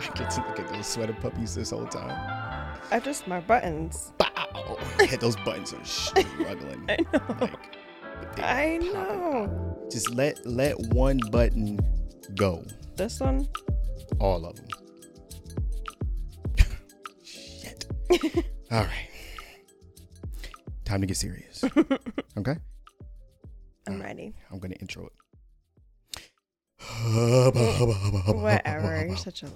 [0.00, 2.80] I get to look at those sweater puppies this whole time.
[2.90, 4.12] I just my buttons.
[4.18, 4.78] Bow!
[5.00, 6.84] Hit those buttons are struggling.
[6.88, 7.36] I know.
[7.40, 9.78] Like, I know.
[9.90, 11.78] Just let let one button
[12.34, 12.64] go.
[12.96, 13.48] This one.
[14.20, 14.66] All of them.
[17.24, 17.86] Shit.
[18.70, 19.08] All right.
[20.84, 21.64] Time to get serious.
[22.36, 22.56] Okay.
[23.86, 24.34] I'm ready.
[24.50, 25.12] I'm gonna intro it.
[28.34, 29.06] Whatever.
[29.06, 29.50] You're such a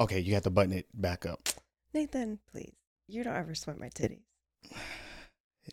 [0.00, 1.48] Okay, you have to button it back up.
[1.94, 2.40] Nathan.
[2.50, 2.74] Please.
[3.06, 4.24] You don't ever sweat my titties.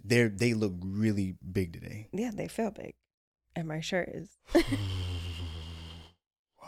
[0.03, 2.07] They they look really big today.
[2.13, 2.93] Yeah, they feel big,
[3.55, 4.29] and my shirt is.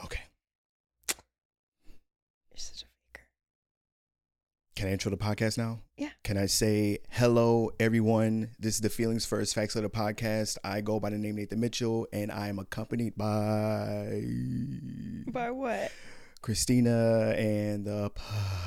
[0.05, 0.21] Okay.
[1.09, 3.25] You're such a faker.
[4.77, 5.79] Can I intro the podcast now?
[5.97, 6.09] Yeah.
[6.23, 8.51] Can I say hello, everyone?
[8.59, 10.59] This is the Feelings First Facts of the podcast.
[10.63, 14.21] I go by the name Nathan Mitchell, and I am accompanied by
[15.31, 15.91] By what?
[16.43, 18.11] Cristina and the.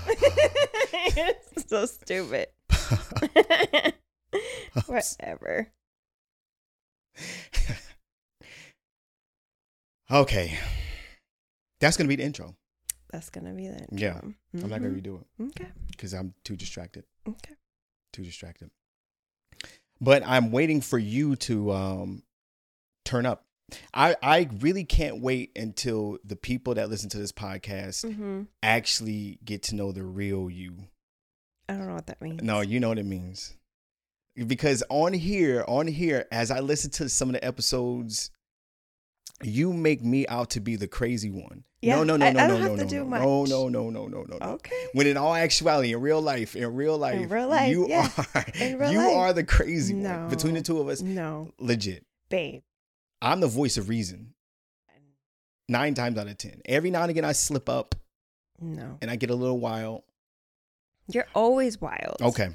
[0.09, 2.49] it's so stupid.
[4.87, 5.73] Whatever.
[10.11, 10.59] okay,
[11.79, 12.57] that's gonna be the intro.
[13.13, 13.89] That's gonna be that.
[13.93, 14.35] Yeah, intro.
[14.55, 15.03] I'm not gonna Mhm.
[15.03, 15.27] redo it
[15.61, 15.71] Okay.
[15.89, 17.05] because I'm too distracted.
[17.27, 17.55] Okay.
[18.13, 18.71] Too distracted.
[20.01, 22.23] But I'm waiting for you to um,
[23.05, 23.47] turn up.
[23.95, 29.39] I I really can't wait until the people that listen to this podcast hmm actually
[29.45, 30.89] get to know the real you.
[31.69, 32.43] I don't know what that means.
[32.43, 33.55] No, you know what it means.
[34.35, 38.31] Because on here, on here, as I listen to some of the episodes,
[39.43, 41.65] you make me out to be the crazy one.
[41.83, 43.05] Yeah, no, no, no, I- no, I no, don't no, have to no, do no,
[43.07, 43.21] much.
[43.23, 44.47] no, no, no, no, no, no, no.
[44.55, 44.87] Okay.
[44.93, 48.09] When in all actuality, in real life, in real life, real life, you yeah.
[48.35, 49.17] are In real you life.
[49.17, 50.29] are the crazy one.
[50.29, 52.05] Between the two of us, No, legit.
[52.29, 52.63] babe.
[53.23, 54.35] I'm the voice of reason.
[55.69, 56.61] Nine times out of ten.
[56.65, 57.95] Every now and again, I slip up
[58.61, 58.99] No.
[59.01, 60.03] and I get a little wild.
[61.09, 62.17] You're always wild.
[62.21, 62.49] Okay.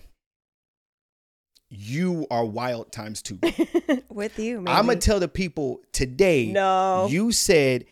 [1.70, 3.40] You are wild times two.
[4.10, 4.72] With you, maybe.
[4.76, 6.52] I'm gonna tell the people today.
[6.52, 7.08] No.
[7.10, 7.86] You said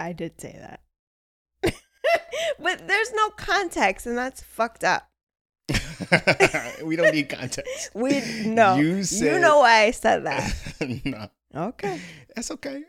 [0.00, 0.80] I did say that.
[2.60, 5.08] but there's no context, and that's fucked up.
[6.84, 7.90] we don't need context.
[7.94, 8.76] We no.
[8.76, 10.52] You You, know why I said that.
[11.04, 11.28] no,
[11.68, 12.00] Okay.
[12.34, 12.82] that's okay.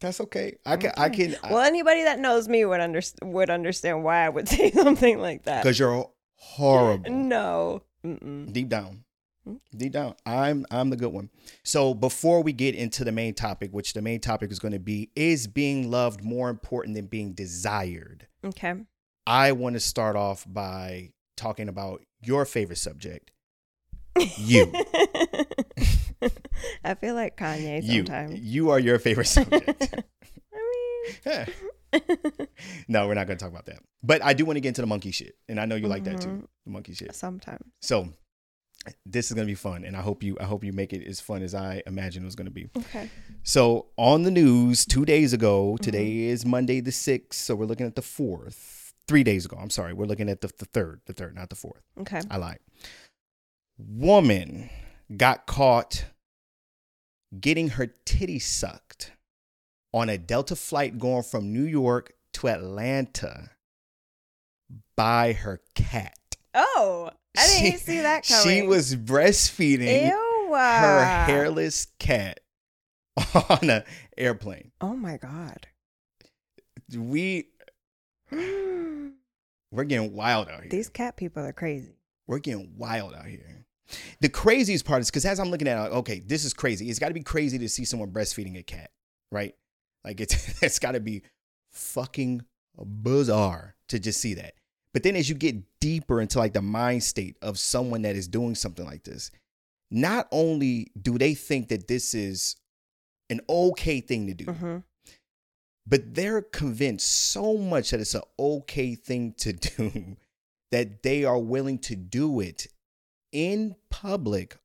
[0.00, 0.56] That's okay.
[0.64, 0.92] I can.
[0.96, 1.28] I Okay.
[1.32, 1.36] can.
[1.50, 5.44] Well, anybody that knows me would under, would understand why I would say something like
[5.44, 5.62] that.
[5.62, 7.10] Because you're horrible.
[7.10, 7.82] No.
[8.04, 8.52] Mm-mm.
[8.52, 9.04] Deep down.
[9.44, 9.54] Hmm?
[9.76, 10.14] Deep down.
[10.24, 11.30] I'm I'm the good one.
[11.64, 14.78] So before we get into the main topic, which the main topic is going to
[14.78, 18.28] be is being loved more important than being desired?
[18.44, 18.74] Okay.
[19.26, 23.32] I want to start off by talking about your favorite subject.
[24.38, 24.72] You.
[26.84, 28.04] I feel like Kanye You.
[28.04, 28.40] sometimes.
[28.40, 29.68] You are your favorite subject.
[31.24, 31.46] I
[31.92, 31.98] mean,
[32.88, 33.78] no, we're not going to talk about that.
[34.02, 35.36] But I do want to get into the monkey shit.
[35.48, 36.28] And I know you like that too.
[36.28, 36.46] Mhm.
[36.66, 37.14] The monkey shit.
[37.14, 37.64] sometimes.
[37.80, 38.08] So
[39.04, 41.06] this is going to be fun and I hope you I hope you make it
[41.06, 42.70] as fun as I imagine it was going to be.
[42.76, 43.10] Okay.
[43.42, 45.82] So on the news 2 days ago, Mm-hmm.
[45.84, 48.92] today is Monday the 6th, so we're looking at the 4th.
[49.08, 49.94] 3 days ago, I'm sorry.
[49.94, 51.80] We're looking at the, the 3rd, the 3rd, not the 4th.
[52.00, 52.20] Okay.
[52.30, 52.58] I lied.
[53.78, 54.70] Woman
[55.16, 56.04] got caught
[57.38, 59.12] getting her titty sucked
[59.92, 63.50] on a Delta flight going from New York to Atlanta
[64.96, 66.14] by her cat.
[66.54, 68.62] Oh, I didn't She- see that coming.
[68.62, 70.48] She was breastfeeding Ew.
[70.52, 72.40] her uh, hairless cat
[73.50, 73.84] on an
[74.16, 74.72] airplane.
[74.80, 75.66] Oh my god.
[76.96, 77.48] We
[78.30, 80.70] we're getting wild out here.
[80.70, 81.96] These cat people are crazy.
[82.26, 83.57] we're getting wild out here.
[84.20, 86.90] The craziest part is because as I'm looking at it, like, okay, this is crazy.
[86.90, 88.90] It's got to be crazy to see someone breastfeeding a cat,
[89.32, 89.54] right?
[90.04, 91.22] Like it's it's got to be
[91.72, 92.42] fucking
[92.76, 94.54] bizarre to just see that.
[94.94, 98.26] But then as you get deeper into like the mind state of someone that is
[98.28, 99.30] doing something like this,
[99.90, 102.56] not only do they think that this is
[103.30, 104.82] an okay thing to do, Mhm.
[105.86, 110.16] but they're convinced so much that it's an okay thing to do
[110.70, 112.66] that they are willing to do it
[113.32, 114.56] in public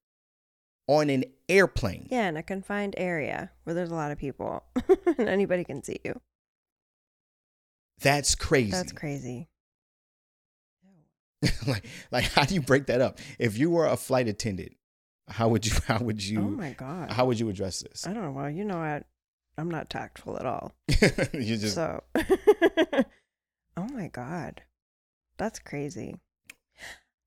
[0.87, 2.07] on an airplane.
[2.11, 4.63] Yeah, in a confined area where there's a lot of people
[5.17, 6.19] and anybody can see you.
[8.01, 8.71] That's crazy.
[8.71, 9.47] That's crazy.
[11.67, 13.19] like like how do you break that up?
[13.37, 14.75] If you were a flight attendant,
[15.27, 17.11] how would you how would you oh my god.
[17.11, 18.07] how would you address this?
[18.07, 18.31] I don't know.
[18.31, 19.01] Well, you know, I,
[19.57, 20.73] I'm not tactful at all.
[21.33, 22.01] you just so,
[23.75, 24.61] Oh my God.
[25.37, 26.15] That's crazy.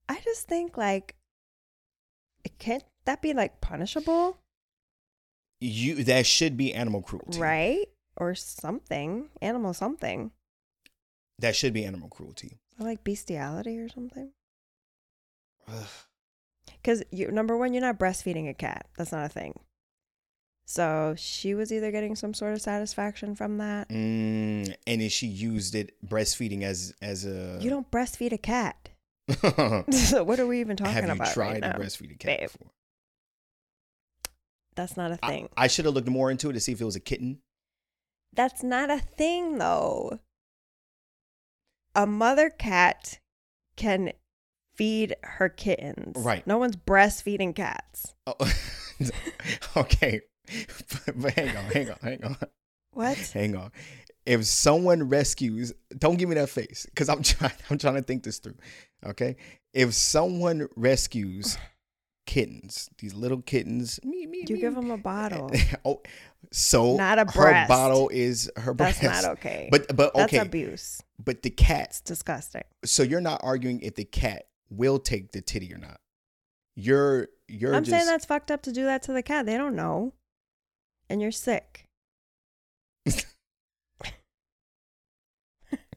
[0.09, 1.16] I just think like
[2.49, 4.39] can't that be like punishable?
[5.61, 7.39] You that should be animal cruelty.
[7.39, 7.87] Right?
[8.17, 9.31] Or something.
[9.41, 10.33] Animal something.
[11.39, 12.59] That should be animal cruelty.
[12.79, 14.33] Or like bestiality or something.
[16.83, 18.87] Because you number one, you're not breastfeeding a cat.
[18.97, 19.59] That's not a thing.
[20.67, 23.89] So she was either getting some sort of satisfaction from that.
[23.89, 27.59] Mm, and then she used it breastfeeding as as a.
[27.61, 28.91] You don't breastfeed a cat.
[29.93, 31.77] so what are we even talking Have you about tried right to now?
[31.79, 32.51] breastfeed a cat babe.
[32.53, 32.71] before?
[34.75, 35.49] That's not a thing.
[35.57, 37.39] I should have looked more into it to see if it was a kitten.
[38.35, 40.21] That's not a thing though.
[41.95, 43.19] A mother cat
[43.77, 44.13] can
[44.75, 46.17] feed her kittens.
[46.23, 46.47] Right.
[46.47, 48.15] No one's breastfeeding cats.
[48.27, 48.35] Oh,
[49.77, 50.21] okay,
[51.07, 52.37] but, but hang on, hang on, hang on,
[52.93, 53.17] What?
[53.33, 53.73] hang on.
[54.27, 57.53] If someone rescues, don't give me that face, because I'm trying.
[57.71, 58.57] I'm trying to think this through.
[59.05, 59.37] Okay,
[59.73, 61.57] if someone rescues
[62.27, 65.51] kittens, these little kittens, me, me, You me, give them a bottle.
[65.55, 66.03] Eh, eh, oh,
[66.53, 67.69] so Not a her breast.
[67.69, 69.01] bottle is her breast.
[69.01, 69.69] That's not okay.
[69.71, 71.03] But but okay, That's abuse.
[71.25, 71.89] but the cat.
[71.91, 72.65] It's disgusting.
[72.85, 76.01] So you're not arguing if the cat will take the titty or not.
[76.75, 79.47] You're you're I'm just saying that's fucked up to do that to the cat.
[79.47, 80.13] They don't know.
[81.09, 81.86] And you're sick.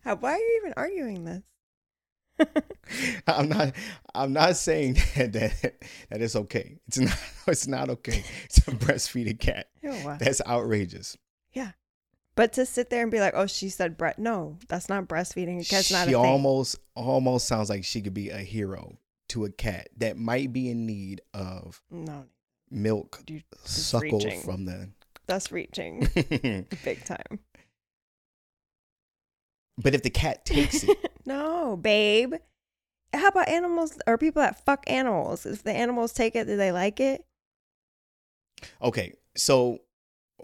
[0.03, 1.43] How, why are you even arguing this?
[3.27, 3.73] I'm not
[4.15, 5.75] I'm not saying that, that
[6.09, 6.77] that it's okay.
[6.87, 7.17] It's not
[7.47, 8.23] it's not okay
[8.53, 9.67] to breastfeed a cat.
[9.81, 11.17] Ew, uh, That's outrageous.
[11.53, 11.71] yeah.
[12.35, 14.17] But to sit there and be like, oh, she said breast.
[14.17, 15.59] No, that's not breastfeeding.
[15.59, 18.97] A cat's not a she almost almost sounds like she could be a hero
[19.29, 22.25] to a cat that might be in need of no,
[22.71, 23.21] milk
[23.65, 24.41] suckle reaching.
[24.41, 24.89] from the
[25.27, 26.07] that's reaching
[26.83, 27.39] big time.
[29.81, 32.35] But if the cat takes it, no, babe.
[33.13, 35.45] How about animals or people that fuck animals?
[35.45, 37.25] If the animals take it, do they like it?
[38.81, 39.79] okay, so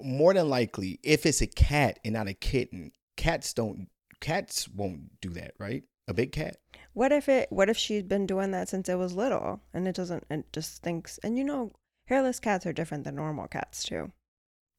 [0.02, 3.90] more than likely, if it's a cat and not a kitten, cats don't
[4.22, 5.84] cats won't do that, right?
[6.08, 6.58] A big cat?
[6.94, 7.52] What if it?
[7.52, 10.26] What if she's been doing that since it was little, and it doesn't?
[10.30, 11.18] It just thinks.
[11.20, 11.72] And you know,
[12.06, 14.12] hairless cats are different than normal cats too.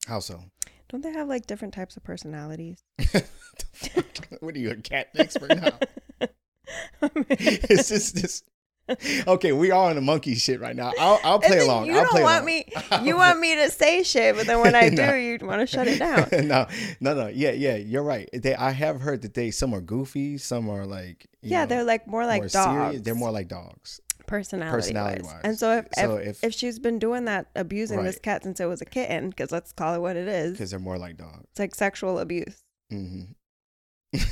[0.06, 0.44] How so?
[0.88, 2.84] Don't they have like different types of personalities?
[4.40, 5.78] what are you, a cat expert now?
[7.30, 8.42] It's just this.
[9.26, 10.92] Okay, we are on the monkey shit right now.
[10.98, 11.86] I'll, I'll play along.
[11.86, 12.46] You I'll don't play want along.
[12.46, 12.72] me.
[13.02, 15.88] You want me to say shit, but then when I do, you want to shut
[15.88, 16.28] it down.
[16.46, 16.66] no,
[17.00, 17.26] no, no.
[17.26, 17.74] Yeah, yeah.
[17.76, 18.28] You're right.
[18.32, 21.26] They, I have heard that they some are goofy, some are like.
[21.42, 22.84] Yeah, know, they're like more like more dogs.
[22.86, 23.02] serious.
[23.02, 24.00] They're more like dogs.
[24.26, 25.32] Personality, personality wise.
[25.32, 25.40] wise.
[25.44, 28.60] And so if So if, if- if she's been doing that, abusing this cat since
[28.60, 31.16] it was a kitten, because let's call it what it is, because they're more like
[31.16, 31.44] dogs.
[31.50, 32.62] it's like sexual abuse.
[32.90, 33.22] hmm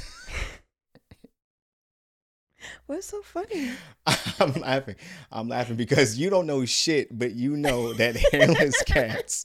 [2.86, 3.72] What's so funny?
[4.40, 4.96] I'm laughing.
[5.30, 9.44] I'm laughing because you don't know shit, but you know that hairless cats.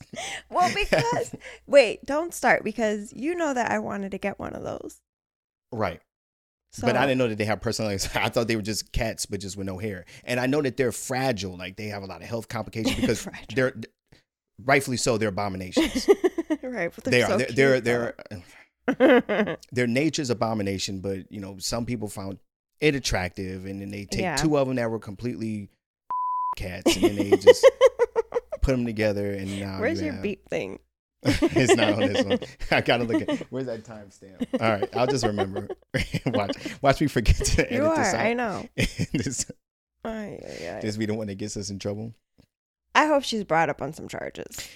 [0.50, 1.34] Well, because
[1.66, 5.00] wait, don't start because you know that I wanted to get one of those.
[5.72, 6.00] Right.
[6.72, 8.08] So, but I didn't know that they have personalities.
[8.14, 10.04] I thought they were just cats, but just with no hair.
[10.24, 11.56] And I know that they're fragile.
[11.56, 13.74] Like they have a lot of health complications because they're
[14.64, 15.18] rightfully so.
[15.18, 16.08] They're abominations.
[16.62, 17.46] right, but they they're so they're
[17.80, 18.14] cute, they're,
[18.98, 21.00] they're their nature's abomination.
[21.00, 22.38] But you know, some people found
[22.80, 24.36] it attractive, and then they take Yeah.
[24.36, 25.70] two of them that were completely
[26.56, 27.68] cats, and then they just
[28.62, 29.32] put them together.
[29.32, 30.78] And now Where's you your have- beep thing?
[31.22, 32.38] it's not on this one.
[32.70, 34.46] I gotta look at where's that timestamp.
[34.60, 35.68] All right, I'll just remember.
[36.26, 38.16] watch, watch me forget to edit You this are.
[38.16, 38.26] out.
[38.26, 38.68] I know.
[39.12, 39.46] this,
[40.04, 40.80] Ay, ay, ay.
[40.80, 42.14] this be the one that gets us in trouble.
[42.94, 44.66] I hope she's brought up on some charges.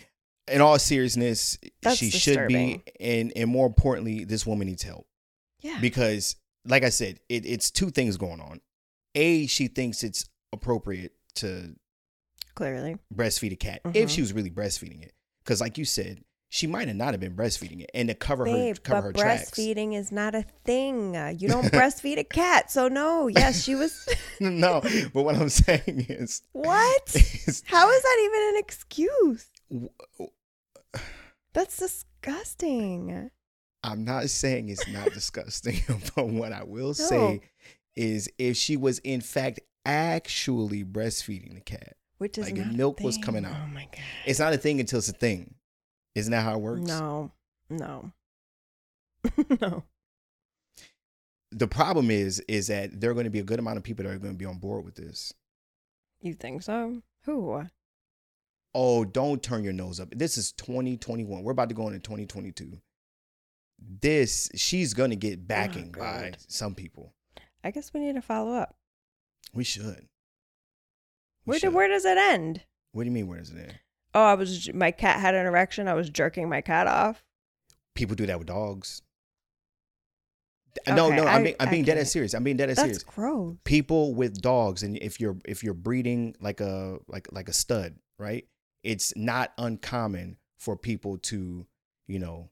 [0.47, 5.07] In all seriousness, That's she should be, and and more importantly, this woman needs help
[5.63, 5.79] Yeah.
[5.81, 6.37] because,
[6.67, 8.61] like I said, it, it's two things going on.
[9.15, 11.75] A, she thinks it's appropriate to
[12.55, 12.99] Clearly.
[13.13, 14.15] breastfeed a cat if Mhm.
[14.15, 16.23] she was really breastfeeding it, because like you said,
[16.55, 19.19] she might have not have been breastfeeding it, and to cover her Babe, cover but
[19.21, 19.51] her tracks.
[19.51, 21.17] breastfeeding is not a thing.
[21.17, 22.71] Uh, You don't breastfeed a cat.
[22.71, 23.27] So, no.
[23.27, 24.09] Yes, she was.
[24.41, 24.81] no,
[25.13, 27.03] but what I'm saying is, what?
[27.17, 29.47] is How is that even an excuse?
[31.53, 33.31] That's disgusting.
[33.83, 35.81] I'm not saying it's not disgusting,
[36.15, 37.41] but what I will say
[37.97, 42.75] is if she was in fact actually breastfeeding the cat, Which is Like, if not
[42.75, 43.57] a milk was coming out.
[43.61, 44.01] Oh my god.
[44.25, 45.57] it's not a thing until it's a thing.
[46.15, 46.83] Isn't that how it works?
[46.83, 47.33] No.
[47.71, 48.13] No.
[49.61, 49.83] no.
[51.51, 54.05] The problem is, is that there are going to be a good amount of people
[54.05, 55.33] that are going to be on board with this.
[56.21, 57.03] You think so?
[57.25, 57.65] Who?
[58.75, 60.09] Oh, don't turn your nose up.
[60.11, 61.43] This is 2021.
[61.43, 62.81] We're about to go into 2022.
[63.79, 66.37] this she's gonna get oh backing by Oh, God.
[66.49, 67.13] some people.
[67.63, 68.75] I guess we need to follow up.
[69.53, 70.09] We should.
[71.47, 72.63] We Where, do, where does it end?
[72.93, 73.27] What do you mean?
[73.29, 73.59] where does it?
[73.59, 73.79] End?
[74.15, 75.89] Oh, I was my cat had an erection.
[75.89, 77.23] I was jerking my cat off.
[77.95, 79.03] People do that with dogs.
[80.89, 82.09] no, Okay, no, I'm I- being, I'm I being dead can't.
[82.09, 82.35] serious.
[82.35, 83.03] I'm being dead That's serious.
[83.03, 83.57] gross.
[83.65, 87.97] People with dogs, and if you're if you're breeding like a like like a stud,
[88.19, 88.45] right?
[88.83, 91.67] It's not uncommon for people to,
[92.07, 92.51] you know,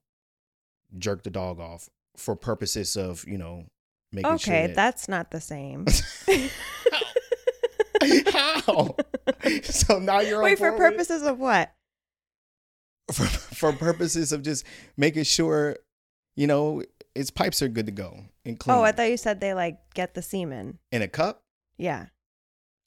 [0.99, 3.67] jerk the dog off for purposes of you know
[4.13, 5.87] making sure Okay, that that's not the same.
[8.33, 8.97] How?
[9.63, 10.93] so now you're on Wait, for board with it?
[10.93, 11.73] purposes of what?
[13.13, 14.65] for, for purposes of just
[14.97, 15.77] making sure,
[16.37, 16.83] you know,
[17.15, 18.77] its pipes are good to go and clean.
[18.77, 20.79] Oh, I thought you said they like get the semen.
[20.91, 21.43] in a cup,
[21.79, 22.07] Yeah.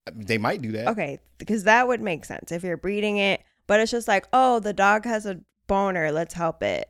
[0.08, 0.88] Uh, they might do that.
[0.90, 3.42] Okay, because that would make sense if you're breeding it.
[3.68, 6.12] But it's just like, oh, the dog has a boner.
[6.12, 6.88] Let's help it.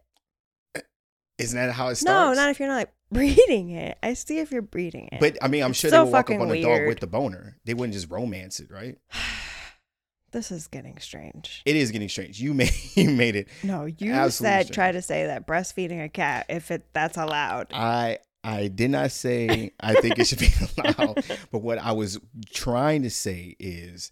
[1.38, 2.06] Isn't that how it starts?
[2.06, 3.98] No, not if you're not like breeding it.
[4.02, 5.20] I see if you're breeding it.
[5.20, 7.00] But I mean, I'm It's sure so they would walk up on a dog with
[7.00, 7.58] the boner.
[7.66, 8.98] They wouldn't just romance it, right?
[10.32, 11.62] this is getting strange.
[11.66, 12.40] It is getting strange.
[12.40, 13.48] You made you made it.
[13.64, 17.68] No, you said try to say that breastfeeding a cat if it that's allowed.
[17.74, 22.20] I I did not say I think it should be allowed, but what I was
[22.54, 24.12] trying to say is,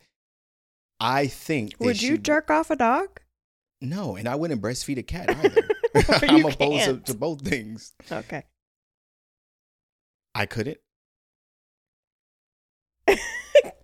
[0.99, 3.19] I think Would you should- jerk off a dog?
[3.83, 5.61] No, and I wouldn't breastfeed a cat either.
[6.23, 7.93] I'm opposed to, to both things.
[8.11, 8.43] Okay.
[10.33, 10.79] I couldn't.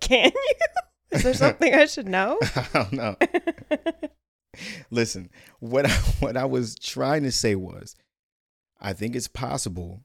[0.00, 0.56] Can you?
[1.12, 2.38] Is there something I should know?
[2.56, 3.16] I don't know.
[4.90, 5.30] Listen,
[5.60, 7.94] what I, what I was trying to say was,
[8.80, 10.04] I think it's possible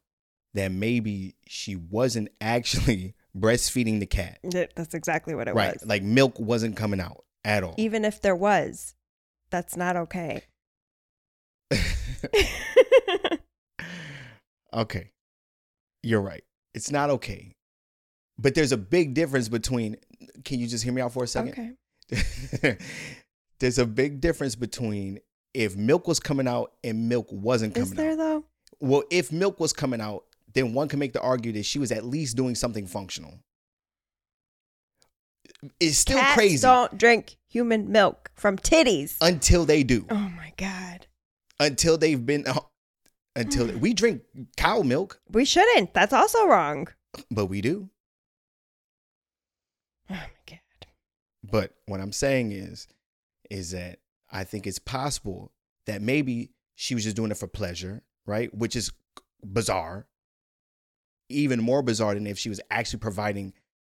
[0.54, 4.40] that maybe she wasn't actually breastfeeding the cat.
[4.44, 5.88] That's exactly what it right, was.
[5.88, 7.76] like milk wasn't coming out at all.
[7.78, 8.96] Even if there was,
[9.56, 10.44] that's not okay.
[14.74, 15.12] okay,
[16.04, 16.44] you're right.
[16.74, 17.56] It's not okay,
[18.38, 19.96] but there's a big difference between.
[20.44, 21.78] Can you just hear me out for a second?
[22.12, 22.78] okay.
[23.60, 25.20] there's a big difference between
[25.54, 27.92] if milk was coming out and milk wasn't coming out.
[27.92, 28.18] Is there out.
[28.18, 28.44] though?
[28.82, 31.94] Well, if milk was coming out, then one can make the argument that she was
[31.94, 33.40] at least doing something functional.
[35.80, 39.16] It's still Cats crazy Don't drink human milk from titties.
[39.22, 40.06] until they do.
[40.10, 41.08] oh my god.
[41.60, 42.60] Until they've been uh,
[43.36, 44.22] until we drink
[44.58, 45.94] cow milk, We shouldn't.
[45.94, 46.88] That's also wrong.
[47.32, 47.90] but we do.
[50.10, 50.60] Oh my god.
[51.44, 52.88] But what I'm saying is,
[53.50, 54.00] is that
[54.32, 55.52] I think it's possible
[55.86, 58.54] that maybe she was just doing it for pleasure, right?
[58.54, 58.92] Which is
[59.44, 60.08] bizarre.
[61.30, 63.54] Even more bizarre than if she was actually providing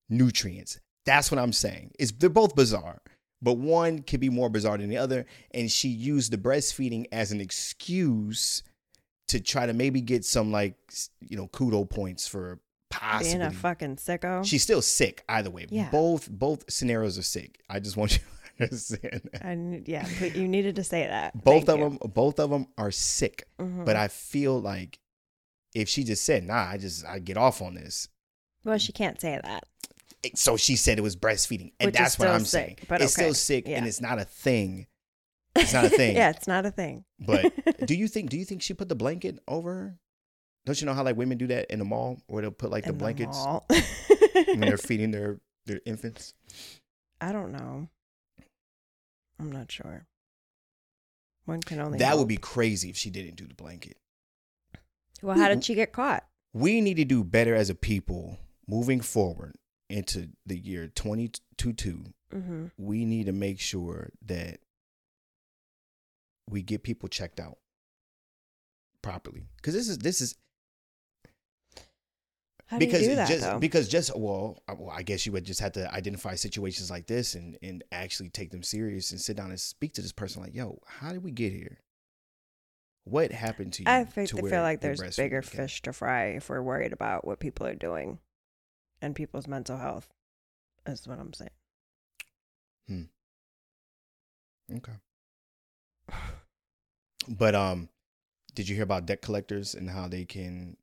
[0.10, 0.80] nutrients.
[1.06, 1.92] That's what I'm saying.
[2.00, 3.02] It's they're both bizarre,
[3.42, 5.26] but one could be more bizarre than the other.
[5.52, 8.64] And she used the breastfeeding as an excuse
[9.28, 10.76] to try to maybe get some like
[11.22, 12.60] you know kudo points for
[12.90, 14.46] possibly Being a fucking sicko.
[14.46, 15.68] She's still sick either way.
[15.70, 15.90] Yeah.
[15.90, 17.60] Both both scenarios are sick.
[17.70, 18.20] I just want you
[18.58, 19.46] to understand that.
[19.46, 21.34] I yeah, but you needed to say that.
[21.44, 22.00] Both Thank of you.
[22.00, 23.48] them both of them are sick.
[23.60, 23.86] Mhm.
[23.86, 25.00] But I feel like
[25.74, 28.08] if she just said, "Nah, I just I get off on this."
[28.64, 29.66] well, she can't say that.
[30.26, 31.72] It- So she said it was breastfeeding.
[31.80, 32.78] And Which that's what I'm sick, saying.
[32.88, 33.24] but it's okay.
[33.24, 34.88] still sick and it's not a thing.
[35.58, 36.18] It's not a thing.
[36.18, 37.06] yeah, it's not a thing.
[37.18, 37.54] But
[37.88, 40.00] do you think do you think she put the blanket over her?
[40.66, 42.84] Don't you know how like women do that in the mall where they'll put like
[42.84, 43.66] the In blankets mall.
[43.70, 46.34] when they're feeding their their infants?
[47.22, 47.88] I don't know.
[49.40, 50.08] I'm not sure.
[51.46, 52.00] One can only.
[52.00, 53.96] That would be crazy if she didn't do the blanket.
[55.22, 56.26] Well, how did she get caught?
[56.54, 59.56] we need to do better as a people moving forward
[59.90, 62.66] into the year 2022 Mm-hmm.
[62.78, 64.60] we need to make sure that
[66.50, 67.58] we get people checked out
[69.02, 70.36] properly because this is this is
[72.66, 73.60] How because do do that just though?
[73.60, 77.06] because just well I, well I guess you would just have to identify situations like
[77.08, 80.42] this and and actually take them serious and sit down and speak to this person
[80.42, 81.78] like yo how did we get here
[83.06, 86.50] what happened to you I think they feel like there's bigger fish to fry if
[86.50, 88.18] we're worried about what people are doing
[89.06, 90.10] and people's mental health.
[90.88, 91.50] Is what I'm saying.
[92.88, 93.02] Hmm.
[94.76, 94.94] okay
[97.28, 97.90] But um,
[98.54, 100.78] did you hear about debt collectors and how they can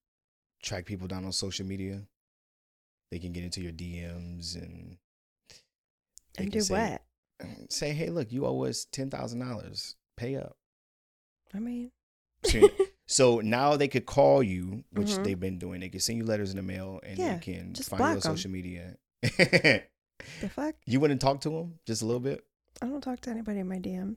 [0.62, 2.02] track people down on social media?
[3.10, 4.96] They can get into your DMs and
[6.36, 6.98] they And do say,
[7.40, 7.48] what?
[7.70, 9.96] Say, hey, look, you owe us ten thousand dollars.
[10.16, 10.56] Pay up.
[11.54, 11.90] I mean,
[13.08, 15.24] So, now they could call you, which Mhm.
[15.24, 15.80] they've been doing.
[15.80, 18.04] They can send you letters in the mail, and Yeah, they can just find you
[18.06, 18.36] on block 'em.
[18.36, 18.96] social media.
[19.22, 20.74] the fuck?
[20.86, 22.44] you wouldn't talk to them just a little bit.
[22.80, 24.16] I don't talk to anybody in my DMs.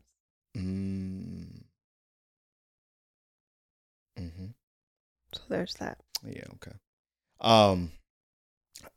[0.55, 1.63] Mm.
[4.17, 4.45] Mm-hmm.
[5.33, 5.99] So there's that.
[6.23, 6.71] Yeah, okay.
[7.41, 7.91] Um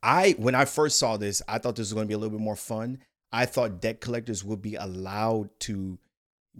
[0.02, 2.36] I when I first saw this, I thought this was going to be a little
[2.38, 3.02] bit more fun.
[3.32, 5.98] I thought debt collectors would be allowed to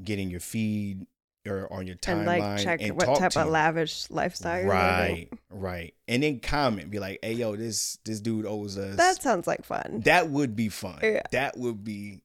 [0.02, 1.06] get in your feed
[1.46, 3.52] or on your timeline And like check and what type of you.
[3.52, 5.94] lavish lifestyle you're Right, right.
[6.06, 9.64] And then comment, be like, "Hey, yo, this this dude owes us." That sounds like
[9.64, 10.02] fun.
[10.04, 10.98] that would be fun.
[11.02, 11.22] Yeah.
[11.32, 12.20] That would be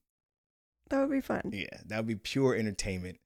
[0.90, 1.50] That would be fun.
[1.52, 1.66] yeah.
[1.86, 3.18] That would be pure entertainment.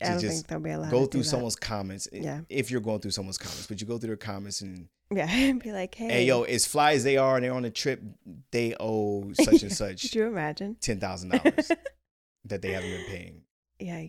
[0.00, 2.08] I don't just think they'll be allowed go through someone's comments.
[2.12, 2.40] Eh, yeah.
[2.48, 5.62] If you're going through someone's comments, but you go through their comments and Yeah, and
[5.62, 8.02] be like, hey, hey, yo, as fly as they are and they're on a trip,
[8.50, 10.76] they owe such and such Could you imagine?
[10.80, 11.70] ten thousand dollars
[12.46, 13.42] that they haven't been paying,
[13.78, 14.08] Yeah,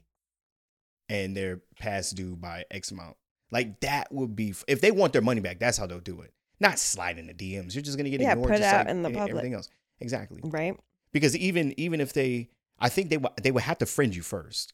[1.09, 3.17] and they're past due by X amount.
[3.51, 5.59] Like that would be if they want their money back.
[5.59, 6.33] That's how they'll do it.
[6.59, 7.73] Not slide in the DMs.
[7.75, 8.49] You're just gonna get Yeah, ignored.
[8.49, 9.29] put just out like in the public.
[9.29, 9.69] Everything else,
[9.99, 10.41] exactly.
[10.43, 10.77] right.
[11.11, 14.21] Because even even if they, I think they would they would have to friend you
[14.21, 14.73] first.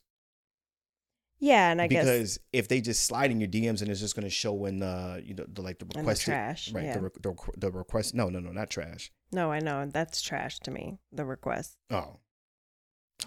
[1.39, 4.15] Yeah, and I guess because if they just slide in your DMs and it's just
[4.15, 6.71] gonna show in the you know the like the request trash.
[6.71, 6.97] right yeah.
[6.97, 10.71] the, the the request no no no not trash no, I know that's trash to
[10.71, 10.99] me.
[11.11, 11.77] The request.
[11.89, 12.17] oh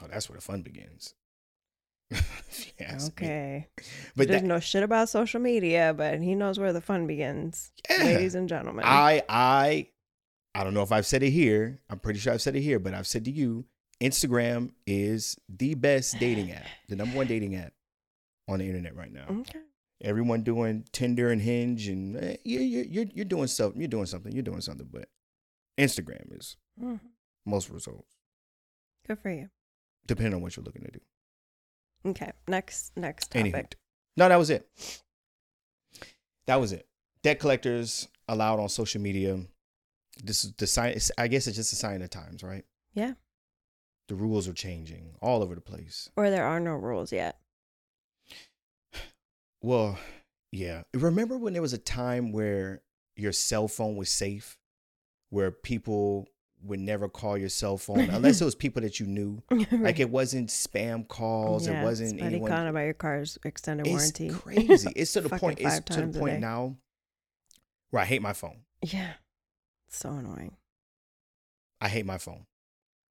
[0.02, 1.14] oh that's where the fun begins.
[2.80, 3.26] Ask me.
[3.26, 3.68] okay.
[4.16, 7.73] but There's that, no shit about social media, but he knows where the fun begins,
[7.90, 8.04] Yeah.
[8.04, 8.85] ladies and gentlemen.
[8.87, 9.88] I I
[10.54, 11.80] I don't know if I've said it here.
[11.90, 13.64] I'm pretty sure I've said it here, but I've said to you,
[14.00, 17.73] Instagram is the best dating app, the number one dating app
[18.49, 19.26] on the internet right now.
[19.40, 19.61] okay.
[20.02, 23.73] Everyone doing Tinder and Hinge, and eh, you you you're you're doing stuff.
[23.75, 24.33] You're doing something.
[24.33, 25.09] You're doing something, but
[25.78, 27.00] Instagram is Mhm.
[27.47, 28.16] most results,
[29.06, 29.49] Good for you.
[30.06, 31.00] depending on what you're looking to do.
[32.06, 32.32] Okay.
[32.49, 33.54] Next next topic.
[33.54, 33.73] Anywho,
[34.16, 34.68] no, that was it.
[36.46, 36.87] That was it.
[37.23, 39.40] Debt collectors allowed on social media.
[40.23, 40.96] This is the sign.
[41.18, 42.64] I guess it's just a sign of times, right?
[42.92, 43.14] Yeah.
[44.08, 46.11] The rules are changing all over the place.
[46.16, 47.38] Or there are no rules yet.
[49.62, 49.99] Well,
[50.52, 50.82] yeah.
[50.92, 52.82] Remember when there was a time where
[53.16, 54.58] your cell phone was safe,
[55.30, 56.28] where people
[56.64, 59.42] would never call your cell phone unless it was people that you knew.
[59.70, 61.66] Like it wasn't spam calls.
[61.68, 62.50] yeah, it wasn't Spuddy anyone.
[62.50, 64.31] con about your car's extended It's warranty.
[64.66, 64.90] crazy.
[64.96, 65.59] It's to the point.
[65.61, 66.77] It's to the point now
[67.90, 68.61] where I hate my phone.
[68.83, 69.12] Yeah.
[69.88, 70.57] it's So annoying.
[71.81, 72.46] I hate my phone.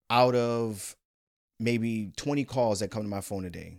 [0.10, 0.96] Out of
[1.60, 3.78] maybe 20 calls that come to my phone a day.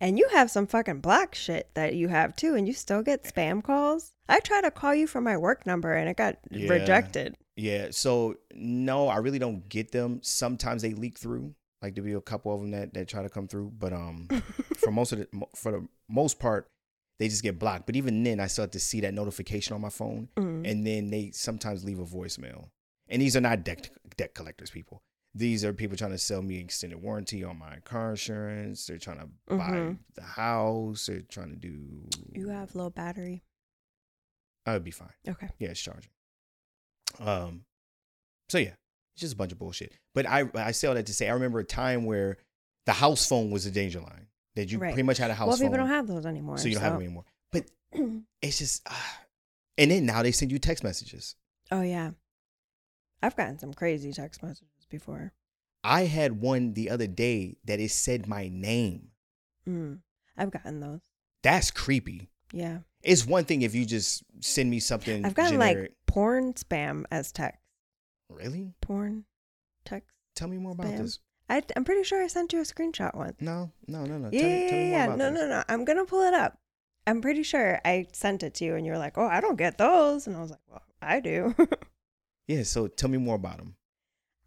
[0.00, 3.24] And you have some fucking black shit that you have too, and you still get
[3.24, 4.12] spam calls.
[4.28, 6.68] I tried to call you from my work number and it got Yeah.
[6.68, 7.36] rejected.
[7.56, 7.88] Yeah.
[7.90, 10.20] So no, I really don't get them.
[10.22, 11.54] Sometimes they leak through.
[11.82, 13.72] Like there'll be a couple of them that, that try to come through.
[13.78, 14.28] But um
[14.78, 16.66] for most of the for the most part,
[17.18, 17.86] they just get blocked.
[17.86, 20.28] But even then I still have to see that notification on my phone.
[20.36, 20.68] Mm.
[20.70, 22.68] And then they sometimes leave a voicemail.
[23.08, 25.02] And these are not debt debt collectors people.
[25.36, 28.86] These are people trying to sell me extended warranty on my car insurance.
[28.86, 29.98] They're trying to buy Mhm.
[30.14, 31.04] the house.
[31.06, 33.42] They're trying to do You have low battery.
[34.64, 35.12] I would be fine.
[35.28, 35.50] Okay.
[35.58, 36.10] Yeah, it's charging.
[37.20, 37.66] Um,
[38.48, 38.74] so yeah,
[39.14, 39.92] it's just a bunch of bullshit.
[40.14, 42.38] But I I say all that to say I remember a time where
[42.86, 44.88] the house phone was a danger line that you Right.
[44.94, 46.56] pretty much had a house well, phone, people don't have those anymore.
[46.56, 47.24] so you don't have them anymore.
[47.52, 47.70] But
[48.42, 49.22] it's just, ah.
[49.76, 51.36] and then now they send you text messages.
[51.70, 52.12] oh yeah,
[53.22, 55.32] I've gotten some crazy text messages before.
[55.84, 59.08] I had one the other day that it said my name.
[59.68, 60.00] Mm.
[60.36, 61.00] I've gotten those.
[61.42, 62.28] That's creepy.
[62.52, 65.24] Yeah, It's one thing if you just send me something.
[65.24, 65.90] I've gotten generic.
[65.90, 67.60] like porn spam as text.
[68.30, 68.72] really.
[68.80, 69.24] Porn
[69.84, 70.10] text.
[70.36, 70.98] Tell me more about Spam.
[70.98, 71.18] this.
[71.48, 73.36] I, I'm pretty sure I sent you a screenshot once.
[73.40, 74.30] No, no, no, no.
[74.32, 75.04] Yeah, tell, yeah, tell me more yeah.
[75.06, 75.40] about No, this.
[75.40, 75.62] no, no.
[75.68, 76.58] I'm gonna pull it up.
[77.06, 79.56] I'm pretty sure I sent it to you, and you were like, "Oh, I don't
[79.56, 81.54] get those," and I was like, "Well, I do."
[82.48, 83.74] Yeah, so tell me more about them.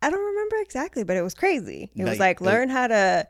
[0.01, 1.91] I don't remember exactly, but it was crazy.
[1.95, 3.27] It was Like, uh, learn how to,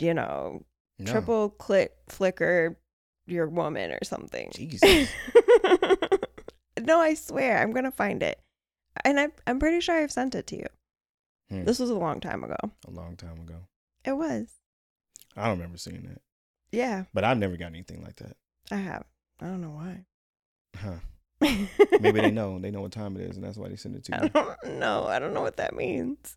[0.00, 0.64] you know,
[0.98, 1.10] No.
[1.12, 2.76] triple click flicker
[3.26, 4.50] your woman or something.
[4.54, 5.08] Jesus.
[6.80, 8.40] no, I swear, I'm gonna find it,
[9.04, 10.66] and I I'm pretty sure I've sent it to you.
[11.50, 11.64] Hmm.
[11.64, 12.56] This was a long time ago.
[12.86, 13.56] a long time ago.
[14.04, 14.52] It was.
[15.36, 16.20] I don't remember seeing that,
[16.72, 18.36] Yeah, but I've never got anything like that.
[18.70, 19.04] I have.
[19.40, 20.04] I don't know why.
[20.76, 20.98] Huh?
[21.40, 22.58] Maybe they know.
[22.58, 24.18] They know what time it is, and that's why they send it to you.
[24.22, 25.06] I don't know.
[25.06, 26.34] I don't know what that means.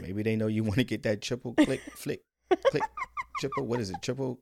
[0.00, 2.22] Maybe they know you want to get that triple click flick
[2.70, 2.82] click
[3.40, 3.66] triple.
[3.66, 3.96] What is it?
[4.02, 4.38] Triple?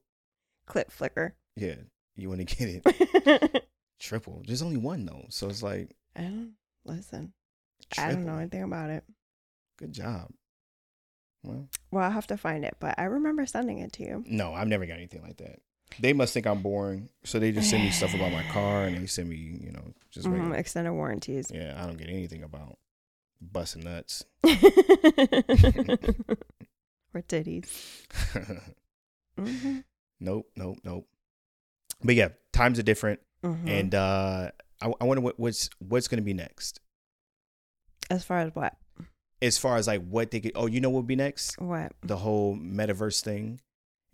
[0.67, 1.35] Clip flicker.
[1.57, 1.77] Yeah,
[2.17, 3.65] you want to get it
[4.01, 4.43] triple.
[4.47, 6.53] There's only one though, so it's like I don't
[6.85, 7.33] listen.
[7.91, 8.11] triple.
[8.11, 9.05] I don't know anything about it.
[9.79, 10.29] Good job.
[11.43, 14.25] Well, Well, I'll have to find it, but I remember sending it to you.
[14.27, 15.59] no, I've never got anything like that.
[16.01, 18.97] They must think I'm boring, so they just send me stuff about my car, and
[18.99, 20.57] they send me, you know, just Mhm, regular.
[20.57, 21.51] extended warranties.
[21.53, 22.79] Yeah, I don't get anything about
[23.41, 24.25] busting nuts.
[24.45, 24.51] or
[27.23, 27.69] titties.
[29.39, 29.79] hmm
[30.21, 31.07] Nope, nope, nope.
[32.03, 33.69] But yeah, times are different, Mhm.
[33.69, 36.81] and uh, I, I wonder what, what's what's gonna be next
[38.11, 38.75] as far as what?
[39.43, 40.53] as far as like what they could.
[40.55, 41.61] Oh, you know what would be next?
[41.61, 41.93] What?
[42.03, 43.61] The whole metaverse thing,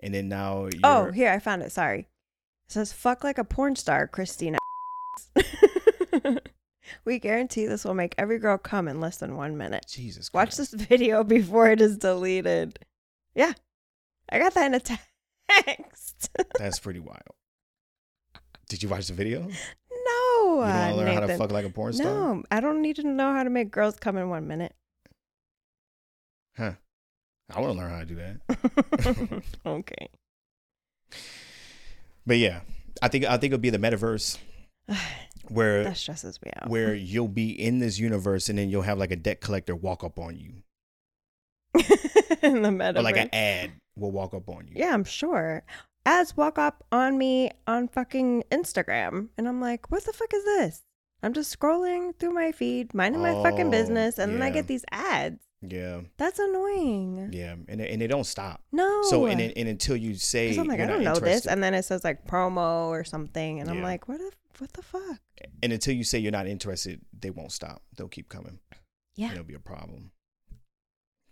[0.00, 0.64] and then now.
[0.64, 1.72] You're, Oh, here I found it.
[1.72, 2.00] Sorry.
[2.00, 4.58] It says fuck like a porn star, Cristina.
[7.04, 9.86] we guarantee this will make every girl come in less than one minute.
[9.88, 10.32] Jesus.
[10.32, 12.78] Watch this video before it is deleted.
[13.34, 13.52] Yeah.
[14.30, 14.80] I got that in a
[15.64, 16.30] text.
[16.58, 17.20] That's pretty wild.
[18.68, 19.40] Did you watch the video?
[19.40, 19.46] You
[20.06, 20.60] no.
[20.60, 22.06] don't uh, want to learn how to fuck like a porn star?
[22.06, 24.74] No, I don't need to know how to make girls come in one minute.
[26.56, 26.72] Huh.
[27.54, 29.42] I want to learn how to do that.
[29.66, 30.08] okay.
[32.26, 32.60] But yeah,
[33.02, 34.38] I think I think it'll be the metaverse
[35.48, 36.68] where that stresses me out.
[36.68, 40.04] where you'll be in this universe and then you'll have like a debt collector walk
[40.04, 40.52] up on you,
[42.42, 42.98] in the metaverse.
[42.98, 44.74] or like an ad will walk up on you.
[44.76, 45.62] Yeah, I'm sure.
[46.06, 50.44] Ads walk up on me on fucking Instagram, and I'm like, what the fuck is
[50.44, 50.82] this?
[51.22, 54.66] I'm just scrolling through my feed, minding my fucking Oh, business, and then I get
[54.66, 55.40] these ads.
[55.62, 57.30] Yeah, That's annoying.
[57.32, 58.62] yeah, and they, and they don't stop.
[58.72, 59.02] No.
[59.04, 61.84] So and and until you say, I'm like, I don't know this, and then it
[61.84, 64.18] says like promo or something, and I'm like, what?
[64.18, 65.18] The, what the fuck?
[65.62, 67.82] and until you say you're not interested, they won't stop.
[67.96, 68.58] They'll keep coming.
[69.16, 69.26] Yeah.
[69.28, 70.12] and it'll be a problem.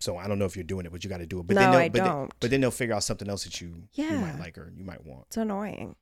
[0.01, 1.47] So I don't know if you're doing it, but you got to do it.
[1.47, 2.33] But No, then they'll, I but don't.
[2.41, 4.21] but then they'll figure out something else that you you Yeah.
[4.21, 5.25] might like or you might want.
[5.29, 5.97] It's annoying.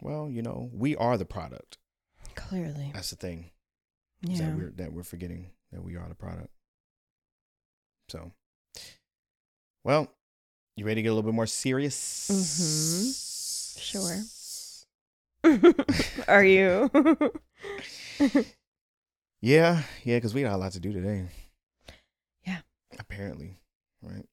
[0.00, 1.78] Well, you know, we are the product.
[2.36, 2.90] Clearly.
[2.94, 3.50] That's the thing.
[4.22, 4.38] Yeah.
[4.48, 6.48] that we're that we're forgetting that we are the product.
[8.10, 8.32] So,
[9.84, 10.08] well,
[10.76, 12.28] you ready to get a little bit more serious?
[12.28, 13.80] Mm-hmm.
[13.80, 14.24] Sure.
[16.28, 16.90] Are you?
[19.40, 21.28] Yeah, yeah, because we got a lot to do today.
[22.44, 22.58] Yeah.
[22.98, 23.60] Apparently,
[24.02, 24.26] right?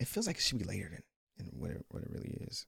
[0.00, 0.90] It feels like it should be later
[1.36, 2.66] than, than what it, what it really is.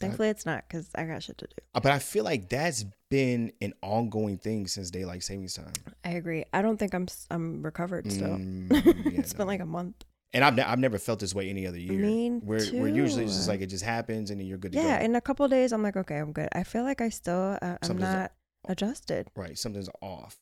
[0.00, 1.54] Thankfully, it's not because I got shit to do.
[1.74, 5.72] Uh, But I feel like that's been an ongoing thing since daylight savings time.
[6.04, 6.44] I agree.
[6.52, 8.36] I don't think I'm I'm recovered still.
[8.36, 8.70] Mm,
[9.12, 10.04] yeah, it's been like a month.
[10.32, 11.98] And I've, ne- I've never felt this way any other year.
[11.98, 15.04] Me We're usually just like it just happens and then you're good to Yeah, go.
[15.04, 16.48] in a couple days, I'm like, okay, I'm good.
[16.52, 18.32] I feel like I still, uh, I'm Something's- not
[18.68, 19.28] adjusted.
[19.36, 19.58] right.
[19.58, 20.38] Something's off.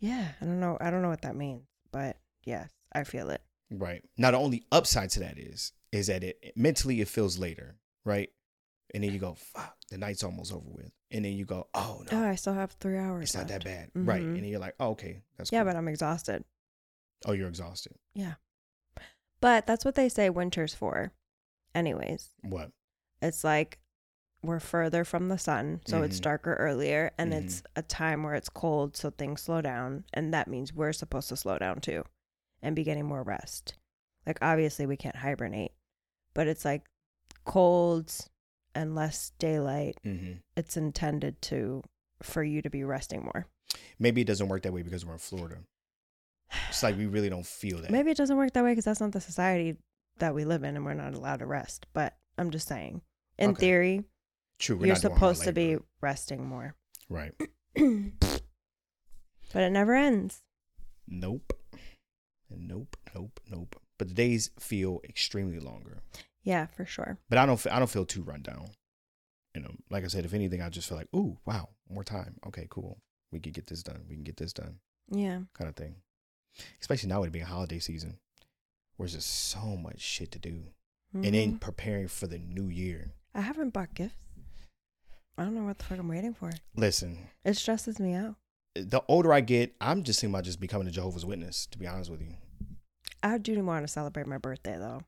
[0.00, 0.76] Yeah, I don't know.
[0.80, 3.40] I don't know what that means, but yes, I feel it.
[3.70, 4.02] Right.
[4.18, 8.30] Now the only upside to that is is that it mentally it feels later, right?
[8.92, 10.90] And then you go, fuck, the night's almost over with.
[11.12, 13.24] And then you go, oh no, Oh, I still have three hours.
[13.24, 13.90] it's not that bad.
[13.94, 14.22] Right.
[14.22, 14.26] Mhm.
[14.34, 15.72] And then you're like, oh, okay, that's Yeah, cool.
[15.72, 16.44] but I'm exhausted.
[17.26, 17.92] oh, you're exhausted.
[18.14, 18.34] Yeah,
[19.40, 21.12] but that's what they say winter's for.
[21.74, 22.72] Anyways, What?
[23.22, 23.78] it's like
[24.42, 26.22] we're further from the sun, so it's Mhm.
[26.22, 27.44] darker earlier, and Mm-hmm.
[27.46, 31.28] it's a time where it's cold, so things slow down, and that means we're supposed
[31.28, 32.04] to slow down too,
[32.62, 33.76] and be getting more rest.
[34.26, 35.72] Like obviously we can't hibernate,
[36.34, 36.88] but it's like
[37.44, 38.12] cold
[38.80, 39.98] and less daylight.
[40.02, 41.82] hmm It's intended to
[42.22, 43.46] for you to be resting more.
[43.98, 45.58] Maybe it doesn't work that way because we're in Florida.
[46.68, 47.90] It's like we really don't feel that.
[47.90, 49.76] Maybe it doesn't work that way because that's not the society
[50.18, 51.86] that we live in, and we're not allowed to rest.
[51.92, 53.02] But I'm just saying,
[53.38, 53.60] in Okay.
[53.60, 54.04] theory,
[54.58, 54.76] True.
[54.76, 56.74] We're you're supposed to be resting more.
[57.08, 57.32] right.
[57.76, 60.42] but it never ends.
[61.06, 61.52] Nope.
[62.50, 62.96] Nope.
[63.14, 63.40] Nope.
[63.50, 63.76] Nope.
[63.98, 65.98] But the days feel extremely longer.
[66.42, 67.18] Yeah, for sure.
[67.28, 67.64] But I don't.
[67.70, 68.70] I don't feel too run down.
[69.54, 72.36] You know, like I said, if anything, I just feel like, ooh, wow, more time.
[72.46, 72.98] Okay, cool.
[73.32, 74.04] We can get this done.
[74.08, 74.78] We can get this done.
[75.10, 75.40] Yeah.
[75.54, 75.96] Kind of thing.
[76.80, 78.18] Especially now with it being holiday season,
[78.96, 80.64] where there's just so much shit to do,
[81.12, 81.60] and then Mhm.
[81.60, 83.12] preparing for the new year.
[83.34, 84.14] I haven't bought gifts.
[85.36, 86.50] I don't know what the fuck I'm waiting for.
[86.76, 88.36] Listen, It stresses me out.
[88.74, 91.66] the older I get, I'm just thinking about just becoming a Jehovah's Witness.
[91.66, 92.34] To be honest with you,
[93.22, 95.02] I do want to celebrate my birthday though.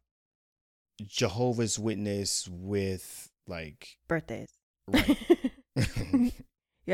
[1.09, 4.51] Jehovah's Witness with like Birthdays.
[4.89, 5.19] right,
[5.77, 6.33] you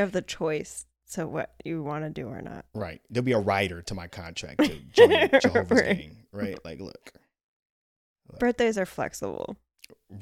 [0.01, 2.67] have the choice to what you want to do or not.
[2.75, 3.01] right.
[3.11, 5.99] There'll be a rider to my contract to join Jehovah's Right.
[5.99, 6.17] gang.
[6.33, 7.13] Right, like look,
[8.39, 9.57] Birthdays are flexible.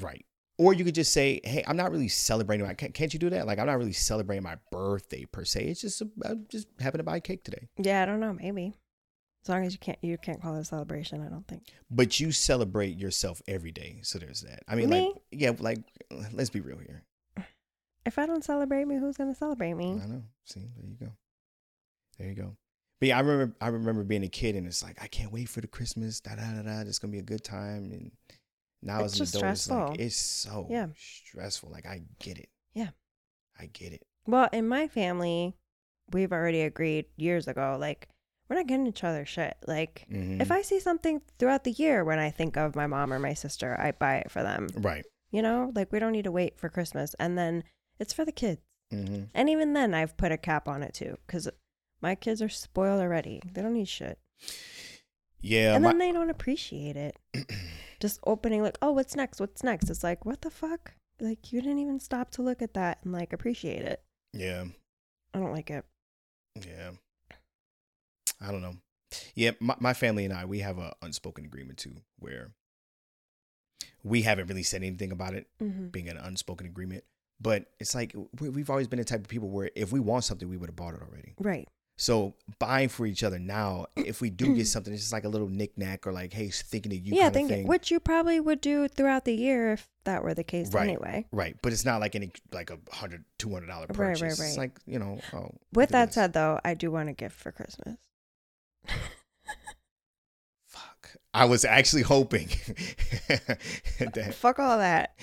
[0.01, 0.25] right.
[0.59, 2.72] Or you could just say, "Hey, I'm not really celebrating my.
[2.72, 3.46] Can't, can't you do that?
[3.46, 5.64] Like, I'm not really celebrating my birthday per se.
[5.64, 7.68] It's just I'm just having to buy a cake today.
[7.77, 8.33] Yeah, I don't know.
[8.33, 8.72] Maybe
[9.46, 11.22] as long as you can't, you can't call it a celebration.
[11.24, 11.62] I don't think.
[11.88, 14.64] But you celebrate yourself every day, so there's that.
[14.66, 15.06] I mean, Me?
[15.06, 15.78] like, yeah, like,
[16.32, 17.04] let's be real here.
[18.04, 19.92] If I don't celebrate me, who's gonna celebrate me?
[20.02, 20.22] I know.
[20.44, 21.12] See, there you go.
[22.18, 22.56] There you go.
[23.00, 25.48] But yeah, I remember I remember being a kid and it's like I can't wait
[25.48, 26.20] for the Christmas.
[26.20, 26.80] Da da da da.
[26.80, 27.90] It's gonna be a good time.
[27.92, 28.11] And
[28.82, 29.88] now It's as an just adult, it's stressful.
[29.90, 30.87] like it's so Yeah.
[30.96, 31.70] stressful.
[31.70, 32.48] Like I get it.
[32.74, 32.90] Yeah.
[33.59, 34.02] I get it.
[34.26, 35.54] Well, in my family,
[36.12, 37.76] we've already agreed years ago.
[37.78, 38.09] Like,
[38.48, 39.56] we're not getting each other shit.
[39.66, 40.40] Like, Mhm.
[40.40, 43.35] if I see something throughout the year when I think of my mom or my
[43.35, 44.68] sister, I buy it for them.
[44.76, 47.14] right, You know, like we don't need to wait for Christmas.
[47.18, 47.64] And then
[47.98, 48.61] it's for the kids.
[48.90, 51.48] hmm And even then, I've put a cap on it too because
[52.00, 53.42] my kids are spoiled already.
[53.52, 54.18] They don't need shit.
[55.40, 57.16] Yeah, and my, then they don't appreciate it.
[58.00, 59.40] Just opening, like, oh, what's next?
[59.40, 59.88] What's next?
[59.90, 60.94] It's like, what the fuck?
[61.20, 64.02] Like, you didn't even stop to look at that and like appreciate it.
[64.32, 64.64] yeah,
[65.35, 65.85] I don't like it.
[66.66, 66.92] yeah.
[68.40, 68.75] I don't know.
[69.35, 72.51] Yeah, my, my family and I, we have a unspoken agreement too, where
[74.03, 75.87] we haven't really said anything about it Mm-hmm.
[75.88, 77.05] being an unspoken agreement.
[77.40, 80.25] But it's like we, we've always been the type of people where if we want
[80.25, 81.35] something, we would have bought it already.
[81.38, 81.68] Right.
[81.99, 85.29] So buying for each other now, if we do get something, it's just like a
[85.29, 88.38] little knickknack or like, hey, thinking of you yeah, kind think of which you probably
[88.40, 90.88] would do throughout the year if that were the case Right.
[90.88, 91.27] anyway.
[91.33, 93.99] Right, but it's not like any like a hundred, two hundred dollar purchase.
[93.99, 94.40] Right, right, purchase.
[94.40, 94.64] It's right.
[94.64, 95.20] like you know.
[95.35, 96.14] Oh, With that this.
[96.14, 97.96] said, though, I do want a gift for Christmas.
[100.66, 101.16] Fuck.
[101.35, 102.49] I was actually hoping
[103.99, 104.35] that.
[104.35, 105.14] Fuck all that.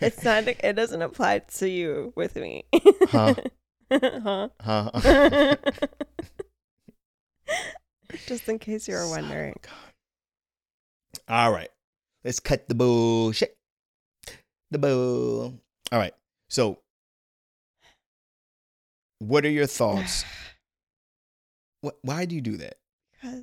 [0.00, 0.48] It's not.
[0.48, 2.64] It doesn't apply to you with me.
[3.08, 3.34] Huh?
[3.92, 4.48] huh?
[4.60, 4.90] huh?
[8.26, 9.54] Just in case you were Son of a wondering.
[11.28, 11.70] All right,
[12.24, 13.56] let's cut the bullshit.
[14.70, 15.60] The bull.
[15.90, 16.14] All right.
[16.48, 16.80] So,
[19.18, 20.24] what are your thoughts?
[21.82, 22.76] What, why do you do that?
[23.12, 23.42] Because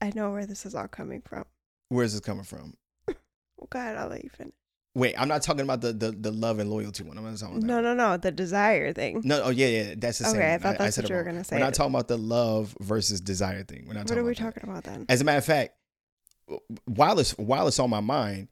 [0.00, 1.44] I know where this is all coming from.
[1.88, 2.74] Where is this coming from?
[3.62, 4.52] Oh God, I'll let you finish.
[4.94, 7.16] Wait, I'm not talking about the the, the love and loyalty one.
[7.16, 7.66] I'm not talking about that.
[7.66, 8.16] No, no, no.
[8.18, 9.22] The desire thing.
[9.24, 10.36] No, oh yeah, yeah, that's the same.
[10.36, 11.56] Okay, I thought that's said what you were gonna say.
[11.56, 13.84] We're not talking about the love versus desire thing.
[13.86, 14.54] We're not What are we about that.
[14.60, 15.06] talking about then?
[15.08, 15.74] As a matter of fact,
[16.84, 18.48] while it's while it's on my mind,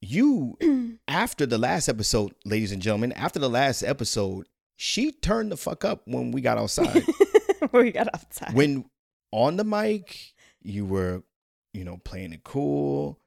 [0.00, 0.56] you
[1.08, 5.84] after the last episode, ladies and gentlemen, after the last episode, she turned the fuck
[5.84, 7.02] up when we got outside.
[7.72, 8.54] we got outside.
[8.54, 8.84] when
[9.32, 11.22] on the mic, you were,
[11.72, 13.18] you know, playing it cool,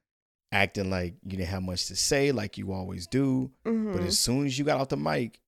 [0.52, 3.50] acting like you didn't have much to say, like you always do.
[3.64, 4.06] But Mhm.
[4.06, 5.40] as soon as you got off the mic,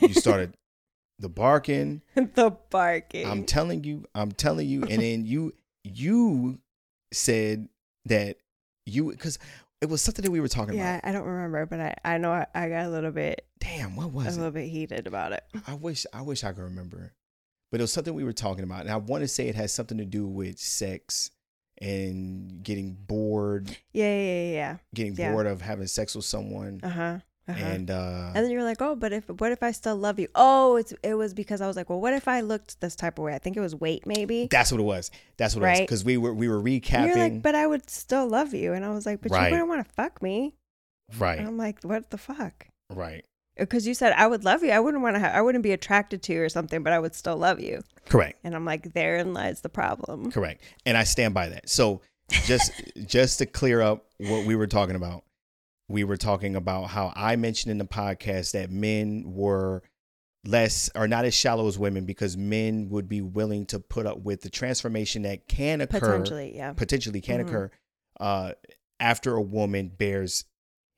[0.00, 0.54] you started
[1.18, 2.02] the barking.
[2.14, 3.26] the barking.
[3.26, 6.58] I'm telling you, I'm telling you, and then you you
[7.12, 7.68] said
[8.06, 8.36] that
[8.86, 9.38] you because
[9.80, 11.04] it was something that we were talking yeah, about.
[11.04, 13.96] Yeah, I don't remember, but I, I know I, I got a little bit Damn,
[13.96, 15.42] what was a was little bit heated about it.
[15.66, 17.12] I wish I wish I could remember,
[17.72, 19.72] but it was something we were talking about, and I want to say it has
[19.74, 21.30] something to do with sex
[21.80, 24.76] and getting bored, Yeah, yeah, yeah.
[24.94, 25.32] getting Yeah.
[25.32, 27.18] bored of having sex with someone, Uh huh.
[27.48, 27.58] Uh-huh.
[27.64, 30.28] and uh, And then you're like, oh, but if what if I still love you?
[30.36, 33.18] Oh, it's it was because I was like, well, what if I looked this type
[33.18, 33.34] of way?
[33.34, 34.46] I think it was weight, maybe.
[34.48, 35.10] that's what it was.
[35.38, 37.06] That's what it was because we were we were And recapping.
[37.06, 39.46] you're like, but I would still love you, and I was like, but Right.
[39.46, 40.54] you wouldn't want to fuck me.
[41.18, 42.68] right, And I'm like, what the fuck?
[42.90, 43.24] right,
[43.56, 44.70] Because you said I would love you.
[44.70, 45.20] I wouldn't want to.
[45.20, 47.82] Ha- I wouldn't be attracted to you or something, but I would still love you.
[48.08, 48.38] correct.
[48.44, 50.30] And I'm like, therein lies the problem.
[50.32, 50.62] Correct.
[50.86, 51.68] And I stand by that.
[51.68, 52.00] So
[52.46, 52.72] just
[53.06, 55.24] just to clear up what we were talking about,
[55.88, 59.82] we were talking about how I mentioned in the podcast that men were
[60.44, 64.18] less or not as shallow as women because men would be willing to put up
[64.22, 66.72] with the transformation that can occur Potentially, yeah.
[66.72, 67.48] potentially can Mhm.
[67.48, 67.70] occur
[68.18, 68.52] uh,
[68.98, 70.44] after a woman bears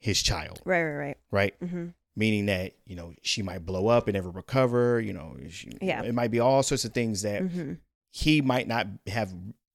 [0.01, 1.17] his child, Right, right, right.
[1.31, 1.61] right?
[1.61, 1.89] Mm-hmm.
[2.17, 5.01] Meaning that you know she might blow up and never recover.
[5.01, 6.03] You know, she, Yeah.
[6.03, 7.73] it might be all sorts of things that Mm-hmm.
[8.13, 9.35] he might not have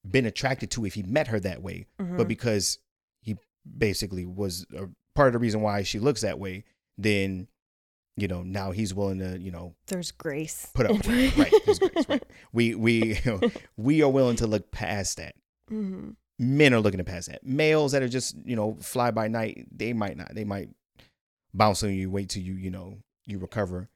[0.09, 2.15] been attracted to if he met her that way, Mm-hmm.
[2.17, 2.79] but because
[3.21, 3.35] he
[3.77, 6.63] basically was a part of the reason why she looks that way,
[6.97, 7.47] then
[8.15, 10.67] you know now he's willing to you know there's grace.
[10.73, 11.37] put up with it.
[11.37, 11.53] right.
[11.65, 12.23] there's grace, right.
[12.53, 13.19] We we
[13.77, 15.35] we are willing to look past that.
[15.69, 16.11] Mm-hmm.
[16.41, 17.45] Men are looking to pass that.
[17.45, 20.33] Males that are just you know fly by night, they might not.
[20.33, 20.69] They might
[21.53, 23.89] bounce on you, wait till you you know you recover.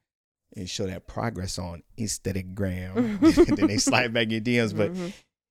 [0.56, 3.18] And show that progress on Instagram.
[3.56, 4.76] then they slide back in your DMs.
[4.76, 5.08] But Mm-hmm.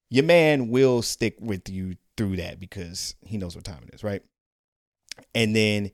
[0.10, 4.02] your man will stick with you through that because he knows what time it is,
[4.02, 4.22] right?
[5.36, 5.92] And then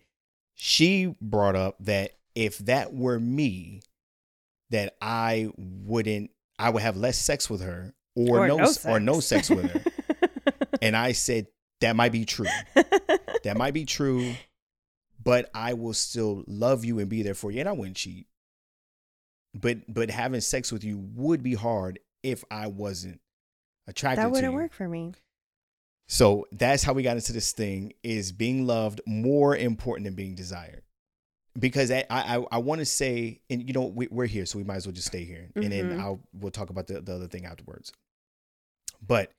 [0.54, 3.82] she brought up that if that were me,
[4.70, 9.50] that I wouldn't, I would have less sex with her or, no, or no sex
[9.50, 9.82] with her.
[10.82, 11.48] And I said
[11.82, 12.46] that might be true.
[13.44, 14.34] That might be true,
[15.22, 18.28] but I will still love you and be there for you, and I wouldn't cheat.
[19.54, 23.20] But but having sex with you would be hard if I wasn't
[23.88, 24.28] attracted to you.
[24.28, 25.14] that wouldn't work for me.
[26.08, 30.36] So that's how we got into this thing: is being loved more important than being
[30.36, 30.84] desired?
[31.58, 34.64] Because I I, I want to say, and you know, we, we're here, so we
[34.64, 36.00] might as well just stay here, and then Mhm.
[36.00, 37.92] I'll we'll talk about the, the other thing afterwards.
[39.06, 39.32] But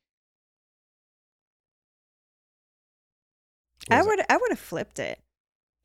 [3.91, 5.21] I would I would have flipped it.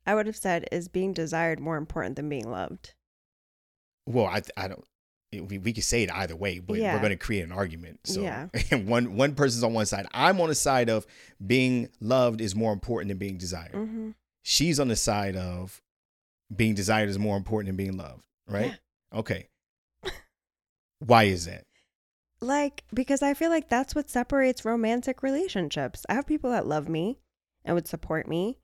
[0.06, 2.94] I would have said, "Is being desired more important than being loved?"
[4.06, 4.84] well, I I don't
[5.32, 6.94] we, we could say it either way, but Yeah.
[6.94, 8.00] we're going to create an argument.
[8.06, 8.48] So Yeah.
[8.70, 10.06] and one one person's on one side.
[10.12, 11.06] I'm on the side of
[11.44, 13.72] being loved is more important than being desired.
[13.74, 14.10] hmm
[14.42, 15.82] She's on the side of
[16.54, 18.74] being desired is more important than being loved, right?
[19.12, 19.48] Okay.
[21.00, 21.64] Why is that?
[22.40, 26.06] Like, because I feel like that's what separates romantic relationships.
[26.08, 27.18] I have people that love me
[27.64, 28.58] and would support me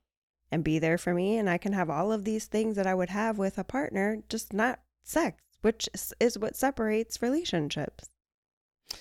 [0.52, 1.38] and be there for me.
[1.38, 4.22] And I can have all of these things that I would have with a partner,
[4.28, 5.88] just not sex, which
[6.20, 8.10] is- what separates relationships.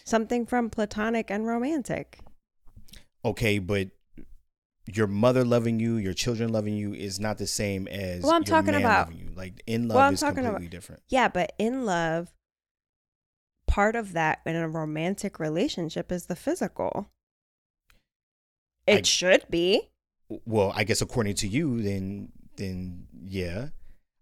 [0.05, 2.19] Something from platonic and romantic.
[3.25, 3.89] Okay, but
[4.87, 8.43] your mother loving you, your children loving you is not the same as Well, I'm
[8.45, 9.29] talking about- you.
[9.35, 11.03] Like in love Well, I'm is talking completely about- different.
[11.09, 12.33] Yeah, but in love,
[13.67, 17.11] part of that in a romantic relationship is the physical.
[18.87, 19.90] It I- should be.
[20.45, 23.69] Well, I guess according to you, then then yeah.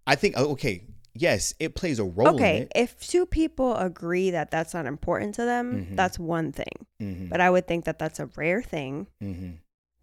[0.08, 4.32] I think oh, okay, yes, it plays a role in Okay, if two people agree
[4.32, 5.95] that that's not important to them, Mhm.
[5.95, 6.86] that's one thing.
[7.02, 9.52] Mm-hmm, But I would think that that's a rare thing mm-hmm.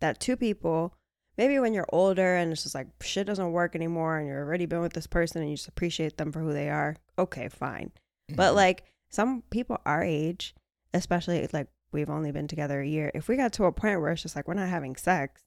[0.01, 0.95] that two people,
[1.38, 4.66] maybe when you're older and it's just like shit doesn't work anymore and you're already
[4.66, 7.90] been with this person and you just appreciate them for who they are, okay, fine.
[8.29, 8.57] But Mm-hmm.
[8.57, 10.55] like some people our age,
[10.95, 14.12] especially like we've only been together a year, if we got to a point where
[14.12, 15.42] it's just like we're not having sex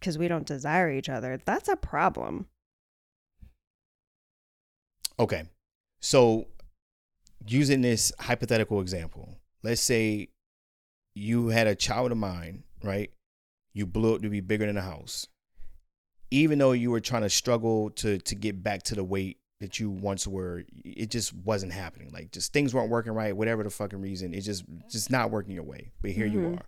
[0.00, 2.46] because we don't desire each other, that's a problem.
[5.18, 5.44] Okay.
[6.00, 6.46] So
[7.46, 10.28] using this hypothetical example, let's say
[11.14, 13.10] you had a child of mine, right?
[13.74, 15.26] You blew up to be bigger than a house.
[16.30, 19.78] Even though you were trying to struggle to to get back to the weight that
[19.78, 22.10] you once were, it just wasn't happening.
[22.12, 25.52] Like just things weren't working right, whatever the fucking reason, it just just not working
[25.52, 25.90] your way.
[26.00, 26.58] But here you Mhm.
[26.58, 26.66] are.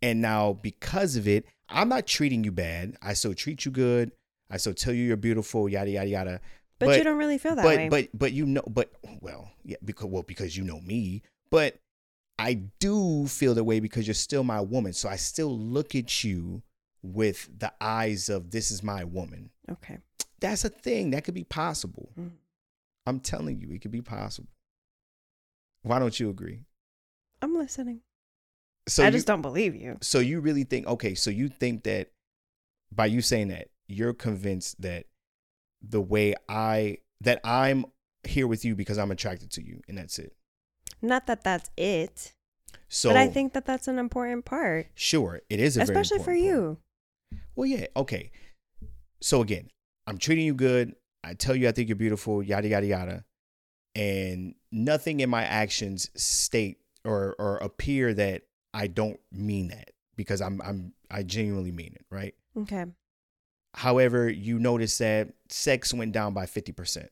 [0.00, 2.96] And now because of it, I'm not treating you bad.
[3.02, 4.12] I still treat you good.
[4.50, 6.40] I still tell you you're beautiful, yada yada yada
[6.78, 7.88] But, But- you don't really feel that but way.
[7.88, 11.78] but but you know but well yeah because well because you know me but
[12.38, 16.24] i do feel that way because you're still my woman so i still look at
[16.24, 16.62] you
[17.02, 19.98] with the eyes of this is my woman okay.
[20.40, 22.32] that's a thing that could be possible Mhm.
[23.06, 24.48] i'm telling you it could be possible
[25.82, 26.64] why don't you agree
[27.40, 28.00] I'm listening.
[28.88, 29.98] So I you, just don't believe you.
[30.00, 32.10] so you really think okay so you think that
[32.90, 35.06] by you saying that you're convinced that
[35.82, 37.84] the way i that i'm
[38.24, 40.34] here with you because i'm attracted to you and that's it
[41.00, 42.32] Not that that's it,
[42.88, 46.22] so but I think that that's an important part, Sure, it is a very especially
[46.22, 46.78] for important
[47.30, 47.40] part.
[47.40, 47.48] you.
[47.56, 48.30] Well, yeah, okay.
[49.20, 49.70] So again,
[50.06, 50.94] I'm treating you good.
[51.24, 53.24] I tell you I think you're beautiful, yada yada yada,
[53.94, 58.42] and nothing in my actions state or or appear that
[58.74, 62.34] I don't mean that because I'm I'm I genuinely mean it, right?
[62.56, 62.84] Okay.
[63.74, 67.08] However, you notice that sex went down by 50%.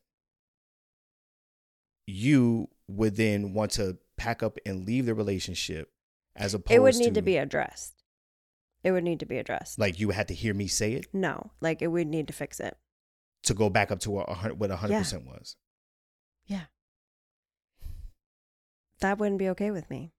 [2.07, 5.90] You would then want to pack up and leave the relationship
[6.37, 7.94] as opposed It would need to be addressed.
[8.83, 9.79] It would need to be addressed.
[9.79, 12.61] like you had to hear me say it no, like it would need to fix
[12.61, 12.77] it.
[13.44, 15.57] to go back up to what a hun- what 100% was.
[16.46, 16.64] Yeah.
[19.01, 20.12] That wouldn't be okay with me.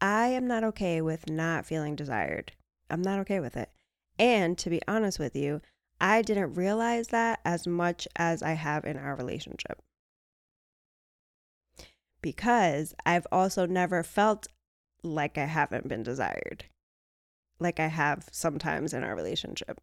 [0.00, 2.52] I am not okay with not feeling desired.
[2.88, 3.70] I'm not okay with it.
[4.18, 5.60] And to be honest with you,
[6.00, 9.82] I didn't realize that as much as I have in our relationship.
[12.22, 14.46] Because I've also never felt
[15.02, 16.64] like I haven't been desired,
[17.58, 19.80] like I have sometimes in our relationship.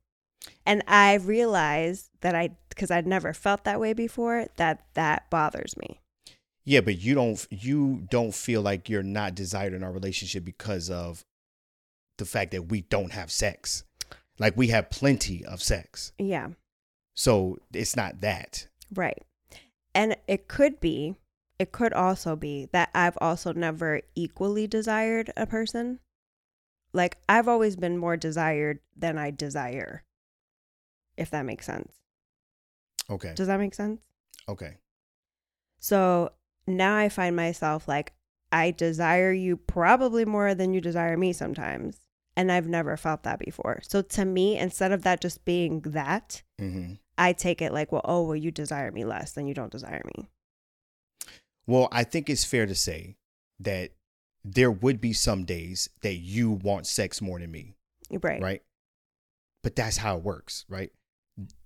[0.65, 5.75] And I realized that I, because I'd never felt that way before, that that bothers
[5.77, 5.99] me.
[6.67, 10.89] Yeah, but you don't you don't feel like you're not desired in our relationship because
[10.89, 11.23] of
[12.17, 13.85] the fact that we don't have sex.
[14.37, 16.11] Like we have plenty of sex.
[16.19, 16.49] Yeah,
[17.15, 18.67] So it's not that.
[18.93, 19.23] right.
[19.95, 21.15] And it could be,
[21.57, 25.99] it could also be that I've also never equally desired a person.
[26.91, 30.03] Like I've always been more desired than I desire,
[31.15, 31.93] if that makes sense.
[33.09, 33.31] Okay.
[33.35, 34.01] Does that make sense?
[34.49, 34.75] Okay.
[35.79, 36.31] So
[36.67, 38.13] now I find myself like,
[38.51, 41.97] I desire you probably more than you desire me sometimes.
[42.35, 43.79] And I've never felt that before.
[43.81, 46.99] So to me, instead of that just being that, Mhm.
[47.17, 50.03] I take it like, well, oh, well, you desire me less than you don't desire
[50.15, 50.29] me.
[51.65, 53.17] Well, I think it's fair to say
[53.59, 53.91] that
[54.45, 57.75] there would be some days that you want sex more than me,
[58.11, 58.41] Right.
[58.41, 58.63] right?
[59.63, 60.91] But that's how it works, right?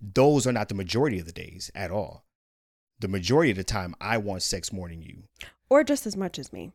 [0.00, 2.24] Those are not the majority of the days at all.
[3.02, 5.24] The majority of the time, I want sex more than you.
[5.68, 6.70] Or just as much as me.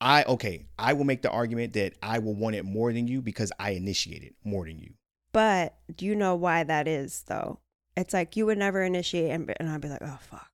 [0.00, 3.20] I okay, I will make the argument that I will want it more than you
[3.20, 4.94] because I initiate it more than you.
[5.32, 7.58] But do you know why that is, though?
[7.94, 10.48] It's like you would never initiate, and, and I'd be like, oh fuck,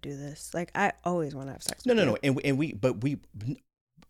[0.00, 0.54] do this.
[0.54, 1.84] Like I always want to have sex.
[1.84, 2.06] No, no, you.
[2.10, 2.18] no.
[2.22, 3.18] And we- and we, but we,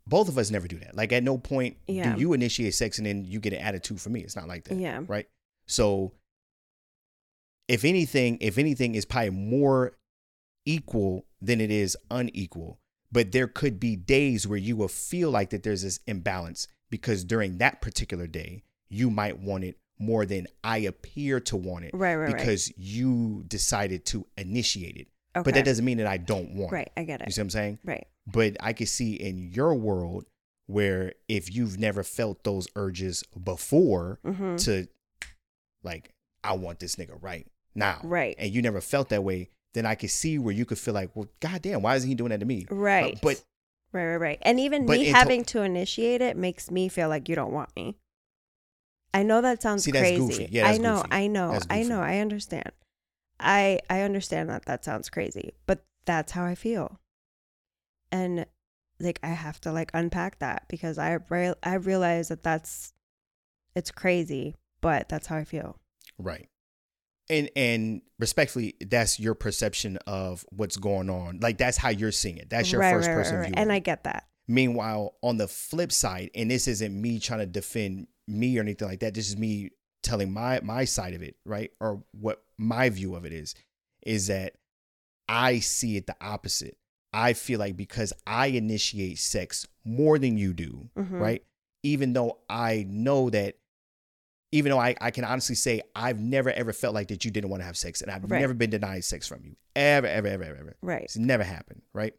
[0.06, 0.94] both of us never do that.
[0.94, 2.14] Like at no point Yeah.
[2.14, 4.20] do you initiate sex and then you get an attitude for me.
[4.20, 4.76] It's not like that.
[4.78, 5.00] Yeah.
[5.06, 5.26] Right.
[5.66, 6.12] So,
[7.70, 9.92] if anything, if anything, is probably more
[10.66, 12.78] equal than it is unequal.
[13.12, 17.24] But there could be days where you will feel like that there's this imbalance because
[17.24, 21.90] during that particular day, you might want it more than I appear to want it
[21.94, 22.36] Right, right, right.
[22.36, 25.08] because you decided to initiate it.
[25.36, 25.44] Okay.
[25.44, 26.74] But that doesn't mean that I don't want it.
[26.76, 27.26] Right, I get it.
[27.28, 27.78] You see what I'm saying?
[27.84, 28.06] Right.
[28.26, 30.24] But I can see in your world
[30.66, 34.56] where if you've never felt those urges before Mm-hmm.
[34.56, 34.86] to
[35.82, 36.10] like,
[36.42, 38.00] I want this nigga right now.
[38.02, 38.34] Right.
[38.38, 41.10] And you never felt that way, then I could see where you could feel like,
[41.14, 42.66] well, goddamn, why isn't he doing that to me?
[42.70, 43.18] Right.
[43.22, 43.42] but-
[43.92, 44.38] right, right, right.
[44.42, 47.52] And even me it to- having to initiate it makes me feel like you don't
[47.52, 47.96] want me.
[49.12, 50.18] I know that sounds See, that's crazy.
[50.18, 50.48] goofy.
[50.52, 51.08] Yeah, I know, goofy.
[51.10, 52.70] I know, I know, I understand.
[53.40, 57.00] I I understand that that sounds crazy, but that's how I feel.
[58.12, 58.44] And
[59.00, 62.92] like I have to like unpack that because I re- I realize that that's
[63.74, 65.78] it's crazy, but that's how I feel.
[66.18, 66.49] Right.
[67.30, 71.38] And and respectfully, that's your perception of what's going on.
[71.40, 72.50] Like that's how you're seeing it.
[72.50, 73.44] That's your Right, first right, person right.
[73.46, 73.54] view.
[73.56, 74.26] And I get that.
[74.48, 78.88] Meanwhile, on the flip side, and this isn't me trying to defend me or anything
[78.88, 79.14] like that.
[79.14, 79.70] This is me
[80.02, 81.70] telling my my side of it, right?
[81.80, 83.54] Or what my view of it is,
[84.04, 84.54] is that
[85.28, 86.76] I see it the opposite.
[87.12, 91.20] I feel like because I initiate sex more than you do, Mhm.
[91.20, 91.44] right?
[91.84, 93.56] Even though I know that,
[94.52, 97.50] even though I, I can honestly say I've never ever felt like that you didn't
[97.50, 98.40] want to have sex, and I've Right.
[98.40, 100.76] never been denied sex from you, ever, ever, ever, ever, ever.
[100.82, 101.02] Right.
[101.04, 102.14] It's never happened, right?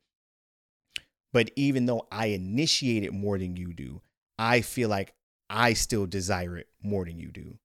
[1.34, 4.01] But even though I initiate it more than you do,
[4.38, 5.13] I feel like
[5.49, 7.57] I still desire it more than you do.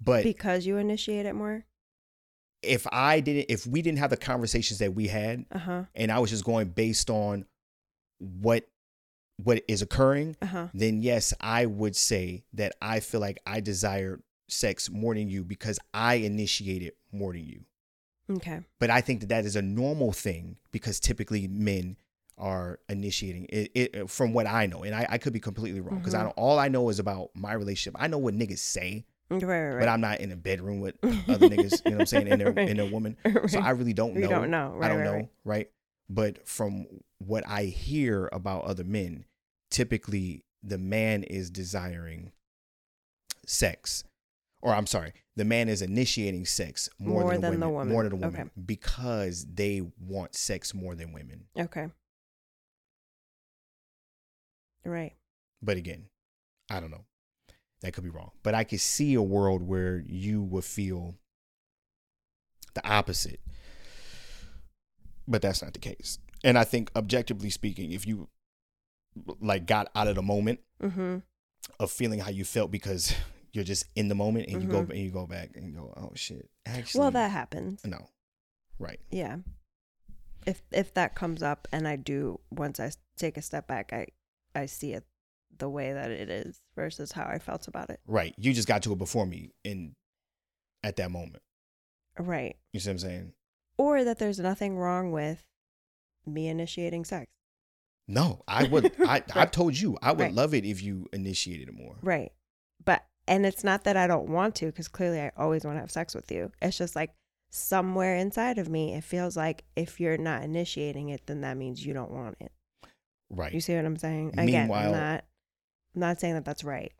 [0.00, 1.64] But Because you initiate it more?
[2.62, 5.84] if I didn't, if we didn't have the conversations that we had, Uh-huh.
[5.94, 7.46] and I was just going based on
[8.18, 8.64] what
[9.36, 10.68] what is occurring, Uh-huh.
[10.72, 15.44] then yes, I would say that I feel like I desire sex more than you
[15.44, 17.64] because I initiate it more than you.
[18.30, 18.60] Okay.
[18.80, 21.96] But I think that that is a normal thing because typically men
[22.38, 25.98] are initiating it, it from what I know, and I, I could be completely wrong
[25.98, 26.24] because I Mhm.
[26.24, 26.32] don't.
[26.38, 27.98] All I know is about my relationship.
[28.00, 29.80] I know what niggas say, Right, right, right.
[29.80, 30.96] but I'm not in a bedroom with
[31.28, 31.82] other niggas.
[31.84, 32.28] You know what I'm saying?
[32.28, 32.68] And their Right.
[32.68, 33.16] and their woman.
[33.48, 34.28] So I really don't You know.
[34.28, 34.78] don't know.
[34.82, 35.70] I don't know, right.
[36.08, 36.86] But from
[37.18, 39.24] what I hear about other men,
[39.70, 42.32] typically the man is desiring
[43.44, 44.04] sex,
[44.62, 47.88] or I'm sorry, the man is initiating sex more, More than, the than the women,
[47.92, 48.10] more woman.
[48.10, 48.50] than the woman, Okay.
[48.64, 51.46] because they want sex more than women.
[51.58, 51.88] Okay.
[54.84, 55.14] Right.
[55.62, 56.06] But again,
[56.70, 57.04] I don't know.
[57.80, 58.30] That could be wrong.
[58.42, 61.16] But I could see a world where you would feel
[62.74, 63.40] the opposite.
[65.28, 66.18] But that's not the case.
[66.44, 68.28] And I think objectively speaking, if you
[69.40, 71.18] like got out of the moment Mm-hmm.
[71.80, 73.14] of feeling how you felt because
[73.52, 74.90] you're just in the moment and you go Mhm.
[74.90, 76.50] and you go back and go, Oh shit.
[76.66, 77.80] Actually Well, that happens.
[77.84, 78.08] no.
[78.78, 79.00] Right.
[79.10, 79.38] Yeah.
[80.46, 84.08] If if that comes up and I do once I take a step back, I
[84.54, 85.04] I see it
[85.58, 88.00] the way that it is versus how I felt about it.
[88.06, 88.34] Right.
[88.36, 89.96] You just got to it before me in
[90.84, 91.42] at that moment.
[92.18, 92.56] Right.
[92.74, 93.32] You see what I'm saying?
[93.78, 95.44] Or that there's nothing wrong with
[96.26, 97.26] me initiating sex.
[98.08, 98.92] No, I would.
[99.06, 100.32] I, I told you I would Right.
[100.32, 101.96] love it if you initiated it more.
[102.02, 102.32] Right.
[102.84, 105.80] But and it's not that I don't want to cuz clearly I always want to
[105.80, 106.52] have sex with you.
[106.62, 107.10] It's just like
[107.50, 111.84] somewhere inside of me it feels like if you're not initiating it then that means
[111.84, 112.52] you don't want it.
[113.30, 113.52] Right.
[113.52, 114.30] You see what I'm saying?
[114.38, 115.24] Again, Meanwhile- I'm not
[115.94, 116.92] I'm not saying that that's right.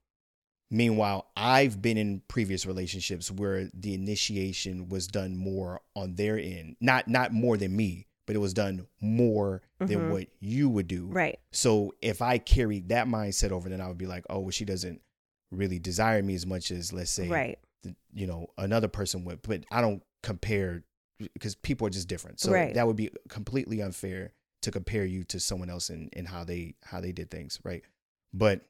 [0.70, 6.76] Meanwhile, I've been in previous relationships where the initiation was done more on their end,
[6.80, 10.08] not not more than me, but it was done more than Mhm.
[10.10, 11.06] what you would do.
[11.06, 11.38] Right.
[11.52, 14.64] So if I carried that mindset over, then I would be like, oh, well, she
[14.64, 15.00] doesn't
[15.52, 17.58] really desire me as much as let's say, Right.
[17.82, 19.42] the, you know, another person would.
[19.42, 20.82] But I don't compare
[21.32, 22.40] because people are just different.
[22.40, 22.74] So Right.
[22.74, 26.74] that would be completely unfair to compare you to someone else and and how they
[26.82, 27.84] how they did things, right?
[28.34, 28.66] But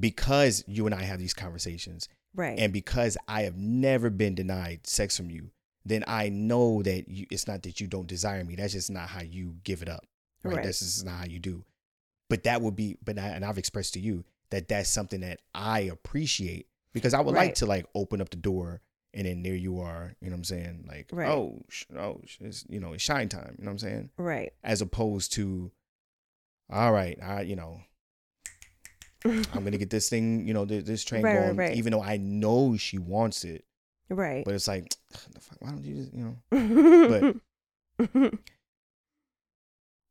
[0.00, 2.58] because you and I have these conversations, Right.
[2.58, 5.50] and because I have never been denied sex from you,
[5.84, 8.56] then I know that you, it's not that you don't desire me.
[8.56, 10.04] That's just not how you give it up.
[10.42, 10.56] Right.
[10.56, 10.64] Right.
[10.64, 11.64] That's just not how you do.
[12.28, 15.40] But that would be, but I, and I've expressed to you that that's something that
[15.54, 18.80] I appreciate because I would like to like open up the door
[19.14, 20.84] and then there you are, you know what I'm saying?
[20.86, 21.28] Like, Right.
[21.28, 24.10] oh, sh- oh, sh- it's, you know, it's shine time, you know what I'm saying?
[24.18, 24.52] right.
[24.62, 25.70] As opposed to,
[26.70, 27.80] all right, I, you know,
[29.52, 31.76] I'm gonna get this thing, you know, th- this train Right, right, going, right.
[31.76, 33.64] even though I know she wants it.
[34.10, 34.44] Right.
[34.44, 34.88] But it's like,
[35.34, 37.40] the fuck, why don't you just, you know?
[38.00, 38.32] but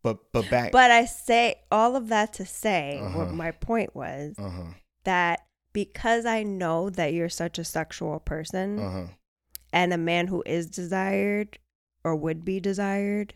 [0.03, 0.71] But but back.
[0.71, 3.33] But I say all of that to say what Uh-huh.
[3.33, 4.63] my point was uh huh.
[5.03, 9.07] that because I know that you're such a sexual person Uh huh.
[9.73, 11.57] and a man who is desired
[12.03, 13.33] or would be desired,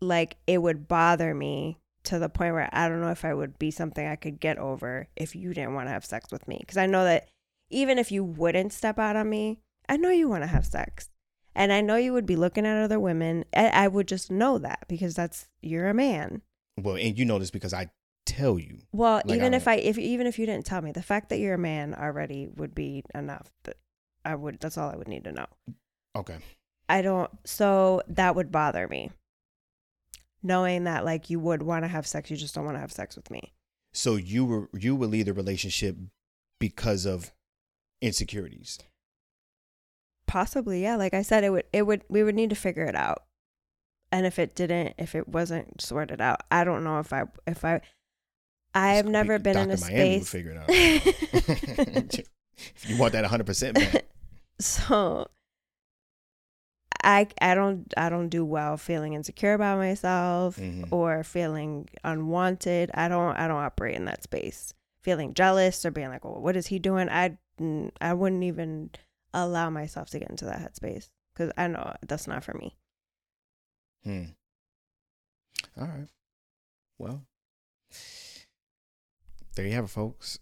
[0.00, 3.58] like it would bother me to the point where I don't know if I would
[3.58, 6.58] be something I could get over if you didn't want to have sex with me.
[6.60, 7.28] Because I know that
[7.70, 11.08] even if you wouldn't step out on me, I know you want to have sex.
[11.54, 13.44] And I know you would be looking at other women.
[13.54, 16.42] I, I would just know that because that's you're a man.
[16.80, 17.90] Well, and you know this because I
[18.24, 18.78] tell you.
[18.92, 21.28] Well, Like, even I if I if even if you didn't tell me, the fact
[21.30, 23.50] that you're a man already would be enough.
[23.64, 23.76] That
[24.24, 24.60] I would.
[24.60, 25.46] That's all I would need to know.
[26.16, 26.36] Okay.
[26.88, 27.30] I don't.
[27.44, 29.10] So that would bother me.
[30.42, 32.92] Knowing that like you would want to have sex, you just don't want to have
[32.92, 33.52] sex with me.
[33.92, 35.96] So you were you would leave the relationship
[36.58, 37.32] because of
[38.00, 38.78] insecurities.
[40.26, 40.96] Possibly, yeah.
[40.96, 41.64] Like I said, it would.
[41.72, 42.04] It would.
[42.08, 43.24] We would need to figure it out.
[44.12, 47.64] And if it didn't, if it wasn't sorted out, I don't know if I if
[47.64, 47.80] I.
[48.72, 49.90] I have never been in a Dr.
[49.92, 50.30] Miami would space.
[50.30, 50.68] figure it out.
[52.56, 54.04] if you want that 100 percent back.
[54.60, 55.28] so
[57.02, 60.88] I I don't I don't do well feeling insecure about myself Mhm.
[60.92, 62.90] or feeling unwanted.
[62.94, 64.74] I don't I don't operate in that space.
[65.02, 67.38] Feeling jealous or being like, "Well, what is he doing?" I
[68.00, 68.90] I wouldn't even
[69.32, 72.76] allow myself to get into that headspace cuz I know that's not for me.
[74.04, 74.24] Hmm.
[75.78, 76.08] All right.
[76.98, 77.22] Well,
[79.54, 80.38] there you have it, folks.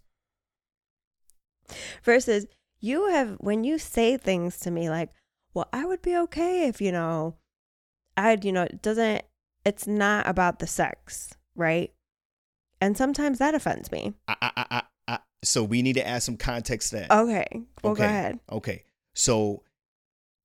[2.03, 2.45] Versus
[2.79, 5.09] you have when you say things to me like,
[5.53, 7.35] "Well, I would be okay if, you know,
[8.17, 9.23] I'd, you know, it doesn't
[9.65, 11.91] it's not about the sex, right?
[12.81, 14.13] And sometimes that offends me.
[14.27, 17.11] I, I, I, I, so we need to add some context to that.
[17.11, 17.45] Okay.
[17.83, 18.03] Well, Okay.
[18.03, 18.39] go ahead.
[18.51, 18.83] Okay.
[19.15, 19.63] So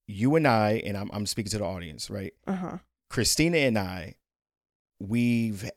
[0.08, 2.34] you and I, and I'm, I'm speaking to the audience, right?
[2.46, 2.78] Uh huh.
[3.08, 4.16] Cristina and I,
[4.98, 5.70] we've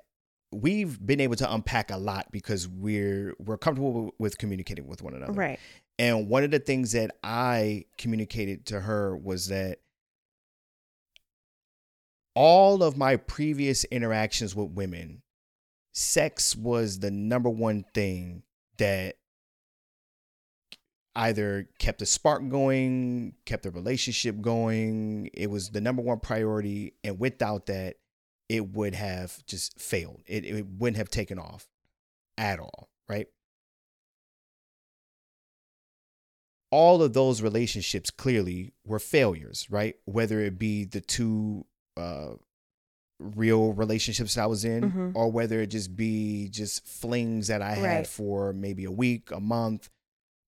[0.52, 5.14] we've been able to unpack a lot because we're we're comfortable with communicating with one
[5.14, 5.34] another.
[5.34, 5.60] Right.
[6.00, 9.80] And one of the things that I communicated to her was that
[12.36, 15.24] all of my previous interactions with women,
[15.94, 18.44] sex was the number one thing
[18.78, 19.16] that
[21.16, 25.32] either kept the spark going, kept the relationship going.
[25.34, 26.94] It was the number one priority.
[27.04, 27.96] And without that,
[28.48, 30.22] it would have just failed.
[30.28, 31.68] It, it wouldn't have taken off
[32.38, 33.28] at all, right?
[36.72, 39.96] All of those relationships clearly were failures, right?
[40.06, 41.66] Whether it be the two
[41.96, 42.34] uh,
[43.20, 45.12] real relationships I was in, Mhm.
[45.16, 49.40] or whether it just be just flings that I had for maybe a week, a
[49.40, 49.90] month,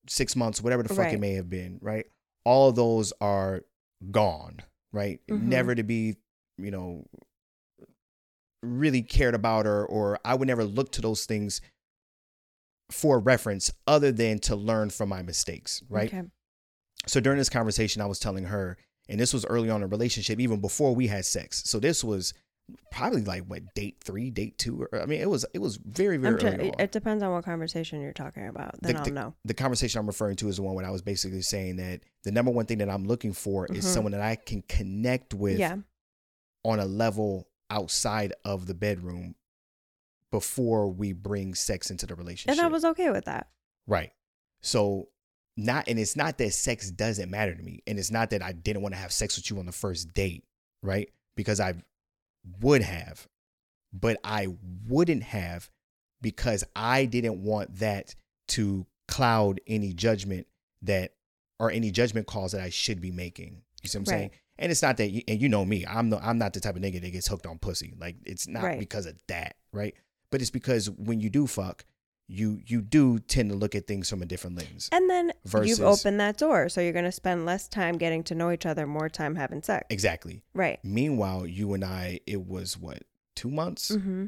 [0.07, 2.05] six months, whatever the fuck it may have been, right?
[2.45, 3.63] All of those are
[4.11, 4.59] gone,
[4.91, 5.19] right?
[5.27, 5.41] Mhm.
[5.43, 6.17] Never to be,
[6.57, 7.05] you know,
[8.61, 11.61] really cared about or or I would never look to those things
[12.91, 16.07] for reference other than to learn from my mistakes, right?
[16.13, 16.23] Okay.
[17.07, 18.77] So during this conversation, I was telling her,
[19.07, 21.63] and this was early on in the relationship, even before we had sex.
[21.65, 22.33] So this was
[22.91, 24.87] probably like what date three, date two.
[24.91, 26.79] Or, I mean, it was it was very very try- early on.
[26.79, 28.75] it depends on what conversation you're talking about.
[28.81, 29.33] Then The- I'll know.
[29.45, 32.31] the conversation I'm referring to is the one where I was basically saying that the
[32.31, 33.93] number one thing that I'm looking for is Mhm.
[33.93, 35.77] someone that I can connect with Yeah.
[36.63, 39.35] on a level outside of the bedroom
[40.31, 42.57] before we bring sex into the relationship.
[42.57, 43.47] And I was okay with that.
[43.87, 44.11] Right.
[44.61, 45.09] So
[45.57, 47.81] not and it's not that sex doesn't matter to me.
[47.87, 50.13] And it's not that I didn't want to have sex with you on the first
[50.13, 50.43] date,
[50.81, 51.09] right?
[51.35, 51.73] Because I
[52.61, 53.27] would have,
[53.91, 54.47] but I
[54.87, 55.69] wouldn't have
[56.21, 58.15] because I didn't want that
[58.49, 60.47] to cloud any judgment
[60.83, 61.13] that
[61.59, 63.61] or any judgment calls that I should be making.
[63.81, 64.31] You see what I'm saying?
[64.57, 66.75] And it's not that, you, and you know me, I'm the, I'm not the type
[66.75, 67.93] of nigga that gets hooked on pussy.
[67.97, 68.79] Like it's not Right.
[68.79, 69.95] because of that, right?
[70.31, 71.85] But it's because when you do fuck,
[72.27, 74.87] you you do tend to look at things from a different lens.
[74.91, 76.69] And then Versus- you've opened that door.
[76.69, 79.63] So you're going to spend less time getting to know each other, more time having
[79.63, 79.87] sex.
[79.89, 80.43] Exactly.
[80.53, 80.79] Right.
[80.83, 83.01] Meanwhile, you and I, it was what
[83.35, 84.25] two months Mm-hmm.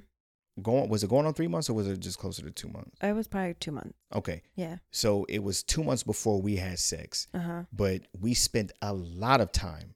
[0.63, 0.89] going?
[0.89, 2.97] Was it going on three months or was it just closer to two months?
[3.03, 3.93] It was probably two months.
[4.15, 4.77] Okay, Yeah.
[4.89, 7.63] so it was two months before we had sex, Uh huh.
[7.71, 9.93] but we spent a lot of time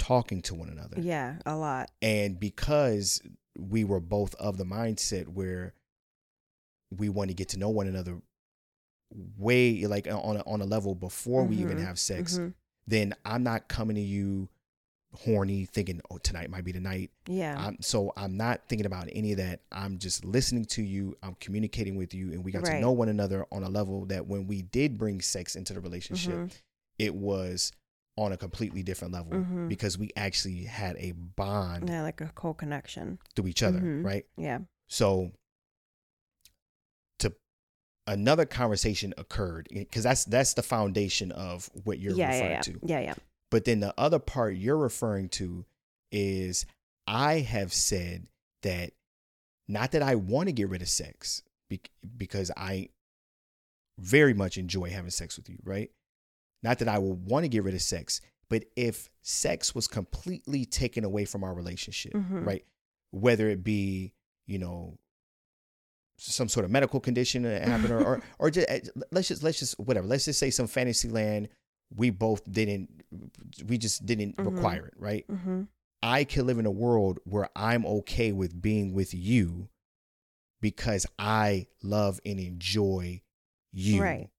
[0.00, 1.00] talking to one another.
[1.00, 1.36] Yeah.
[1.46, 1.90] A lot.
[2.02, 3.20] And because
[3.58, 5.74] we were both of the mindset where
[6.90, 8.20] we want to get to know one another
[9.38, 12.54] way like on a, on a level before we even Mhm, have sex, Mhm.
[12.86, 14.48] then I'm not coming to you
[15.12, 17.56] horny, thinking, "Oh, tonight might be the night." Yeah.
[17.58, 19.60] I'm, so I'm not thinking about any of that.
[19.72, 21.16] I'm just listening to you.
[21.22, 24.26] I'm communicating with you, and we got to know one another on a level that
[24.28, 26.52] when we did bring sex into the relationship, Mhm.
[26.98, 27.72] it was
[28.20, 29.68] on a completely different level Mhm.
[29.68, 33.18] because we actually had a bond yeah, like a cool connection.
[33.34, 34.04] to each other, Mhm.
[34.04, 34.26] right?
[34.36, 34.58] Yeah.
[34.88, 35.32] So
[37.20, 37.34] to
[38.06, 42.60] another conversation occurred because that's that's the foundation of what you're yeah, referring yeah, yeah.
[42.62, 42.80] to.
[42.82, 43.14] Yeah, yeah.
[43.50, 45.64] But then the other part you're referring to
[46.12, 46.66] is
[47.06, 48.26] I have said
[48.62, 48.92] that
[49.66, 52.90] not that I want to get rid of sex bec- because I
[53.98, 55.90] very much enjoy having sex with you, right?
[56.62, 60.64] Not that I will want to get rid of sex, but if sex was completely
[60.64, 62.44] taken away from our relationship, Mhm.
[62.46, 62.64] right?
[63.12, 64.12] Whether it be,
[64.46, 64.98] you know,
[66.18, 68.68] some sort of medical condition that happened or or, or just,
[69.10, 70.06] let's just let's just whatever.
[70.06, 71.48] Let's just say some fantasy land
[71.96, 73.02] we both didn't
[73.66, 74.54] we just didn't Mhm.
[74.54, 75.26] require it, right?
[75.28, 75.62] Mm-hmm.
[76.02, 79.68] I can live in a world where I'm okay with being with you
[80.60, 83.22] because I love and enjoy
[83.72, 84.00] you.
[84.02, 84.30] Right.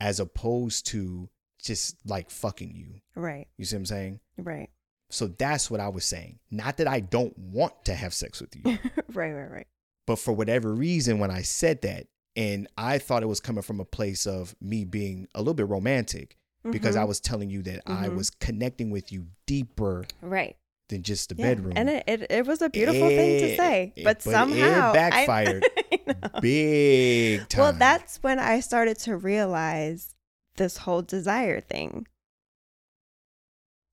[0.00, 1.28] As opposed to
[1.64, 3.00] just like fucking you.
[3.16, 3.46] Right.
[3.56, 4.20] You see what I'm saying?
[4.38, 4.68] Right.
[5.10, 6.38] So that's what I was saying.
[6.50, 8.62] Not that I don't want to have sex with you,
[9.12, 9.32] right.
[9.32, 9.50] Right.
[9.50, 9.66] Right.
[10.06, 12.06] but for whatever reason, when I said that,
[12.36, 15.68] and I thought it was coming from a place of me being a little bit
[15.68, 16.36] romantic
[16.70, 17.08] because I Mhm.
[17.08, 18.16] was telling you that I Mhm.
[18.16, 20.56] was connecting with you deeper right.
[20.88, 21.44] than just the Yeah.
[21.54, 21.74] bedroom.
[21.76, 24.90] and it, it it was a beautiful thing to say, it- but but it somehow
[24.90, 26.40] I- backfired I know.
[26.40, 27.60] Big time.
[27.60, 30.13] Well, that's when I started to realize
[30.56, 32.06] this whole desire thing.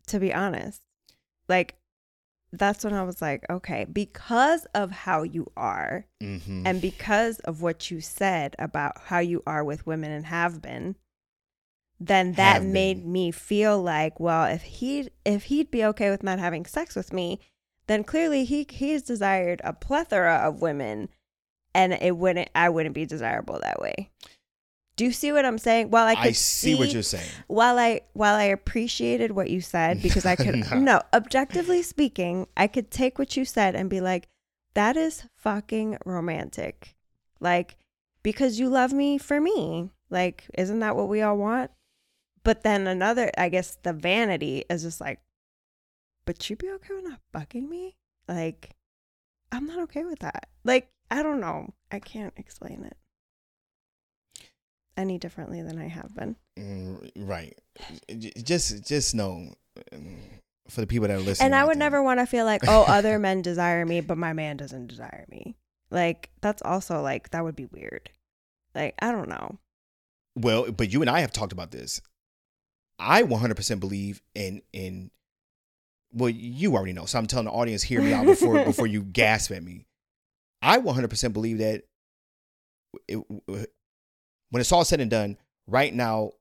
[0.08, 0.82] To be honest,
[1.48, 1.76] like
[2.52, 6.64] that's when I was like, okay, because of how you are Mhm.
[6.66, 10.98] and because of what you said about how you are with women and have been,
[12.00, 13.12] then that Have made been.
[13.12, 17.14] me feel like, well, if he if he'd be okay with not having sex with
[17.14, 17.40] me,
[17.88, 21.10] then clearly he he's desired a plethora of women
[21.74, 24.10] and it wouldn't I wouldn't be desirable that way.
[25.02, 25.90] Do you see what I'm saying?
[25.90, 27.28] Well, I I, could see, what you're saying.
[27.48, 30.78] while I while I appreciated what you said because I could No.
[30.78, 34.28] no, objectively speaking, I could take what you said and be like,
[34.76, 36.94] that is fucking romantic.
[37.40, 37.78] Like,
[38.22, 39.90] because you love me for me.
[40.12, 41.72] Like, isn't that what we all want?
[42.44, 45.20] But then another, I guess the vanity is just like,
[46.26, 47.96] but you be okay with not fucking me?
[48.28, 48.76] Like,
[49.52, 50.50] I'm not okay with that.
[50.64, 51.74] Like, I don't know.
[51.92, 52.98] I can't explain it
[54.98, 56.36] any differently than I have been.
[56.58, 57.58] Mm, right.
[58.44, 59.54] Just just know
[59.94, 60.18] mm,
[60.68, 61.48] for the people that are listening.
[61.48, 64.18] and I would there, never want to feel like, oh, other men desire me, but
[64.18, 65.56] my man doesn't desire me.
[65.90, 68.10] Like that's also like that would be weird.
[68.74, 69.60] Like I don't know.
[70.36, 72.02] Well, but you and I have talked about this.
[72.98, 75.12] I 100% believe in in
[76.14, 77.06] well, you already know.
[77.06, 79.86] So I'm telling the audience, hear me out before before you gasp at me.
[80.62, 81.84] I 100% believe that
[83.08, 83.20] it,
[84.52, 85.38] when it's all said and done,
[85.68, 86.32] right now,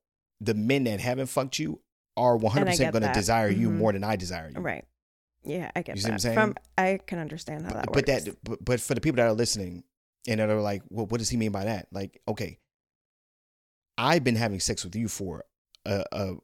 [0.40, 1.80] the men that haven't fucked you
[2.16, 3.76] are 100% going to desire you Mhm.
[3.78, 4.60] more than I desire you.
[4.60, 4.84] Right.
[5.44, 6.10] Yeah, I get You see that.
[6.10, 6.34] what I'm saying?
[6.34, 8.24] From I can understand how that but works.
[8.24, 9.84] that but, but for the people that are listening
[10.28, 12.58] and that are like well what does he mean by that like okay
[13.96, 15.44] i've been having sex with you for
[15.86, 16.34] a, a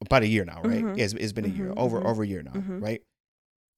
[0.00, 0.98] about a year now right Mhm.
[0.98, 2.82] it's, it's been a year Mhm, over mhm, over a year now mhm.
[2.82, 3.02] right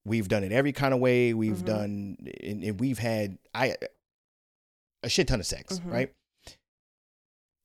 [0.05, 1.65] we've done it every kind of way we've Mhm.
[1.65, 3.75] done and, and we've had i
[5.03, 6.13] a shit ton of sex right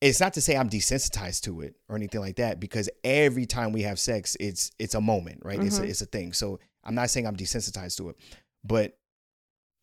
[0.02, 3.72] it's not to say i'm desensitized to it or anything like that because every time
[3.72, 5.90] we have sex it's it's a moment right it's a, Mhm.
[5.90, 8.16] it's a thing so i'm not saying i'm desensitized to it
[8.64, 8.98] but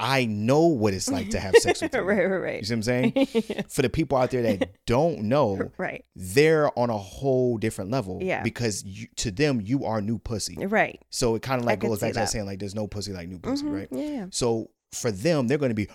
[0.01, 2.59] i know what it's like to have sex with you right, right, right.
[2.61, 3.27] you see what i'm saying
[3.69, 6.05] for the people out there that don't know right.
[6.17, 8.43] they're on a whole different level Yeah.
[8.43, 11.01] because you, to them you are new pussy Right.
[11.11, 13.13] so it kind of like could goes back to that saying like there's no pussy
[13.13, 14.09] like new pussy Mhm, right Yeah.
[14.11, 14.27] yeah.
[14.31, 15.89] so for them they're going to be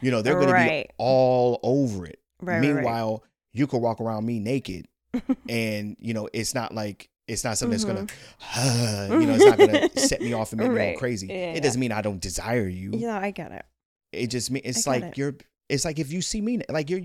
[0.00, 2.54] you know they're going to be all over it Right.
[2.54, 2.74] right, right.
[2.74, 4.86] meanwhile you could walk around me naked
[5.48, 8.06] and you know it's not like it's not something that's gonna
[9.20, 10.92] you know it's not gonna set me off and make me Mm-hmm.
[10.94, 13.64] Go crazy Yeah, it doesn't mean i don't desire you Yeah, I get it.
[14.12, 15.18] it just mean it's like it.
[15.18, 15.34] you're
[15.68, 17.00] it's like if you see me like you're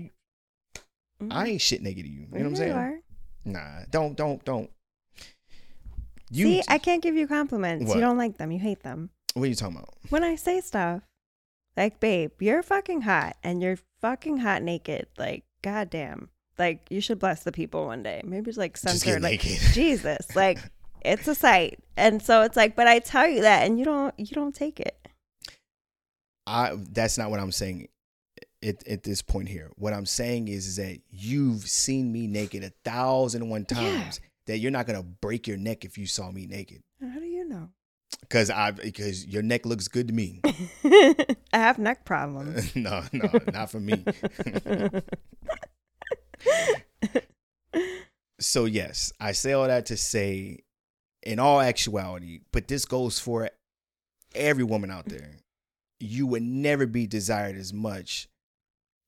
[1.22, 1.28] Mhm.
[1.32, 2.98] i ain't shit naked to you you know what i'm saying are.
[3.44, 4.70] nah don't don't don't
[6.30, 7.86] you See, I can't give you compliments.
[7.86, 7.94] What?
[7.94, 8.50] You don't like them.
[8.50, 9.10] You hate them.
[9.34, 11.02] what are you talking about When I say stuff
[11.76, 15.06] like, babe, you're fucking hot and you're fucking hot naked.
[15.18, 16.30] Like, goddamn.
[16.58, 18.22] Like, you should bless the people one day.
[18.24, 19.58] Maybe it's like Just censor, get like, naked.
[19.72, 20.34] Jesus.
[20.34, 20.58] Like,
[21.02, 21.78] it's a sight.
[21.96, 24.80] And so it's like, but I tell you that and you don't, you don't take
[24.80, 24.96] it.
[26.46, 27.88] I that's not what I'm saying
[28.62, 29.70] at, at this point here.
[29.76, 33.76] What I'm saying is, is that you've seen me naked a thousand and one Yeah.
[33.76, 36.82] times that you're not gonna break your neck if you saw me naked.
[37.00, 37.70] How do you know.
[38.28, 40.40] Cause I because your neck looks good to me.
[40.84, 42.74] I have neck problems.
[42.76, 44.04] no, no, not for me.
[48.40, 50.60] so yes, I say all that to say,
[51.22, 53.50] in all actuality, but this goes for
[54.34, 55.36] every woman out there.
[56.00, 58.28] You would never be desired as much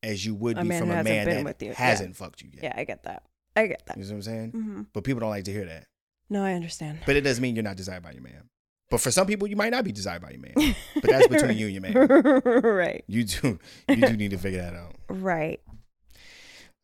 [0.03, 1.69] as you would A be from a man that with you.
[1.71, 1.75] Yeah.
[1.75, 2.65] hasn't fucked you yet.
[2.65, 3.25] yeah, I get that.
[3.57, 3.97] I get that.
[3.97, 4.51] You know what I'm saying?
[4.53, 5.87] hmm But people don't like to hear that.
[6.31, 7.01] No, I understand.
[7.05, 8.49] But it doesn't mean you're not desired by your man.
[8.91, 10.75] But for some people, you might not be desired by your man.
[10.95, 12.63] But that's between you and your man.
[12.65, 13.05] right.
[13.07, 13.59] You do,
[13.89, 14.95] you do need to figure that out.
[15.09, 15.61] Right.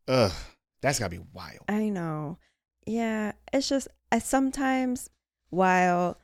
[0.08, 0.32] Ugh,
[0.82, 1.60] that's gotta be wild.
[1.68, 2.36] I know.
[2.86, 5.08] Yeah, it's just I sometimes
[5.48, 6.18] while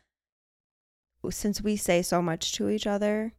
[1.31, 3.33] since we say so much to each other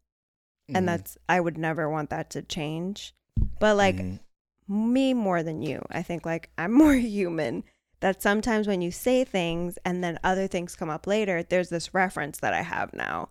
[0.70, 0.78] Mhm.
[0.78, 3.14] and that's I would never want that to change.
[3.60, 4.20] But like Mhm.
[4.68, 5.86] me more than you.
[5.92, 7.64] I think like I'm more human.
[8.02, 11.94] That sometimes when you say things and then other things come up later, there's this
[11.94, 13.30] reference that I have now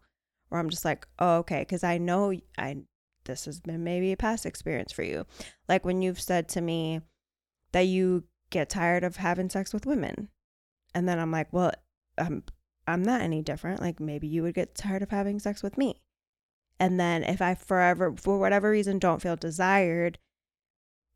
[0.49, 2.79] where I'm just like, oh, okay, because I know I
[3.25, 5.27] this has been maybe a past experience for you.
[5.69, 7.01] Like when you've said to me
[7.73, 10.29] that you get tired of having sex with women.
[10.95, 11.73] And then I'm like, well,
[12.19, 12.43] I'm
[12.87, 13.81] I'm not any different.
[13.81, 16.01] Like maybe you would get tired of having sex with me.
[16.79, 20.19] And then if I forever for whatever reason don't feel desired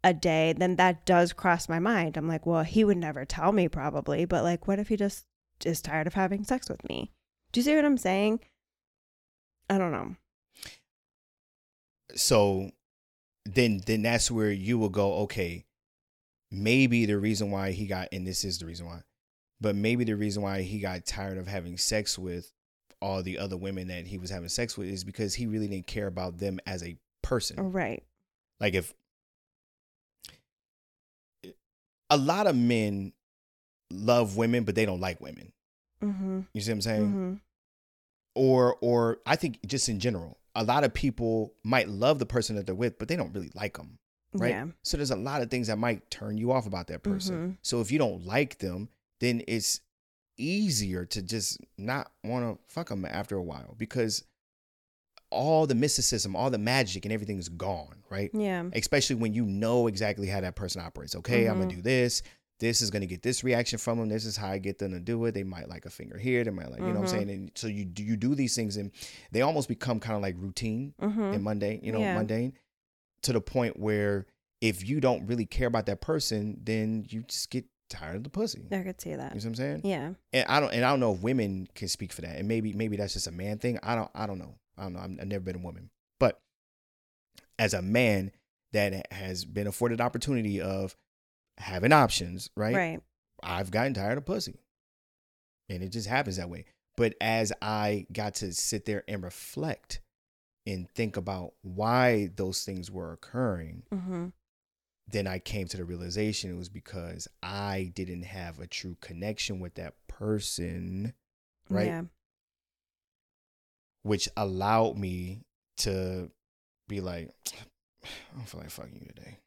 [0.05, 2.17] a day, then that does cross my mind.
[2.17, 5.25] I'm like, well, he would never tell me probably, but like what if he just
[5.65, 7.11] is tired of having sex with me?
[7.51, 8.41] Do you see what I'm saying?
[9.71, 10.15] I don't know.
[12.15, 12.71] so
[13.47, 15.65] then then that's where you will go okay
[16.51, 19.01] maybe the reason why he got and this is the reason why
[19.61, 22.53] but maybe the reason why he got tired of having sex with
[23.01, 25.87] all the other women that he was having sex with is because he really didn't
[25.87, 28.03] care about them as a person Right.
[28.61, 28.95] like if
[32.15, 33.13] a lot of men
[33.91, 35.53] love women but they don't like women
[36.03, 36.41] Mm-hmm.
[36.53, 37.35] you see what i'm saying Mm-hmm.
[38.35, 42.57] or or I think just in general, a lot of people might love the person
[42.57, 43.99] that they're with, but they don't really like them,
[44.35, 44.51] right?
[44.51, 44.67] Yeah.
[44.83, 47.35] So there's a lot of things that might turn you off about that person.
[47.37, 47.57] Mhm.
[47.63, 48.89] So if you don't like them,
[49.21, 49.81] then it's
[50.37, 54.25] easier to just not want to fuck them after a while because
[55.31, 58.31] all the mysticism, all the magic, and everything is gone, right?
[58.33, 58.65] Yeah.
[58.73, 61.15] Especially when you know exactly how that person operates.
[61.17, 61.77] Okay, I'm gonna Mhm.
[61.77, 62.23] do this.
[62.61, 64.09] This is gonna get this reaction from them.
[64.09, 65.33] This is how I get them to do it.
[65.33, 66.45] They might like a finger here.
[66.45, 67.27] They might like, you know what I'm Mhm.
[67.27, 67.31] saying?
[67.31, 68.93] And so you do you do these things, and
[69.33, 71.21] they almost become kind of like routine Mm-hmm.
[71.21, 71.81] and mundane.
[71.83, 72.15] You know, Yeah.
[72.17, 72.53] mundane
[73.23, 74.27] to the point where
[74.61, 78.31] if you don't really care about that person, then you just get tired of the
[78.31, 78.67] pussy.
[78.73, 79.17] I could see that.
[79.17, 79.81] You know what I'm saying?
[79.85, 80.15] Yeah.
[80.33, 82.37] And I don't and I don't know if women can speak for that.
[82.39, 83.79] And maybe maybe that's just a man thing.
[83.83, 84.55] I don't I don't know.
[84.79, 85.01] I don't know.
[85.01, 85.91] I'm, I've never been a woman.
[87.59, 88.33] As a man
[88.73, 90.97] that has been afforded opportunity of
[91.59, 92.75] having options, right?
[92.75, 93.01] Right.
[93.43, 94.61] I've gotten tired of pussy.
[95.69, 96.65] And it just happens that way.
[96.97, 100.01] But as I got to sit there and reflect
[100.67, 104.27] and think about why those things were occurring, Mm-hmm.
[105.09, 109.61] then I came to the realization it was because I didn't have a true connection
[109.61, 111.13] with that person,
[111.69, 111.87] right?
[111.87, 112.03] Yeah.
[114.03, 115.43] Which allowed me
[115.79, 116.31] to
[116.89, 117.31] be like,
[118.05, 119.39] I don't feel like fucking you today.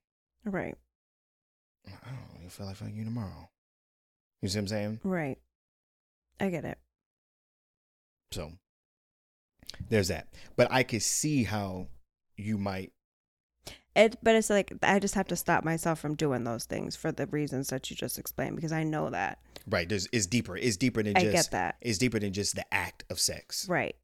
[0.46, 0.76] Right.
[1.88, 2.10] I
[2.42, 3.50] don't feel like fucking you tomorrow.
[4.42, 5.00] You see what I'm saying?
[5.04, 5.38] Right.
[6.40, 6.78] I get it.
[8.32, 8.52] So
[9.90, 10.28] there's that.
[10.56, 11.88] But I could see how
[12.36, 12.92] you might
[13.96, 17.12] It, but it's like I just have to stop myself from doing those things for
[17.12, 19.40] the reasons that you just explained because I know that.
[19.68, 19.88] right.
[19.90, 20.56] There's it's deeper.
[20.58, 21.76] It's deeper than I just get that.
[21.82, 23.68] it's deeper than just the act of sex.
[23.70, 23.96] Right.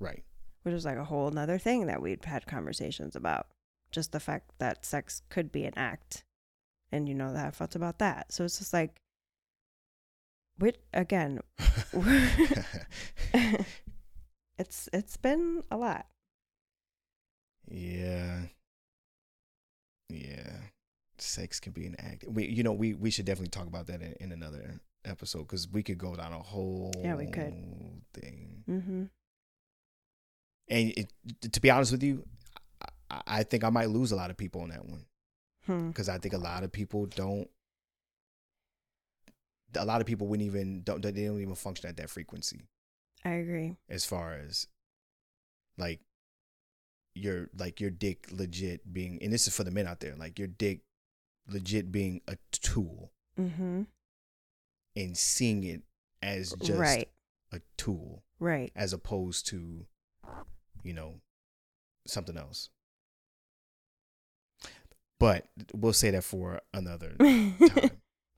[0.00, 0.22] Right.
[0.64, 3.46] Which is like a whole nother thing that we've had conversations about.
[3.92, 6.24] Just the fact that sex could be an act.
[6.90, 8.32] And you know that I felt about that.
[8.32, 9.00] So it's just like
[10.58, 11.40] which again
[14.58, 16.06] it's it's been a lot.
[17.70, 18.42] Yeah.
[20.08, 20.56] Yeah.
[21.18, 22.24] Sex can be an act.
[22.28, 25.68] We, you know, we we should definitely talk about that in, in another episode because
[25.68, 27.54] we could go down a whole Yeah, we could.
[28.14, 28.64] thing.
[28.68, 29.04] Mm-hmm.
[30.68, 31.12] And it,
[31.52, 32.24] to be honest with you,
[33.10, 35.04] I, I think I might lose a lot of people on that one
[35.66, 35.88] Hmm.
[35.88, 37.48] because I think a lot of people don't.
[39.76, 42.60] A lot of people wouldn't even don't they don't even function at that frequency
[43.24, 43.76] I agree.
[43.88, 44.68] as far as
[45.76, 46.00] like
[47.16, 50.38] your like your dick legit being and this is for the men out there like
[50.38, 50.80] your dick
[51.48, 53.82] legit being a tool Mm-hmm.
[54.94, 55.82] and seeing it
[56.22, 57.08] as just Right.
[57.50, 58.70] a tool Right.
[58.76, 59.86] as opposed to
[60.84, 61.14] you know
[62.06, 62.68] something else
[65.20, 67.90] but we'll say that for another time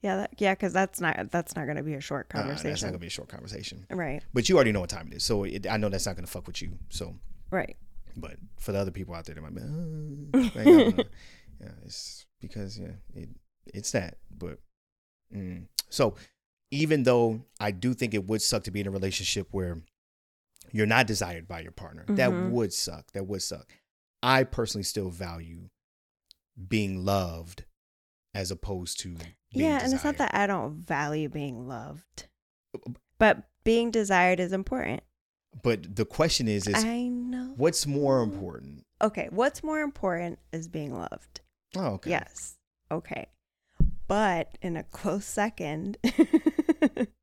[0.03, 2.47] Yeah, that, yeah, because that's not that's not going to be a short Uh, that's
[2.47, 2.89] not conversation.
[2.89, 3.87] gonna be a short conversation.
[3.91, 6.15] right, But you already know what time it is, so it, I know that's not
[6.15, 6.79] gonna fuck with you.
[6.91, 7.17] So,
[7.51, 7.77] right.
[8.17, 11.05] but for the other people out there, they might be, uh, like, I don't know.
[11.61, 13.31] yeah, it's because yeah, it
[13.75, 14.19] it's that.
[14.31, 14.59] But
[15.35, 15.65] mm.
[15.89, 16.15] so
[16.71, 19.81] even though I do think it would suck to be in a relationship where
[20.77, 22.51] you're not desired by your partner, that Mhm.
[22.51, 23.13] would suck.
[23.13, 23.73] That would suck.
[24.23, 25.69] I personally still value
[26.69, 27.65] being loved
[28.35, 32.29] as opposed to being Yeah, and it's not that I don't value being loved,
[33.19, 35.03] but being desired is important.
[35.63, 37.55] But the question is, is I know.
[37.57, 38.85] what's more important?
[39.01, 41.41] Okay, what's more important is being loved.
[41.75, 42.11] Oh, okay.
[42.11, 42.57] Yes.
[42.91, 43.29] Okay.
[44.09, 45.97] But in a close second,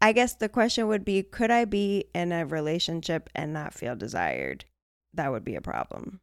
[0.00, 3.96] I guess the question would be could I be in a relationship and not feel
[3.96, 4.64] desired?
[5.12, 6.20] That would be a problem.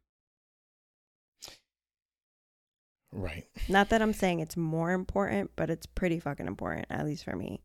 [3.12, 3.46] Right.
[3.68, 7.36] Not that I'm saying it's more important, but it's pretty fucking important, at least for
[7.36, 7.62] me.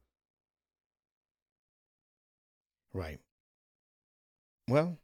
[2.93, 3.20] Right.
[4.70, 4.99] Well,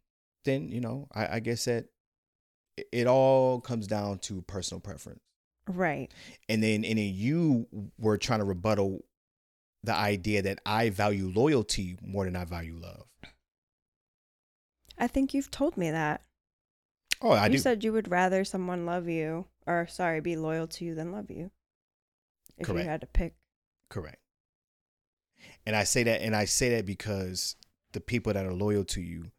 [0.45, 1.85] then, you know, I, I guess that
[2.77, 5.19] it, it all comes down to personal preference.
[5.67, 6.11] Right.
[6.47, 7.67] And then and then you
[7.99, 9.03] were trying to rebuttal
[9.83, 13.05] the idea that I value loyalty more than I value love.
[14.97, 16.21] I think you've told me that.
[17.21, 17.57] Oh, I you do.
[17.59, 21.29] said you would rather someone love you, or sorry, be loyal to you than love
[21.29, 21.51] you.
[22.57, 22.83] If Correct.
[22.83, 23.35] you had to pick.
[23.89, 24.19] Correct.
[25.65, 27.55] And I say that and I say that because
[27.93, 29.31] the people that are loyal to you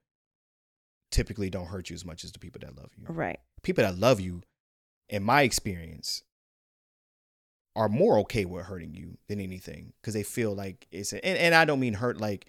[1.10, 3.04] typically don't hurt you as much as the people that love you.
[3.08, 3.38] Right.
[3.62, 4.42] people that love you,
[5.08, 6.22] in my experience,
[7.76, 11.38] are more okay with hurting you than anything because they feel like it's a, and,
[11.38, 12.46] and I don't mean hurt like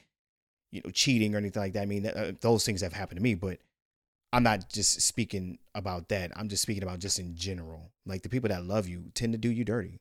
[0.71, 1.83] you know cheating or anything like that.
[1.83, 3.59] I mean uh, those things have happened to me, but
[4.33, 6.31] I'm not just speaking about that.
[6.35, 7.91] I'm just speaking about just in general.
[8.05, 9.99] Like the people that love you tend to do you dirty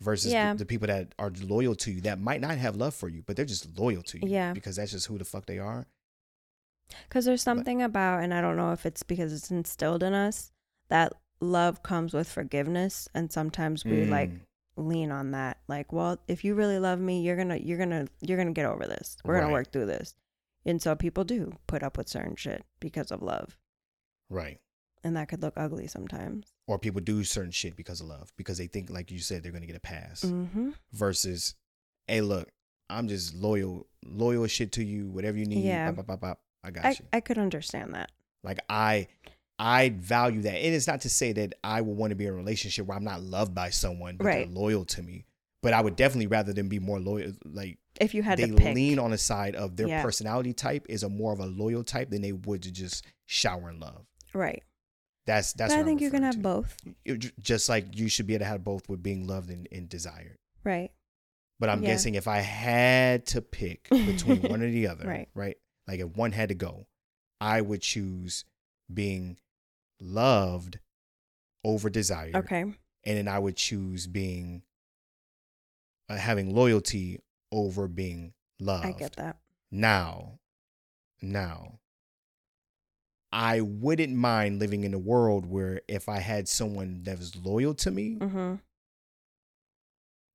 [0.00, 0.52] versus Yeah.
[0.54, 3.22] the, the people that are loyal to you that might not have love for you,
[3.26, 4.52] but they're just loyal to you Yeah.
[4.54, 5.86] because that's just who the fuck they are.
[7.08, 10.50] Because there's something about, and I don't know if it's because it's instilled in us,
[10.88, 13.08] that love comes with forgiveness.
[13.14, 14.40] And sometimes we like Mm,
[14.76, 15.58] lean on that.
[15.68, 18.86] Like, well, if you really love me, you're gonna you're gonna you're gonna get over
[18.86, 19.16] this.
[19.24, 19.40] We're Right.
[19.42, 20.14] gonna work through this.
[20.66, 23.58] And so people do put up with certain shit because of love.
[24.28, 24.58] right.
[25.02, 26.52] And that could look ugly sometimes.
[26.66, 29.50] or people do certain shit because of love because they think like you said they're
[29.52, 30.70] gonna get a pass Mm-hmm.
[30.92, 31.54] versus
[32.06, 32.48] hey look
[32.90, 35.90] i'm just loyal loyal shit to you whatever you need Yeah.
[35.92, 38.10] bop, bop, bop, i got I, you I could understand that.
[38.44, 39.06] like i
[39.60, 42.32] i value that and it's not to say that i would want to be in
[42.32, 44.46] a relationship where i'm not loved by someone but Right.
[44.46, 45.26] they're loyal to me
[45.62, 48.98] but i would definitely rather them be more loyal like If you had they lean
[48.98, 50.02] on the side of their Yeah.
[50.02, 53.68] personality type is a more of a loyal type than they would to just shower
[53.70, 54.62] in love right.
[55.26, 56.48] that's that's I think you can referring have to.
[57.10, 57.34] Have both.
[57.38, 60.38] Just like you should be able to have both with being loved and, and desired
[60.64, 60.90] Right.
[61.58, 61.90] But I'm Yeah.
[61.90, 65.28] guessing if I had to pick between one or the other, Right.
[65.34, 65.56] right?
[65.86, 66.86] Like if one had to go,
[67.40, 68.44] I would choose
[68.92, 69.36] being
[70.00, 70.78] loved
[71.64, 72.34] over desired.
[72.36, 72.60] Okay.
[72.60, 74.62] And then I would choose being
[76.08, 77.20] uh, having loyalty
[77.52, 78.86] over being loved.
[78.86, 79.36] I get that.
[79.70, 80.38] Now,
[81.22, 81.78] now,
[83.32, 87.74] I wouldn't mind living in a world where if I had someone that was loyal
[87.74, 88.54] to me, Mm-hmm.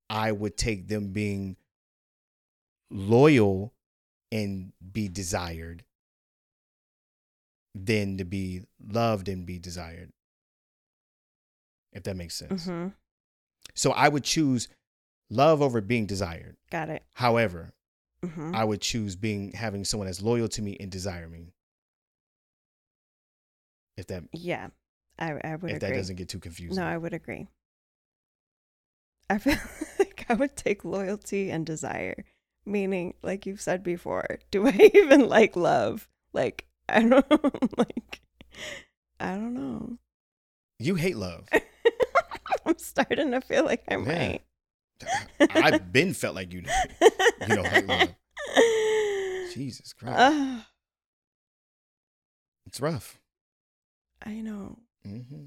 [0.08, 1.56] I would take them being
[2.90, 3.74] loyal
[4.30, 5.82] and be desired
[7.84, 10.10] than to be loved and be desired.
[11.92, 12.66] If that makes sense.
[12.66, 12.88] Mm-hmm.
[13.74, 14.68] So I would choose
[15.30, 16.56] love over being desired.
[16.70, 17.02] Got it.
[17.14, 17.72] However,
[18.24, 18.56] Mm-hmm.
[18.56, 21.52] I would choose being having someone that's loyal to me and desire me.
[23.96, 24.68] If that yeah.
[25.18, 25.78] I I would if agree.
[25.78, 26.76] that doesn't get too confusing.
[26.82, 27.48] No, I would agree.
[29.28, 29.56] I feel
[29.98, 32.24] like I would take loyalty and desire,
[32.64, 36.08] meaning, like you've said before, do I even like love?
[36.32, 38.20] Like, I don't like,
[39.20, 39.98] I don't know.
[40.78, 41.48] you hate love.
[42.66, 43.98] I'm starting to feel like I Yeah.
[43.98, 44.42] might.
[45.50, 46.62] I've been felt like you
[47.46, 48.14] you don't like love.
[49.54, 50.16] Jesus Christ.
[50.18, 50.62] Ugh,
[52.66, 53.20] it's rough.
[54.24, 54.78] I know.
[55.06, 55.44] Mm-hmm.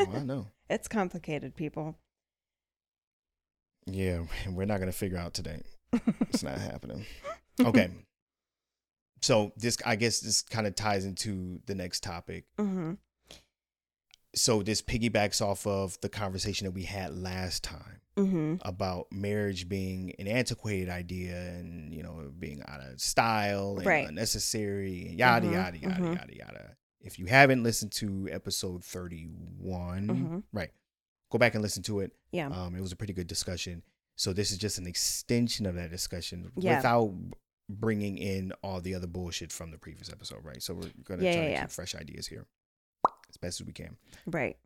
[0.00, 0.46] Oh, I know.
[0.68, 1.96] it's complicated, people.
[3.86, 5.62] Yeah, we're not gonna figure out today.
[6.28, 7.04] It's not happening.
[7.60, 7.90] Okay.
[9.20, 12.44] So this, I guess, this kind of ties into the next topic.
[12.58, 12.92] hmm
[14.34, 19.68] So this piggybacks off of the conversation that we had last time hmm about marriage
[19.68, 24.06] being an antiquated idea and you know being out of style and Right.
[24.08, 26.14] unnecessary and yada Mhm, yada yada mhm.
[26.16, 26.76] yada yada.
[27.00, 30.42] If you haven't listened to episode thirty-one, Mhm.
[30.52, 30.70] right,
[31.30, 32.12] go back and listen to it.
[32.32, 32.48] Yeah.
[32.48, 33.82] Um, it was a pretty good discussion.
[34.16, 36.76] So this is just an extension of that discussion Yeah.
[36.76, 37.14] without
[37.78, 40.62] bringing in all the other bullshit from the previous episode, right?
[40.62, 41.60] So we're gonna Yeah, try yeah, to yeah.
[41.62, 42.46] keep fresh ideas here
[43.28, 43.96] as best as we can.
[44.26, 44.56] right.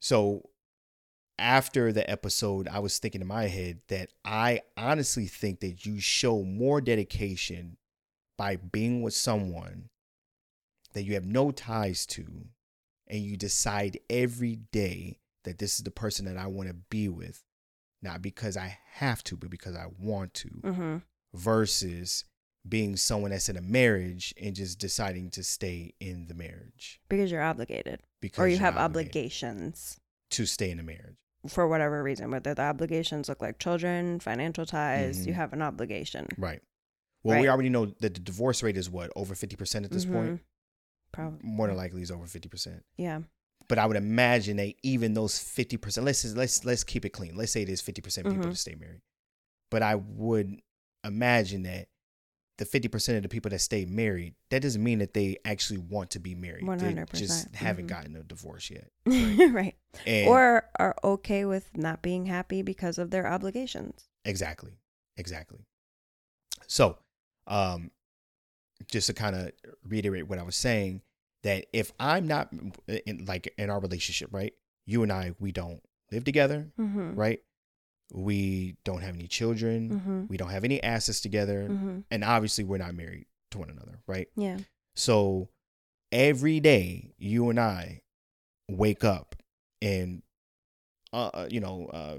[0.00, 0.48] So
[1.38, 5.98] after the episode, I was thinking in my head that I honestly think that you
[6.00, 7.76] show more dedication
[8.36, 9.88] by being with someone
[10.92, 12.26] that you have no ties to
[13.06, 17.08] and you decide every day that this is the person that I want to be
[17.08, 17.42] with,
[18.02, 20.96] not because I have to, but because I want to, Mm-hmm.
[21.34, 22.24] Versus
[22.68, 27.30] being someone that's in a marriage and just deciding to stay in the marriage Because
[27.32, 29.98] you're obligated, because or you have obligations
[30.32, 31.16] to stay in a marriage.
[31.48, 32.30] for whatever reason.
[32.30, 35.36] Whether the obligations look like children, financial ties, you Mhm.
[35.36, 36.28] have an obligation.
[36.36, 36.60] Right.
[37.22, 40.04] Well, we already know that the divorce rate is what over fifty percent at this
[40.04, 40.42] point.
[41.12, 41.40] Probably.
[41.42, 42.84] More than likely, is over fifty percent.
[42.96, 43.22] Yeah.
[43.68, 47.36] But I would imagine that even those fifty percent, let's let's let's keep it clean.
[47.36, 48.50] Let's say it is fifty percent people Mhm.
[48.50, 49.00] to stay married.
[49.70, 50.60] But I would
[51.04, 51.88] imagine that
[52.58, 55.78] the fifty percent of the people that stay married, that doesn't mean that they actually
[55.78, 56.64] want to be married.
[56.64, 57.88] 100%, just haven't mhm.
[57.88, 58.90] gotten a divorce yet.
[59.52, 59.74] right.
[60.06, 64.08] And Or are okay with not being happy because of their obligations.
[64.24, 64.72] Exactly.
[65.16, 65.60] Exactly.
[66.66, 66.98] So,
[67.46, 67.90] um,
[68.86, 69.52] just to kind of
[69.86, 71.02] reiterate what I was saying,
[71.42, 72.50] that if I'm not
[73.06, 74.52] in like in our relationship, right?
[74.86, 75.82] You and I, we don't
[76.12, 77.14] live together, Mm-hmm.
[77.14, 77.40] right?
[78.12, 79.90] We don't have any children.
[79.90, 80.24] Mm-hmm.
[80.28, 81.68] We don't have any assets together.
[81.70, 82.00] Mm-hmm.
[82.10, 84.28] And obviously, we're not married to one another, right?
[84.36, 84.58] Yeah.
[84.96, 85.48] So
[86.12, 88.02] every day, you and I
[88.68, 89.36] wake up
[89.80, 90.22] and,
[91.12, 92.18] uh, uh, you know, uh,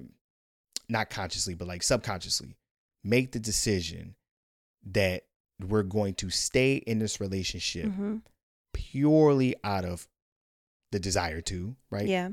[0.90, 2.56] not consciously, but like subconsciously,
[3.04, 4.16] make the decision
[4.92, 5.24] that
[5.68, 8.18] we're going to stay in this relationship Mm-hmm.
[8.74, 10.08] purely out of
[10.92, 12.08] the desire to, right?
[12.08, 12.30] Yeah.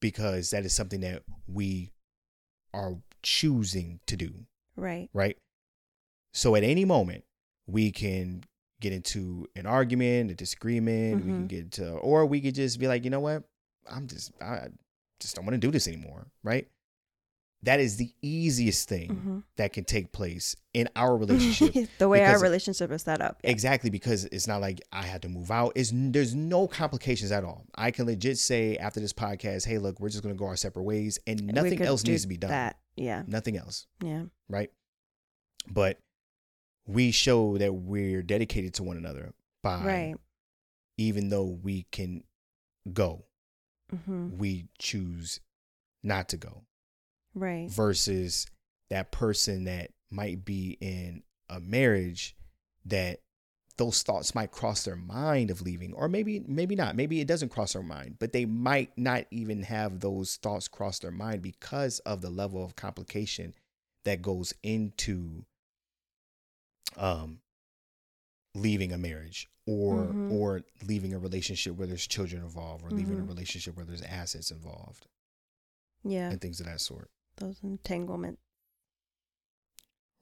[0.00, 1.90] Because that is something that we
[2.76, 4.46] are choosing to do,
[4.76, 5.08] Right.
[5.14, 5.38] right?
[6.32, 7.24] So at any moment,
[7.66, 8.44] we can
[8.80, 11.24] get into an argument, a disagreement.
[11.24, 11.48] We can Mhm.
[11.48, 13.48] get to, or we could just be like, you know what?
[13.88, 14.68] I'm just, I
[15.18, 16.68] just don't want to do this anymore, right?
[17.62, 19.38] That is the easiest thing Mm-hmm.
[19.56, 21.88] that can take place in our relationship.
[21.98, 23.40] the way our relationship is set up.
[23.42, 23.50] Yeah.
[23.50, 25.72] Exactly, because it's not like I had to move out.
[25.74, 27.66] It's there's no complications at all.
[27.74, 30.84] I can legit say after this podcast, hey, look, we're just gonna go our separate
[30.84, 32.50] ways, and nothing else needs to be done.
[32.50, 32.78] That.
[32.94, 33.22] Yeah.
[33.26, 34.24] Nothing else, Yeah.
[34.48, 34.70] right?
[35.68, 35.98] But
[36.86, 39.32] we show that we're dedicated to one another
[39.62, 40.14] by Right.
[40.98, 42.22] even though we can
[42.92, 43.24] go,
[43.92, 44.36] Mm-hmm.
[44.38, 45.40] we choose
[46.04, 46.62] not to go.
[47.36, 47.70] Right.
[47.70, 48.46] versus
[48.90, 52.34] that person that might be in a marriage
[52.86, 53.20] that
[53.76, 57.50] those thoughts might cross their mind of leaving or maybe maybe not maybe it doesn't
[57.50, 61.98] cross their mind but they might not even have those thoughts cross their mind because
[62.00, 63.52] of the level of complication
[64.04, 65.44] that goes into
[66.96, 67.40] um
[68.54, 70.30] leaving a marriage or Mhm.
[70.30, 73.28] or leaving a relationship where there's children involved or leaving a Mhm.
[73.28, 75.06] relationship where there's assets involved
[76.04, 76.30] Yeah.
[76.30, 78.40] and things of that sort Those entanglements.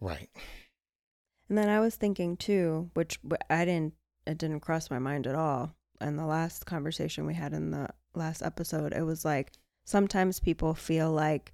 [0.00, 0.28] right
[1.48, 3.18] And then I was thinking too, which
[3.50, 3.94] I didn't,
[4.26, 5.74] it didn't cross my mind at all.
[6.00, 9.52] In the last conversation we had in the last episode, it was like
[9.84, 11.52] sometimes people feel like,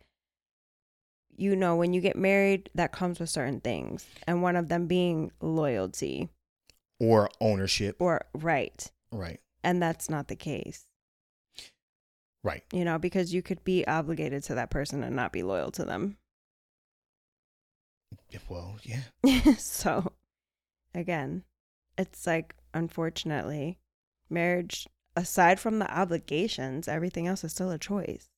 [1.37, 4.07] you know, when you get married, that comes with certain things.
[4.27, 6.31] And one of them being loyalty
[6.99, 7.97] or ownership.
[7.99, 8.91] or right.
[9.13, 9.41] Right.
[9.63, 10.87] And that's not the case,
[12.43, 12.65] Right.
[12.73, 15.85] you know, because you could be obligated to that person and not be loyal to
[15.85, 16.17] them.
[18.49, 19.55] Well, yeah.
[19.59, 20.13] so
[20.95, 21.45] again,
[21.99, 23.79] it's like unfortunately,
[24.29, 28.29] marriage aside from the obligations, everything else is still a choice.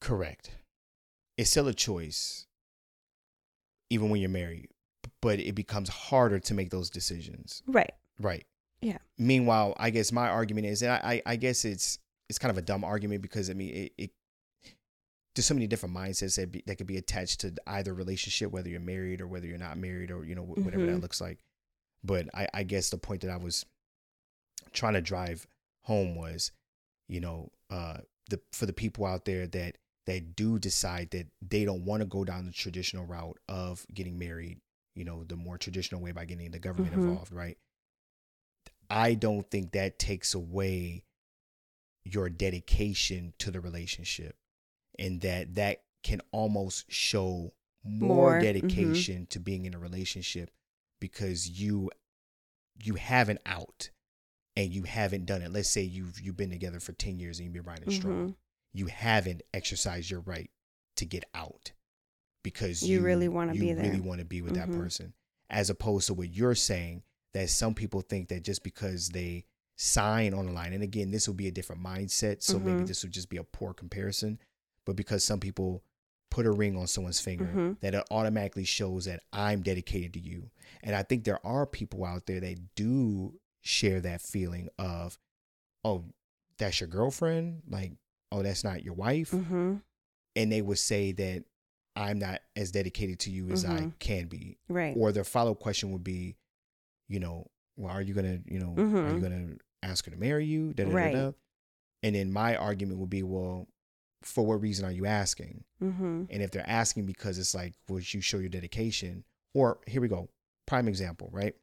[0.00, 0.58] Correct.
[1.36, 2.46] It's still a choice,
[3.90, 4.68] even when you're married,
[5.20, 7.62] but it becomes harder to make those decisions.
[7.66, 7.92] Right.
[8.20, 8.44] Right.
[8.80, 8.98] Yeah.
[9.18, 11.98] Meanwhile, I guess my argument is, and I, I, guess it's
[12.28, 14.10] it's kind of a dumb argument because I mean it, it
[15.34, 18.68] there's so many different mindsets that be, that could be attached to either relationship, whether
[18.68, 21.02] you're married or whether you're not married or you know wh- whatever that Mhm.
[21.02, 21.38] looks like.
[22.04, 23.66] But I, I guess the point that I was
[24.72, 25.46] trying to drive
[25.84, 26.52] home was,
[27.08, 27.98] you know, uh,
[28.30, 29.76] the for the people out there that
[30.06, 34.18] that do decide that they don't want to go down the traditional route of getting
[34.18, 34.58] married,
[34.94, 36.98] you know, the more traditional way by getting the government Mhm.
[37.08, 37.58] involved, right?
[38.90, 41.04] I don't think that takes away
[42.04, 44.36] your dedication to the relationship
[44.98, 47.52] and that that can almost show
[47.84, 48.42] more, More, mhm.
[48.42, 50.50] dedication to being in a relationship
[51.00, 51.90] because you
[52.80, 53.90] you have an out
[54.56, 55.50] and you haven't done it.
[55.52, 58.28] Let's say you've you've been together for 10 years and you've been riding strong.
[58.30, 58.36] Mhm.
[58.72, 60.50] You haven't exercised your right
[60.96, 61.72] to get out
[62.42, 64.56] because You really wanna you be really want to be with Mhm.
[64.56, 65.14] that person.
[65.50, 67.02] As opposed to what you're saying
[67.34, 69.44] that some people think that just because they
[69.76, 72.86] sign on the line, and again, this will be a different mindset, so maybe Mhm.
[72.88, 74.38] this would just be a poor comparison.
[74.84, 75.84] But because some people
[76.30, 77.80] put a ring on someone's finger, Mhm.
[77.80, 80.50] that it automatically shows that I'm dedicated to you.
[80.82, 85.18] And I think there are people out there that do share that feeling of,
[85.84, 86.04] oh,
[86.58, 87.62] that's your girlfriend?
[87.68, 87.92] Like,
[88.32, 89.30] oh, that's not your wife?
[89.30, 89.82] Mhm.
[90.36, 91.44] And they would say that
[91.96, 93.98] I'm not as dedicated to you as I Mhm.
[93.98, 94.58] can be.
[94.68, 94.96] Right.
[94.96, 96.36] Or their follow up question would be,
[97.08, 97.46] you know,
[97.76, 99.22] well, are you gonna, you know, are you Mhm.
[99.22, 100.72] gonna ask her to marry you?
[100.74, 101.12] Da, da, Right.
[101.12, 101.32] da.
[102.02, 103.66] And then my argument would be, well,
[104.22, 105.64] for what reason are you asking?
[105.80, 106.26] Mhm.
[106.30, 109.24] And if they're asking because it's like, would you show your dedication?
[109.54, 110.28] Or here we go,
[110.66, 111.54] prime example, right?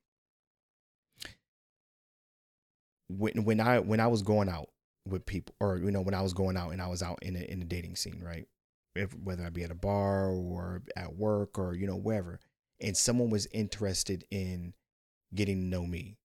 [3.07, 4.69] When when I when I was going out
[5.07, 7.35] with people, or you know, when I was going out and I was out in
[7.35, 8.47] a in the dating scene, right?
[8.95, 12.39] If, whether I be at a bar or at work or you know wherever,
[12.79, 14.73] and someone was interested in
[15.36, 16.17] getting to know me,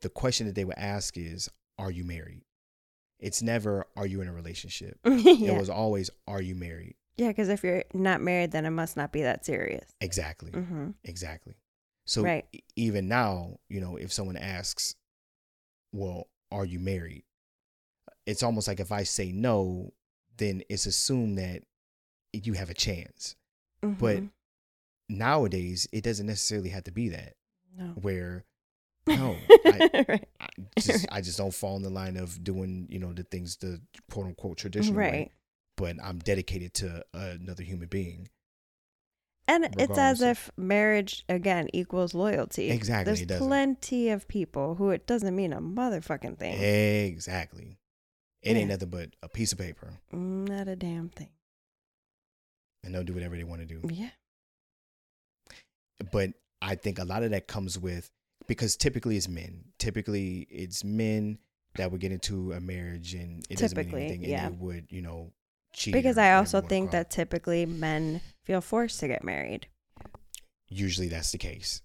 [0.00, 2.42] the question that they would ask is, "Are you married?"
[3.18, 5.52] It's never, "Are you in a relationship?" yeah.
[5.52, 8.96] It was always, "Are you married?" yeah, because if you're not married, then it must
[8.96, 9.88] not be that serious.
[10.00, 10.52] Exactly.
[10.52, 11.54] hmm Exactly.
[12.04, 12.44] So Right.
[12.52, 14.94] e- even now, you know, if someone asks,
[15.92, 17.24] "Well, are you married?"
[18.26, 19.94] It's almost like if I say no,
[20.36, 21.62] then it's assumed that
[22.32, 23.34] you have a chance.
[23.80, 24.30] But Mhm.
[25.08, 27.35] Nowadays, it doesn't necessarily have to be that.
[27.76, 28.44] No, Where
[29.06, 30.46] no, I, right, I
[30.80, 33.80] just I just don't fall in the line of doing you know the things the
[34.10, 35.10] quote unquote traditional way.
[35.10, 35.32] right.
[35.76, 38.28] But I'm dedicated to uh, another human being.
[39.46, 42.70] And it's as of- if marriage again equals loyalty.
[42.70, 46.60] Exactly, There's plenty of people who it doesn't mean a motherfucking thing.
[46.60, 47.78] Exactly.
[48.42, 51.30] It ain't nothing but a piece of paper, Not a damn thing.
[52.82, 53.82] and they'll do whatever they want to do.
[53.88, 54.10] Yeah.
[56.10, 56.30] but
[56.62, 58.10] I think a lot of that comes with
[58.46, 59.64] because typically it's men.
[59.78, 61.38] Typically it's men
[61.76, 64.46] that would get into a marriage and it doesn't mean anything, yeah.
[64.46, 65.32] and they would you know
[65.72, 65.94] cheat.
[65.94, 69.66] Because I also think that typically men feel forced to get married.
[70.68, 71.82] usually that's the case.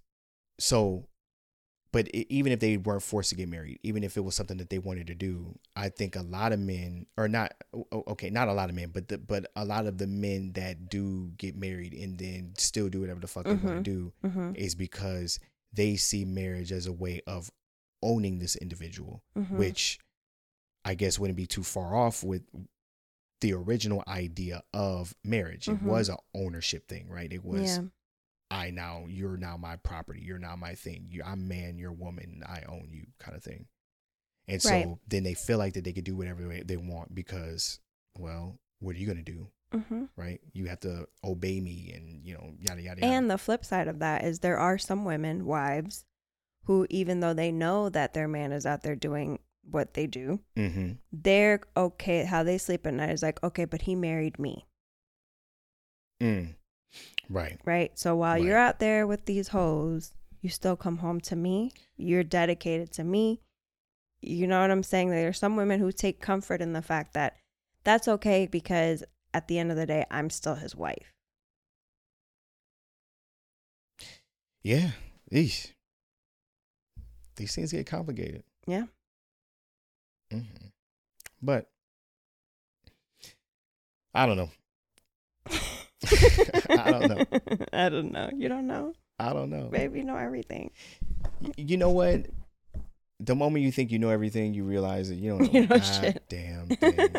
[0.59, 1.07] So,
[1.93, 4.57] but i even if they weren't forced to get married, even if it was something
[4.57, 7.53] that they wanted to do, I think a lot of men, or not,
[7.93, 10.89] okay, not a lot of men, but the, but a lot of the men that
[10.89, 14.53] do get married and then still do whatever the fuck they want to do Mm-hmm.
[14.55, 15.39] is because
[15.73, 17.51] they see marriage as a way of
[18.01, 19.57] owning this individual, Mm-hmm.
[19.57, 19.99] which
[20.85, 22.43] I guess wouldn't be too far off with
[23.41, 25.67] the original idea of marriage.
[25.67, 25.83] It Mhm.
[25.83, 27.31] was an ownership thing, right?
[27.31, 27.83] It was yeah.
[28.51, 30.21] I now you're now my property.
[30.23, 31.07] You're now my thing.
[31.09, 31.77] You, I'm man.
[31.77, 32.43] You're woman.
[32.47, 33.65] I own you, kind of thing.
[34.47, 34.87] And so Right.
[35.07, 37.79] then they feel like that they could do whatever they, they want because,
[38.17, 40.05] well, what are you gonna do, Mm-hmm.
[40.17, 40.41] right?
[40.53, 43.13] You have to obey me, and you know, yada yada yada.
[43.13, 46.03] And the flip side of that is there are some women, wives,
[46.65, 50.39] who even though they know that their man is out there doing what they do,
[50.57, 50.93] mm-hmm.
[51.13, 52.25] they're okay.
[52.25, 54.65] How they sleep at night is like, okay, but he married me,
[56.21, 56.55] mm.
[57.29, 57.97] Right, right?
[57.97, 58.43] So while Right.
[58.43, 61.71] you're out there with these hoes, you still come home to me.
[61.97, 63.41] You're dedicated to me.
[64.21, 65.09] You know what I'm saying?
[65.09, 67.37] There are some women who take comfort in the fact that
[67.83, 71.13] that's okay because at the end of the day, I'm still his wife.
[74.63, 74.91] yeah.
[75.31, 75.71] Eesh.
[77.35, 78.43] These things get complicated.
[78.67, 78.85] Yeah.
[80.31, 80.67] Mm-hmm.
[81.41, 81.69] But
[84.13, 84.49] I don't know.
[86.69, 87.25] I don't know.
[87.73, 88.29] I don't know.
[88.35, 88.93] You don't know?
[89.19, 89.67] I don't know.
[89.69, 90.71] Baby, you know everything.
[91.41, 92.25] Y- you know what?
[93.19, 95.67] The moment you think you know everything, you realize that you don't know You a
[95.67, 96.13] know shit.
[96.29, 97.15] goddamn thing.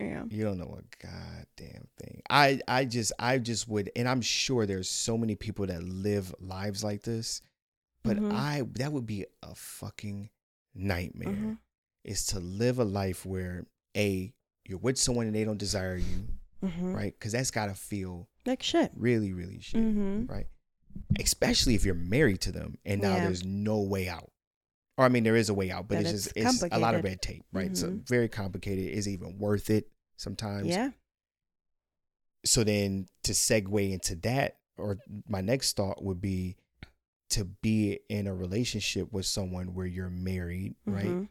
[0.00, 0.22] yeah.
[0.30, 2.22] you don't know a goddamn thing.
[2.30, 6.34] I I just I just would, and I'm sure there's so many people that live
[6.40, 7.42] lives like this,
[8.02, 8.32] but Mhm.
[8.32, 10.30] I that would be a fucking
[10.74, 11.28] nightmare.
[11.28, 11.58] Mhm.
[12.04, 13.66] Is to live a life where
[13.96, 14.32] a
[14.66, 16.26] you're with someone and they don't desire you,
[16.62, 16.94] Mhm.
[16.94, 17.12] right?
[17.18, 18.92] Because that's gotta feel Like shit.
[18.94, 20.28] really really shit, Mhm.
[20.30, 20.46] right?
[21.18, 23.24] Especially if you're married to them and now Yeah.
[23.24, 24.30] there's no way out.
[24.98, 26.78] Or I mean, there is a way out, but But it's, it's just it's a
[26.78, 27.74] lot of red tape, right?
[27.76, 28.06] So Mhm.
[28.06, 28.88] very complicated.
[28.92, 30.66] Is it even worth it sometimes?
[30.68, 30.90] Yeah.
[32.44, 34.98] So then to segue into that, or
[35.28, 36.56] my next thought would be
[37.30, 41.06] to be in a relationship with someone where you're married, right?
[41.06, 41.28] Mhm.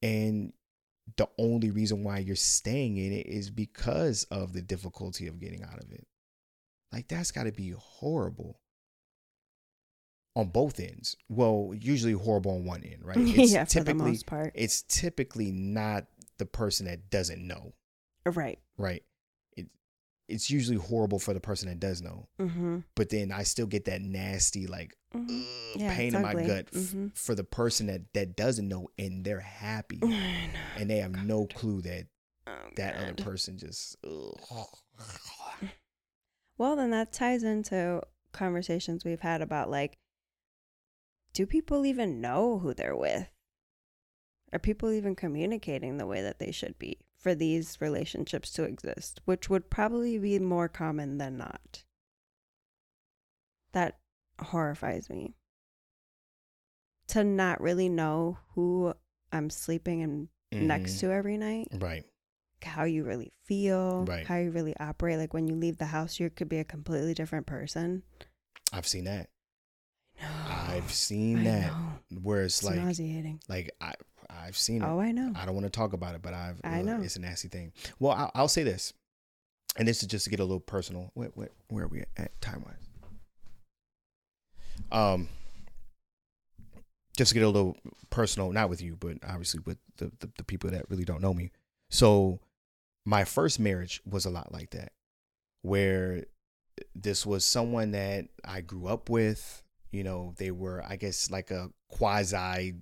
[0.00, 0.52] And
[1.16, 5.62] the only reason why you're staying in it is because of the difficulty of getting
[5.62, 6.06] out of it.
[6.92, 8.60] Like that's got to be horrible.
[10.34, 11.16] on both ends.
[11.28, 13.16] Well, usually horrible on one end, right?
[13.20, 14.52] It's yeah, for the typically most part.
[14.54, 16.06] it's typically not
[16.38, 17.74] the person that doesn't know,
[18.24, 18.58] Right.
[18.78, 19.02] right?
[19.56, 19.66] It
[20.28, 22.78] it's usually horrible for the person that does know, Mm-hmm.
[22.94, 25.46] but then I still get that nasty like Mhm.
[25.76, 27.16] Yeah, pain in my gut f- Mhm.
[27.16, 30.06] for the person that that doesn't know and they're happy I
[30.52, 30.58] know.
[30.76, 32.06] and they have no clue that
[32.46, 34.66] Oh, that other person just ugh.
[36.58, 38.02] Well, then that ties into
[38.32, 39.98] conversations we've had about like,
[41.32, 43.28] do people even know who they're with?
[44.52, 49.20] Are people even communicating the way that they should be for these relationships to exist?
[49.24, 51.84] Which would probably be more common than not.
[53.72, 53.98] That
[54.42, 55.34] horrifies me.
[57.08, 58.94] To not really know who
[59.32, 61.00] I'm sleeping in next Mhm.
[61.00, 62.04] to every night right
[62.62, 64.24] how you really feel, Right.
[64.26, 65.18] how you really operate.
[65.18, 68.04] Like when you leave the house, you could be a completely different person.
[68.72, 69.30] I've seen that
[70.20, 71.98] No, I've seen I that know.
[72.22, 73.40] where it's It's like nauseating.
[73.48, 73.94] like I
[74.30, 75.32] I've seen it Oh, I know.
[75.34, 76.60] I don't want to talk about it, but I've.
[76.64, 77.00] I uh, know.
[77.02, 77.72] it's a nasty thing.
[77.98, 78.92] Well, I'll, I'll say this,
[79.76, 81.10] and this is just to get a little personal.
[81.14, 82.88] Where, where, where are we at time wise?
[84.90, 85.28] Um,
[87.16, 87.76] just to get a little
[88.10, 91.34] personal, not with you, but obviously with the, the the people that really don't know
[91.34, 91.50] me.
[91.90, 92.40] So,
[93.04, 94.92] my first marriage was a lot like that,
[95.62, 96.24] where
[96.94, 99.62] this was someone that I grew up with.
[99.90, 102.74] You know, they were, I guess, like a quasi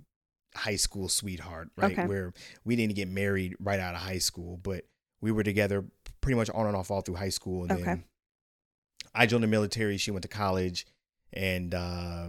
[0.54, 1.92] high school sweetheart, right?
[1.98, 2.06] Okay.
[2.06, 2.32] Where
[2.64, 4.84] we didn't get married right out of high school, but
[5.20, 5.84] we were together
[6.20, 7.64] pretty much on and off all through high school.
[7.64, 7.82] And Okay.
[7.82, 8.04] then
[9.12, 9.96] I joined the military.
[9.96, 10.86] She went to college,
[11.32, 12.28] and uh,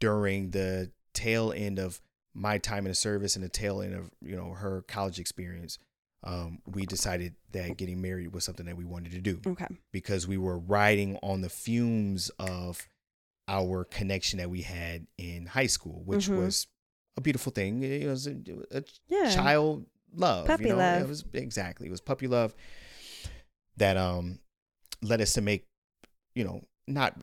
[0.00, 2.00] during the tail end of
[2.34, 5.78] my time in the service and the tail end of you know her college experience,
[6.24, 9.66] um, we decided that getting married was something that we wanted to do Okay.
[9.92, 12.86] because we were riding on the fumes of
[13.48, 16.36] our connection that we had in high school, which Mhm.
[16.36, 16.66] was
[17.16, 17.82] a beautiful thing.
[17.82, 18.36] It was a,
[18.70, 19.34] a Yeah.
[19.34, 20.78] child love, Puppy you know?
[20.78, 21.02] love.
[21.02, 22.54] It was exactly it was puppy love
[23.76, 24.38] that um
[25.02, 25.66] led us to make
[26.34, 27.14] you know not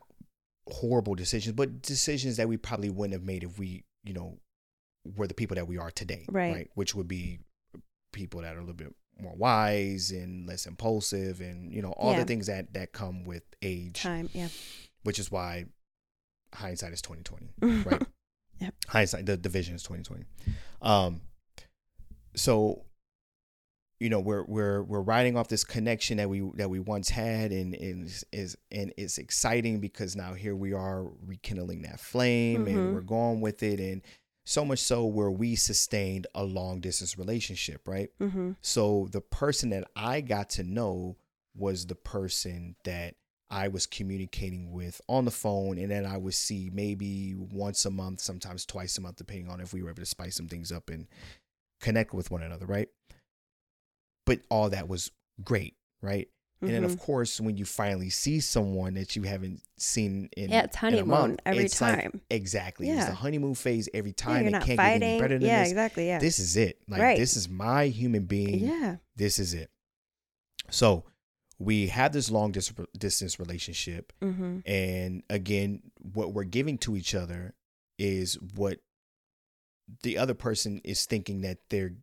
[0.68, 4.40] horrible decisions, but decisions that we probably wouldn't have made if we you know
[5.16, 6.54] were the people that we are today, Right.
[6.54, 6.72] right?
[6.76, 7.40] Which would be
[8.12, 12.14] people that are a little bit more wise and less impulsive, and you know all
[12.14, 12.20] Yeah.
[12.20, 14.30] the things that that come with age, Time.
[14.34, 14.50] Yeah.
[15.04, 15.66] which is why
[16.54, 18.02] hindsight is twenty twenty, right?
[18.60, 18.74] Yep.
[18.88, 20.26] Hindsight, the division is twenty twenty.
[20.82, 21.22] Um,
[22.36, 22.85] so
[24.00, 27.52] you know we're we're we're riding off this connection that we that we once had
[27.52, 32.66] and, and is, is and it's exciting because now here we are rekindling that flame
[32.66, 32.70] Mhm.
[32.70, 34.02] and we're going with it and
[34.46, 38.52] so much so where we sustained a long distance relationship right mm-hmm.
[38.62, 41.16] so the person that I got to know
[41.56, 43.16] was the person that
[43.50, 47.92] I was communicating with on the phone, and then I would see maybe once a
[47.92, 50.72] month, sometimes twice a month, depending on if we were able to spice some things
[50.72, 51.08] up and
[51.80, 52.90] connect with one another, right?
[54.26, 55.12] But all that was
[55.44, 56.28] great, right?
[56.62, 56.94] And then, Mm-hmm.
[56.94, 61.08] of course, when you finally see someone that you haven't seen in Yeah, it's honeymoon
[61.10, 62.22] month, every it's like- time.
[62.32, 64.38] exactly, it's the honeymoon phase every yeah, time.
[64.40, 65.20] you're it not can't get any fighting.
[65.22, 65.70] better than yeah, this.
[65.72, 66.08] exactly.
[66.08, 66.20] Yeah.
[66.20, 66.80] This is it.
[66.88, 67.18] Like Right.
[67.20, 68.96] this is my human being yeah.
[69.16, 69.70] this is it.
[70.72, 71.04] So
[71.60, 74.12] we have this long dis- distance relationship.
[74.22, 74.60] Mm-hmm.
[74.66, 77.54] And again, what we're giving to each other
[78.00, 78.80] is what
[80.04, 81.94] the other person is thinking that they're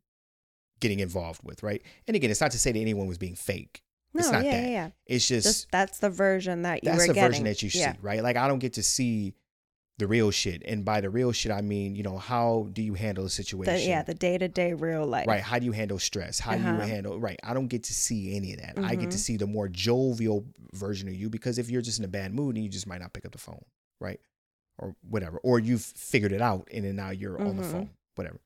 [0.83, 1.83] getting involved with, right?
[2.07, 3.83] And again, it's not to say that anyone was being fake.
[4.13, 4.63] No, It's not yeah, that.
[4.65, 4.91] yeah, yeah.
[5.07, 7.31] It's just, Just that's the version that you that's the getting.
[7.31, 7.93] version that you yeah.
[7.95, 8.23] see, right?
[8.23, 9.33] Like I don't get to see
[9.99, 10.63] the real shit.
[10.67, 13.73] And by the real shit, I mean, you know, how do you handle a situation?
[13.73, 15.27] The, yeah, the day to day real life.
[15.27, 15.41] Right.
[15.41, 16.39] How do you handle stress?
[16.39, 16.87] How do you Uh-huh.
[16.87, 17.39] handle right?
[17.43, 18.75] I don't get to see any of that.
[18.85, 19.21] I get to Mhm.
[19.21, 20.45] see the more jovial
[20.75, 23.01] version of you because if you're just in a bad mood and you just might
[23.01, 23.65] not pick up the phone,
[24.01, 24.21] right?
[24.79, 25.39] Or whatever.
[25.39, 27.71] Or you've figured it out and then now you're on the Mhm.
[27.71, 27.91] phone.
[28.17, 28.41] Whatever.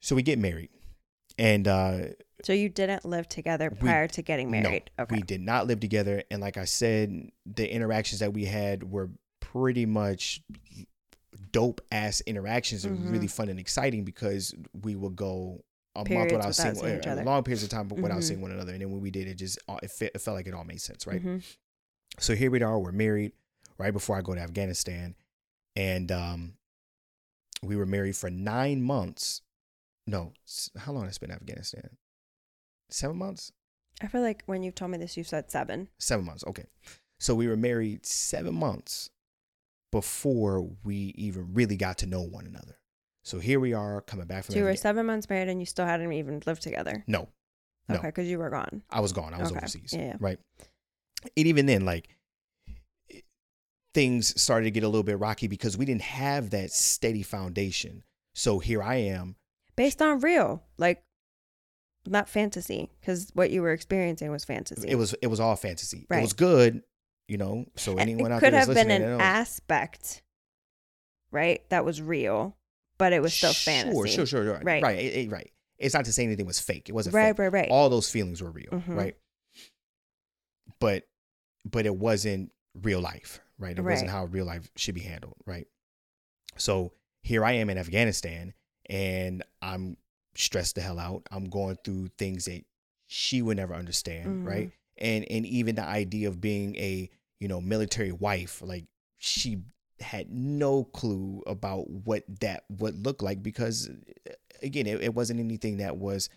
[0.00, 0.70] So we get married.
[1.38, 1.98] And uh
[2.44, 4.90] So you didn't live together We- prior to getting married.
[4.98, 5.16] no, okay.
[5.16, 6.22] we did not live together.
[6.30, 9.10] And like I said, the interactions that we had were
[9.40, 10.42] pretty much
[11.52, 13.12] dope ass interactions and Mhm.
[13.12, 15.64] really fun and exciting because we would go
[15.96, 17.24] a Periods month without seeing, without seeing each uh, other.
[17.24, 18.22] long periods of time without Mhm.
[18.22, 18.72] seeing one another.
[18.72, 20.80] And then when we did it, just it, fe- it felt like it all made
[20.80, 21.22] sense, right?
[21.22, 21.42] Mhm.
[22.18, 22.78] So here we are.
[22.78, 23.32] We're married
[23.78, 25.16] right before I go to Afghanistan,
[25.74, 26.54] and um,
[27.62, 29.42] we were married for nine months.
[30.10, 30.32] No,
[30.76, 31.96] how long has it been in Afghanistan?
[32.90, 33.52] Seven months.
[34.02, 35.88] I feel like when you've told me this, you've said seven.
[35.98, 36.42] Seven months.
[36.46, 36.64] Okay.
[37.20, 39.10] So we were married seven months
[39.92, 42.78] before we even really got to know one another.
[43.22, 45.66] So here we are coming back from So you were seven months married and you
[45.66, 47.04] still hadn't even lived together.
[47.06, 47.28] No,
[47.88, 47.96] No.
[47.96, 48.82] Okay, because you were gone.
[48.90, 49.32] I was gone.
[49.32, 49.58] I was Okay.
[49.58, 49.92] overseas.
[49.92, 50.16] Yeah, yeah.
[50.18, 50.38] Right.
[51.22, 52.08] And even then, like
[53.94, 58.02] things started to get a little bit rocky because we didn't have that steady foundation.
[58.34, 59.36] So here I am.
[59.80, 61.02] Based on real, like
[62.04, 64.86] not fantasy, because what you were experiencing was fantasy.
[64.86, 66.06] It was it was all fantasy.
[66.10, 66.82] It was good,
[67.28, 67.64] you know.
[67.76, 70.20] So anyone it out could there have been an aspect,
[71.32, 71.62] right?
[71.70, 72.58] That was real,
[72.98, 73.96] but it was still fantasy.
[74.10, 74.82] Sure, sure, sure, right, Right.
[74.82, 75.50] right, it- it- right.
[75.78, 76.90] It's not to say anything was fake.
[76.90, 77.38] It wasn't Right, fake.
[77.38, 77.68] right, right.
[77.70, 78.96] All those feelings were real, Mhm.
[78.96, 79.16] right?
[80.78, 81.08] But
[81.64, 83.78] but it wasn't real life, right?
[83.78, 85.66] It wasn't how real life should be handled, right?
[86.58, 86.92] So
[87.22, 88.52] here I am in Afghanistan,
[88.90, 89.96] and I'm
[90.34, 91.22] stressed the hell out.
[91.30, 92.64] I'm going through things that
[93.06, 94.46] she would never understand, Mhm.
[94.46, 94.70] right?
[94.98, 97.08] And and even the idea of being a
[97.38, 98.84] you know military wife, like
[99.16, 99.62] she
[100.00, 103.88] had no clue about what that would look like because
[104.62, 106.28] again, it, it wasn't anything that was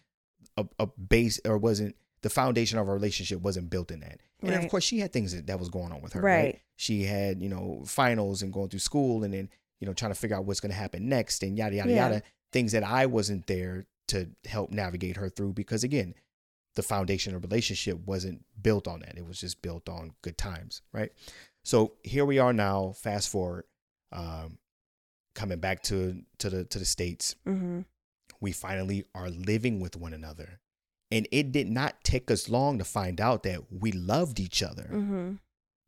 [0.58, 4.22] a, a base or wasn't the foundation of our relationship wasn't built in that.
[4.42, 6.22] And then, of course, she had things that, that was going on with her.
[6.22, 6.44] Right.
[6.44, 6.60] Right.
[6.76, 9.50] She had you know finals and going through school, and then
[9.80, 11.96] you know trying to figure out what's going to happen next, and yada yada Yeah.
[12.10, 12.24] yada.
[12.54, 16.14] Things that I wasn't there to help navigate her through because again,
[16.76, 19.18] the foundation of relationship wasn't built on that.
[19.18, 21.12] It was just built on good times, right?
[21.64, 22.94] So here we are now.
[22.96, 23.66] Fast forward,
[24.12, 24.58] um,
[25.36, 27.82] coming back to to the to the states Mm-hmm.
[28.42, 30.60] we finally are living with one another.
[31.12, 34.90] And it did not take us long to find out that we loved each other,
[34.92, 35.34] Mm-hmm.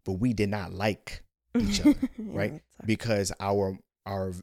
[0.05, 1.23] but we did not like
[1.59, 2.61] each other, right?
[2.85, 4.33] because our our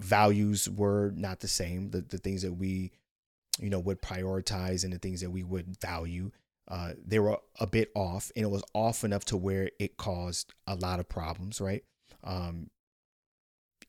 [0.00, 1.90] values were not the same.
[1.90, 2.92] The the things that we,
[3.60, 6.30] you know, would prioritize and the things that we would value,
[6.68, 10.54] uh, they were a bit off, and it was off enough to where it caused
[10.66, 11.84] a lot of problems, right?
[12.22, 12.70] Um,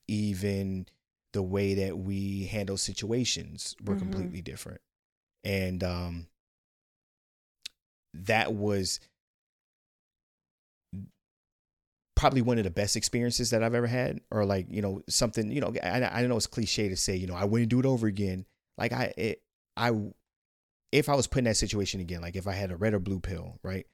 [0.08, 0.88] even
[1.34, 4.00] the way that we handle situations were Mhm.
[4.00, 4.82] completely different,
[5.44, 6.28] and um,
[8.14, 9.00] that was
[12.16, 15.52] probably one of the best experiences that I've ever had, or like you know something
[15.52, 17.86] you know I, I know it's cliche to say you know I wouldn't do it
[17.86, 18.46] over again.
[18.78, 19.42] Like I it,
[19.78, 19.92] I
[20.92, 23.00] if I was put in that situation again, like if I had a red or
[23.00, 23.86] blue pill, right,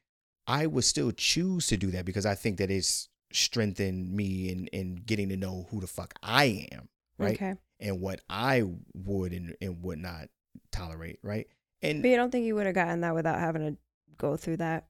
[0.48, 4.68] I would still choose to do that because I think that it's strengthened me in
[4.68, 7.56] in getting to know who the fuck I am, right, Okay.
[7.80, 10.28] and what I would and, and would not
[10.72, 11.48] tolerate, right,
[11.82, 13.78] and But you don't think you would have gotten that without having to
[14.18, 14.86] go through that?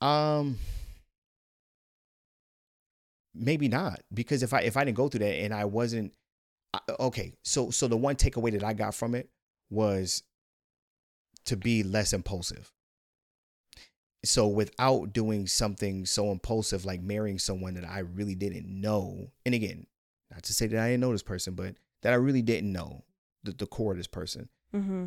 [0.00, 0.58] Um,
[3.38, 6.12] maybe not because if I if I didn't go through that and I wasn't
[6.74, 9.28] I- okay, so so the one takeaway that I got from it
[9.70, 10.22] was
[11.46, 12.72] to be less impulsive.
[14.24, 19.54] So without doing something so impulsive like marrying someone that I really didn't know, and
[19.54, 19.86] again,
[20.30, 23.04] not to say that I didn't know this person, but that I really didn't know
[23.44, 25.06] the, the core of this person, Mm-hmm.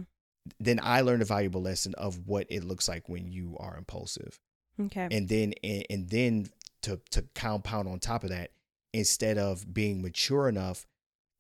[0.60, 4.40] then I learned a valuable lesson of what it looks like when you are impulsive
[4.80, 5.08] Okay.
[5.12, 6.49] and then and, and then
[6.84, 8.52] to to compound on top of that
[8.94, 10.86] instead of being mature enough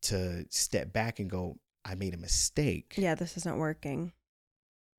[0.03, 4.13] to step back and go i made a mistake yeah, this isn't working.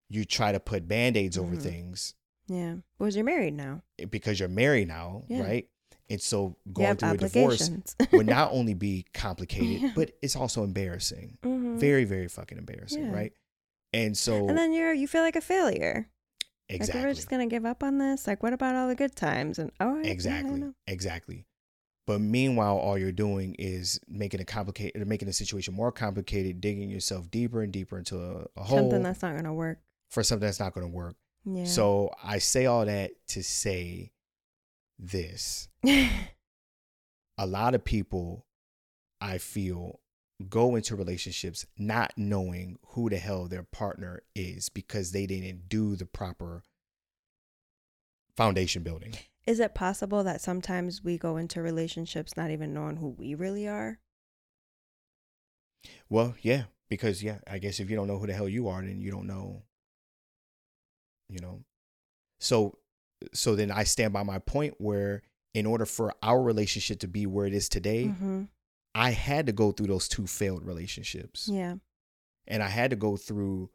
[0.08, 1.62] you try to put band-aids over Mhm.
[1.62, 2.14] things
[2.48, 2.76] Yeah.
[2.98, 3.82] Because you're married now.
[4.10, 5.42] because you're married now Yeah.
[5.42, 5.68] right
[6.10, 7.70] and so going through a divorce
[8.12, 9.92] would not only be complicated Yeah.
[9.94, 11.78] but it's also embarrassing Mhm.
[11.78, 13.12] very very fucking embarrassing Yeah.
[13.12, 13.32] right
[13.94, 16.08] and so And then you're you feel like a failure.
[16.68, 18.26] Exactly Like we're just gonna give up on this.
[18.26, 19.58] Like what about all the good times?
[19.58, 20.60] And oh yeah, I Exactly.
[20.60, 20.74] know.
[20.86, 21.46] Exactly.
[22.06, 26.90] But meanwhile, all you're doing is making a complicated, making the situation more complicated, digging
[26.90, 29.78] yourself deeper and deeper into a, a hole something that's not gonna work.
[30.10, 31.14] for something that's not going to work.
[31.44, 31.64] Yeah.
[31.64, 34.12] So I say all that to say
[34.98, 35.68] this:
[37.38, 38.46] a lot of people,
[39.20, 40.00] I feel,
[40.42, 45.96] go into relationships not knowing who the hell their partner is because they didn't do
[45.96, 46.62] the proper
[48.36, 49.14] foundation building.
[49.46, 53.66] Is it possible that sometimes we go into relationships not even knowing who we really
[53.66, 53.98] are?
[56.08, 58.82] Well, yeah, because yeah, I guess if you don't know who the hell you are,
[58.82, 59.62] then you don't know.
[61.28, 61.64] You know,
[62.38, 62.78] so
[63.32, 65.22] so then I stand by my point where
[65.54, 68.42] in order for our relationship to be where it is today, Mm-hmm.
[68.94, 71.76] I had to go through those two failed relationships, Yeah.
[72.46, 73.70] and I had to go through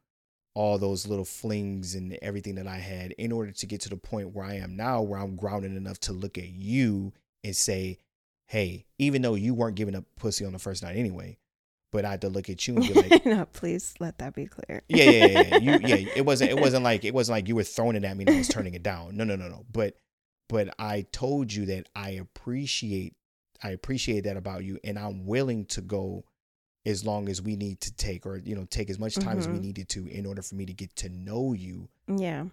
[0.53, 3.97] all those little flings and everything that I had in order to get to the
[3.97, 7.13] point where I am now, where I'm grounded enough to look at you
[7.43, 7.99] and say,
[8.47, 11.37] "Hey, even though you weren't giving up pussy on the first night anyway."
[11.91, 14.45] But I had to look at you and be like, no, please let that be
[14.45, 14.81] clear.
[14.89, 15.57] yeah, yeah, yeah, yeah.
[15.57, 15.95] You, yeah.
[16.17, 16.51] It wasn't.
[16.51, 18.47] It wasn't like it wasn't like you were throwing it at me and I was
[18.49, 19.15] turning it down.
[19.15, 19.63] No, no, no, no.
[19.71, 19.95] But,
[20.49, 23.15] but I told you that I appreciate.
[23.63, 26.23] I appreciate that about you, and I'm willing to go
[26.85, 29.47] as long as we need to take, or you know, take as much time as
[29.47, 29.61] we Mhm.
[29.61, 32.47] needed to in order for me to get to know you, Yeah.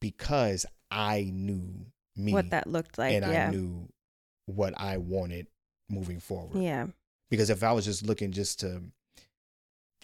[0.00, 1.86] because I knew
[2.16, 3.14] me what that looked like.
[3.14, 3.48] and yeah.
[3.48, 3.88] I knew
[4.46, 5.46] what I wanted
[5.88, 6.62] moving forward.
[6.62, 6.88] yeah.
[7.28, 8.82] Because if I was just looking just to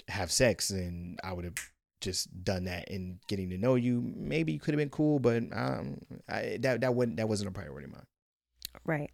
[0.08, 1.54] have sex, then I would have
[2.00, 4.00] just done that and getting to know you.
[4.00, 7.52] Maybe you could have been cool, but um, I, that that wasn't that wasn't a
[7.52, 8.06] priority of mine.
[8.84, 9.10] Right.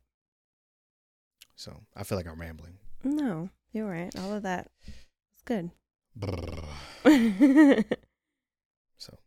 [1.57, 2.79] So I feel like I'm rambling.
[3.05, 4.17] No, you're right.
[4.19, 5.71] All of that is good.
[8.99, 9.19] So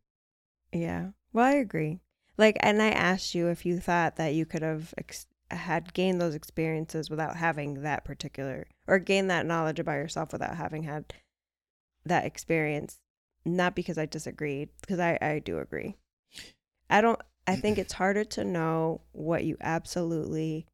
[0.72, 1.10] yeah.
[1.34, 2.00] Well, I agree.
[2.38, 6.20] Like, and I asked you if you thought that you could have ex- had gained
[6.20, 11.14] those experiences without having that particular, or gained that knowledge about yourself without having had
[12.06, 13.00] that experience.
[13.46, 15.98] Not because I disagreed, because I, I do agree.
[16.90, 20.66] I don't, I think it's harder to know what you absolutely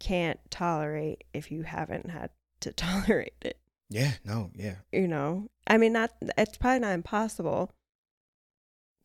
[0.00, 3.58] can't tolerate if you haven't had to tolerate it.
[3.88, 4.76] yeah, no, yeah.
[4.92, 7.72] You know, I mean, not, it's probably not impossible,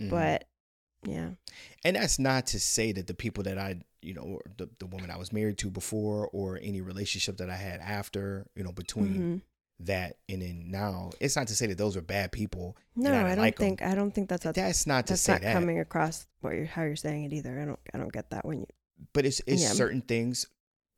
[0.02, 0.10] Mhm.
[0.10, 0.48] but
[1.06, 1.30] yeah.
[1.84, 4.86] and that's not to say that the people that I, you know, or the the
[4.88, 8.72] woman I was married to before, or any relationship that I had after, you know,
[8.72, 9.42] between Mhm.
[9.86, 12.76] that and then now, it's not to say that those are bad people.
[12.96, 15.22] No, I I, don't like think I don't think that's a, That's not to that's
[15.22, 17.60] say not that, coming across what you're how you're saying it either.
[17.60, 18.68] I don't I don't get that when you
[19.14, 19.70] but it's it's Yeah.
[19.74, 20.48] certain things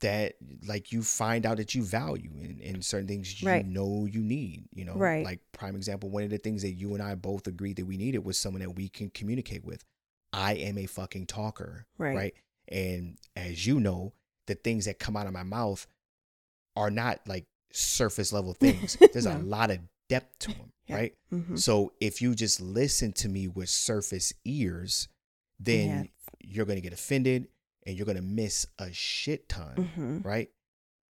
[0.01, 0.35] that
[0.67, 3.65] like you find out that you value and, and certain things you Right.
[3.65, 5.25] know you need you know Right.
[5.25, 7.97] like prime example one of the things that you and i both agreed that we
[7.97, 9.83] needed was someone that we can communicate with
[10.33, 12.15] i am a fucking talker Right.
[12.15, 12.33] right
[12.67, 14.13] and as you know
[14.45, 15.87] the things that come out of my mouth
[16.75, 19.79] are not like surface level things there's a lot of
[20.09, 20.95] depth to them Yeah.
[20.95, 21.57] right Mhm.
[21.59, 25.07] so if you just listen to me with surface ears
[25.59, 26.03] then Yeah.
[26.39, 27.47] you're going to get offended
[27.87, 30.23] and you're going to miss a shit ton, Mhm.
[30.25, 30.49] right?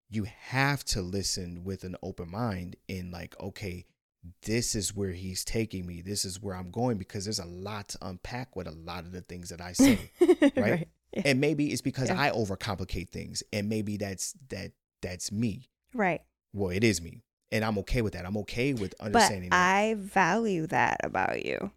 [0.10, 3.86] You have to listen with an open mind and like, okay,
[4.44, 6.02] this is where he's taking me.
[6.02, 9.12] This is where I'm going because there's a lot to unpack with a lot of
[9.12, 10.10] the things that I say.
[10.58, 10.88] right.
[11.14, 11.22] Yeah.
[11.26, 12.20] and maybe it's because Yeah.
[12.22, 14.72] I overcomplicate things and maybe that's that
[15.02, 15.70] that's me.
[15.94, 16.22] Right.
[16.54, 17.22] Well, it is me.
[17.52, 18.26] And I'm okay with that.
[18.26, 19.76] I'm okay with But understanding that.
[19.76, 21.72] I value that about you.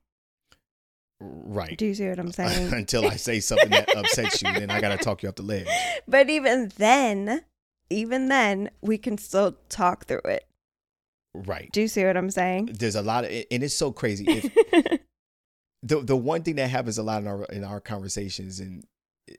[1.21, 1.77] Right.
[1.79, 2.73] Do you see what I'm saying?
[2.73, 5.43] Until I say something that upsets you, then I got to talk you off the
[5.43, 5.69] ledge.
[6.07, 7.43] But even then,
[7.91, 10.47] even then, we can still talk through it.
[11.35, 11.71] Right.
[11.73, 12.71] Do you see what I'm saying?
[12.79, 14.25] There's a lot of, and it's so crazy.
[14.27, 15.01] If,
[15.83, 18.85] the the one thing that happens a lot in our in our conversations and
[19.29, 19.35] eh,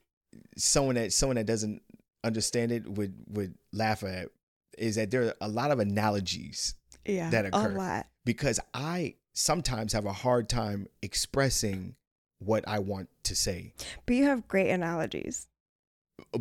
[0.56, 1.82] someone that someone that doesn't
[2.24, 4.30] understand it would would laugh at
[4.78, 6.76] is that there are a lot of analogies
[7.06, 7.30] yeah.
[7.32, 7.72] that occur.
[7.72, 8.08] A lot.
[8.26, 11.96] because I sometimes have a hard time expressing
[12.40, 13.74] what I want to say
[14.06, 15.48] But you have great analogies.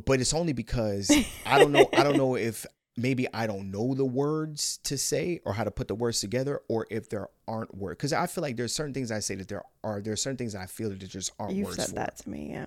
[0.05, 1.10] but it's only because
[1.47, 2.64] I don't know I don't know if
[2.97, 6.60] maybe I don't know the words to say or how to put the words together
[6.68, 9.48] or if there aren't words because I feel like there's certain things I say that
[9.48, 11.89] there are there are certain things I feel that there just aren't You've words said
[11.90, 12.66] for that to me, yeah.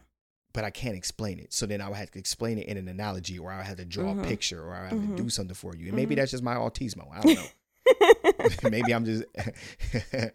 [0.53, 1.51] but I can't explain it.
[1.53, 3.77] So then I would have to explain it in an analogy, or I would have
[3.77, 4.23] to draw Mhm.
[4.23, 5.15] a picture, or I would have Mhm.
[5.17, 5.87] to do something for you.
[5.87, 6.19] And maybe Mhm.
[6.19, 7.11] that's just my autismo.
[7.11, 7.49] I don't know.
[8.69, 9.23] maybe I'm just.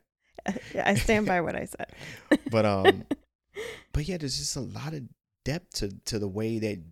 [0.75, 1.89] Yeah, I stand by what I said.
[2.51, 3.05] but um,
[3.93, 5.03] but yeah, there's just a lot of
[5.45, 6.83] depth to to the way that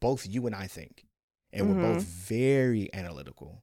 [0.00, 1.04] both you and I think,
[1.52, 3.62] and we're both very analytical.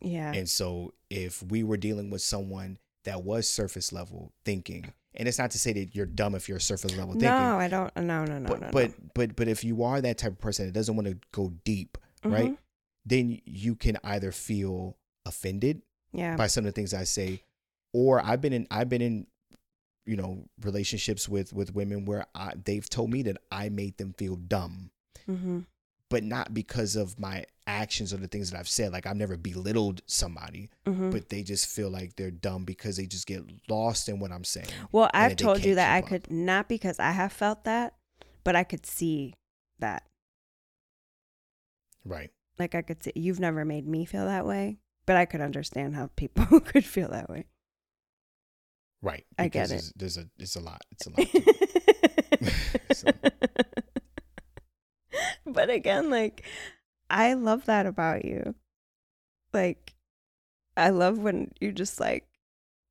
[0.00, 0.32] yeah.
[0.32, 5.38] And so if we were dealing with someone that was surface level thinking, and it's
[5.38, 7.30] not to say that you're dumb if you're surface level thinking.
[7.30, 7.94] No, I don't.
[7.96, 8.68] No, no, no, but no.
[8.70, 11.52] but but but if you are that type of person that doesn't want to go
[11.64, 12.30] deep, no.
[12.30, 12.58] right?
[13.04, 15.82] Then you can either feel offended
[16.12, 16.36] Yeah.
[16.36, 17.42] by some of the things I say,
[17.92, 19.26] or I've been in I've been in
[20.06, 24.14] you know relationships with with women where I, they've told me that I made them
[24.16, 24.90] feel dumb,
[25.28, 25.60] mm-hmm.
[26.08, 28.92] but not because of my actions or the things that I've said.
[28.92, 31.10] Like I've never belittled somebody, Mm-hmm.
[31.10, 34.42] but they just feel like they're dumb because they just get lost in what I'm
[34.44, 34.66] saying.
[34.90, 36.06] Well, I've told you that I up.
[36.06, 37.94] could not because I have felt that,
[38.42, 39.34] but I could see
[39.78, 40.04] that.
[42.04, 42.30] Right.
[42.58, 44.78] Like I could see you've never made me feel that way,
[45.10, 47.46] but I could understand how people could feel that way.
[49.02, 49.26] Right.
[49.36, 49.70] I get it.
[49.70, 50.82] There's, there's a it's a lot.
[50.92, 51.28] It's a lot.
[52.94, 53.10] So-
[55.46, 56.44] but again, like
[57.10, 58.54] I love that about you.
[59.52, 59.94] Like
[60.76, 62.28] I love when you just like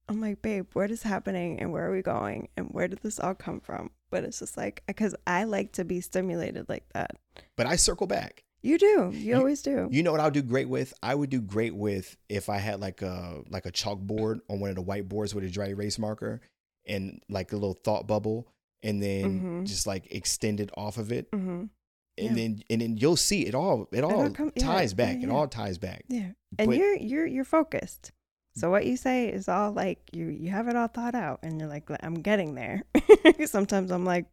[0.09, 3.17] I'm like, babe, what is happening and where are we going and where did this
[3.21, 3.91] all come from?
[4.11, 7.11] But it's just like because I like to be stimulated like that.
[7.55, 8.43] but I circle back.
[8.61, 9.09] You do.
[9.13, 9.87] You, You- always do.
[9.91, 10.93] You know what I'll do great with?
[11.01, 14.69] I would do great with if I had like a like a chalkboard on one
[14.69, 16.41] of the whiteboards with a dry erase marker
[16.85, 18.47] and like a little thought bubble,
[18.83, 19.67] and then Mhm.
[19.67, 21.49] just like extend it off of it, mm-hmm.
[21.59, 21.69] and
[22.17, 22.33] Yeah.
[22.33, 23.87] then and then you'll see it all.
[23.91, 25.15] It all come- ties yeah, back.
[25.17, 25.33] It yeah.
[25.33, 26.03] all ties back.
[26.09, 26.31] Yeah.
[26.57, 28.11] And But- you're you're you're focused.
[28.55, 31.59] So what you say is all like you you have it all thought out and
[31.59, 32.83] you're like I'm getting there.
[33.45, 34.25] Sometimes I'm like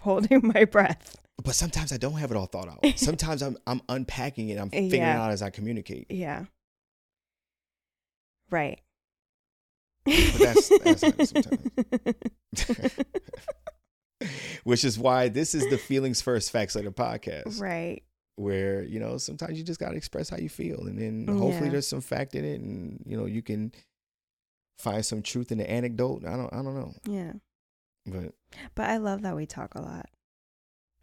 [0.00, 1.16] holding my breath.
[1.42, 2.78] But sometimes I don't have it all thought out.
[2.98, 4.58] Sometimes I'm I'm unpacking it.
[4.58, 5.14] I'm eh, figuring Yeah.
[5.14, 6.06] it out as I communicate.
[6.10, 6.44] Yeah.
[8.50, 8.80] Right.
[10.04, 12.90] But that's that's sometimes.
[14.64, 17.60] Which is why this is the feelings first facts later podcast.
[17.60, 18.02] right.
[18.36, 21.38] where you know sometimes you just got to express how you feel and then mm,
[21.38, 21.72] hopefully Yeah.
[21.72, 23.72] there's some fact in it and you know you can
[24.78, 27.32] find some truth in the anecdote i don't i don't know Yeah.
[28.06, 28.34] but
[28.74, 30.06] But I love that we talk a lot.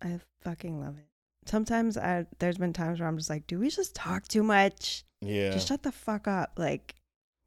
[0.01, 1.05] I fucking love it.
[1.45, 5.03] Sometimes I there's been times where I'm just like, do we just talk too much?
[5.21, 6.95] yeah Just shut the fuck up, like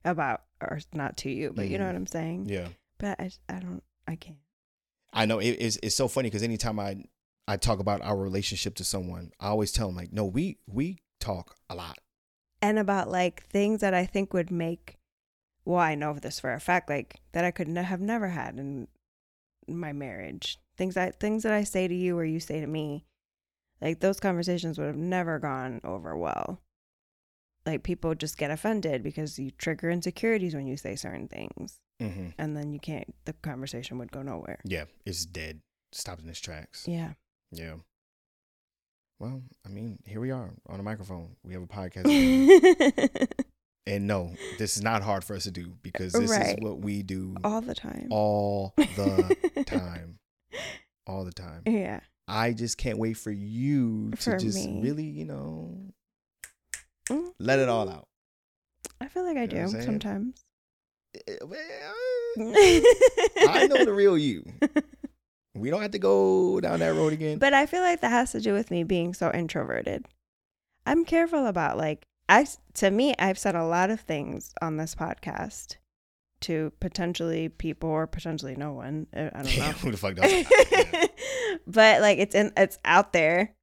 [0.05, 1.89] about or not to you, but you know Mhm.
[1.89, 2.47] what I'm saying.
[2.49, 2.69] yeah
[2.99, 4.39] But I I don't I can't.
[5.13, 6.97] i know it, it's, it's so funny because anytime i
[7.49, 10.99] i talk about our relationship to someone i always tell them like no we we
[11.21, 11.99] talk a lot
[12.61, 14.97] And about like things that I think would make.
[15.67, 18.59] Well, I know this for a fact, like that I could ne- have never had
[18.59, 18.89] in
[19.69, 20.59] my marriage.
[20.77, 23.07] Things that things that I say to you or you say to me,
[23.81, 26.61] like those conversations would have never gone over well.
[27.67, 32.29] Like people just get offended because you trigger insecurities when you say certain things, hmm
[32.39, 33.15] and then you can't.
[33.25, 34.59] The conversation would go nowhere.
[34.65, 35.61] yeah it's dead
[35.93, 37.13] stopped in its tracks Yeah.
[37.53, 37.75] yeah
[39.21, 43.29] well i mean here we are on a microphone we have a podcast
[43.87, 46.49] and no this is not hard for us to do because this Right.
[46.49, 48.09] is what we do All the time.
[48.11, 49.37] all the
[49.67, 50.19] time.
[51.07, 51.63] All the time.
[51.67, 52.01] yeah.
[52.27, 54.81] I just can't wait for you to For just me.
[54.83, 55.77] really, you know,
[57.11, 57.33] Mm.
[57.39, 58.09] let it all out.
[59.01, 59.85] I feel like I You do what I'm saying?
[59.85, 60.45] sometimes.
[61.29, 61.37] Eh,
[62.37, 64.45] I know the real you.
[65.55, 67.39] We don't have to go down that road again.
[67.39, 70.07] But I feel like that has to do with me being so introverted.
[70.87, 74.95] I'm careful about like I to me I've said a lot of things on this
[74.95, 75.77] podcast
[76.45, 79.07] to potentially people or potentially no one.
[79.15, 79.73] I don't Yeah, know.
[79.73, 81.11] who the fuck does that?
[81.67, 83.55] but like it's in it's out there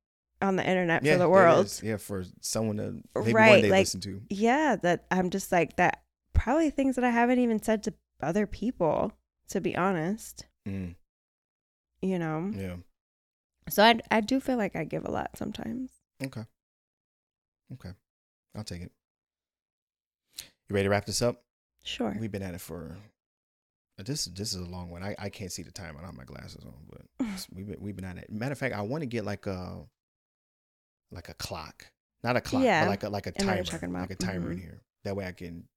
[0.41, 1.80] on the internet Yeah, for the world.
[1.84, 4.22] Yeah, for someone to maybe one Right, day like- listen to.
[4.30, 6.03] Yeah, that I'm just like that
[6.34, 9.12] probably things that I haven't even said to other people
[9.49, 10.95] to be honest, Mm,
[12.02, 12.52] you know.
[12.56, 12.76] yeah.
[13.70, 15.91] So I I do feel like I give a lot sometimes.
[16.24, 16.44] Okay.
[17.74, 17.91] Okay.
[18.56, 18.91] I'll take it.
[20.70, 21.44] You ready to wrap this up?
[21.84, 22.16] Sure.
[22.20, 22.95] We've been at it for
[23.99, 24.26] uh, this.
[24.26, 25.03] This is a long one.
[25.03, 25.95] I, I can't see the time.
[25.98, 28.32] I don't have my glasses on, but we've been we've been at it.
[28.32, 29.86] Matter of fact, I want to get like a
[31.12, 31.88] like a clock,
[32.24, 33.90] not a clock, Yeah, but like a like a I know what timer, you're talking
[33.90, 34.02] about.
[34.02, 34.62] like a timer in Mhm.
[34.62, 34.82] here.
[35.03, 35.68] That way, I can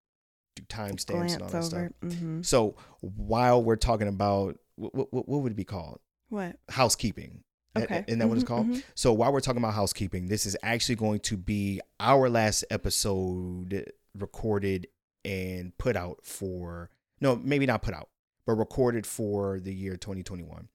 [0.56, 1.92] do timestamps and all that over.
[2.00, 2.18] stuff.
[2.18, 6.00] hmm So while we're talking about what, what what would it be called?
[6.28, 6.56] What?
[6.68, 7.42] Housekeeping.
[7.76, 8.04] Okay.
[8.06, 8.66] Isn't that what it's Mhm, called?
[8.68, 8.84] mhm.
[8.94, 13.90] So while we're talking about housekeeping, this is actually going to be our last episode
[14.16, 14.86] recorded
[15.24, 16.90] and put out for
[17.20, 18.08] no, maybe not put out,
[18.46, 20.68] but recorded for the year 2021.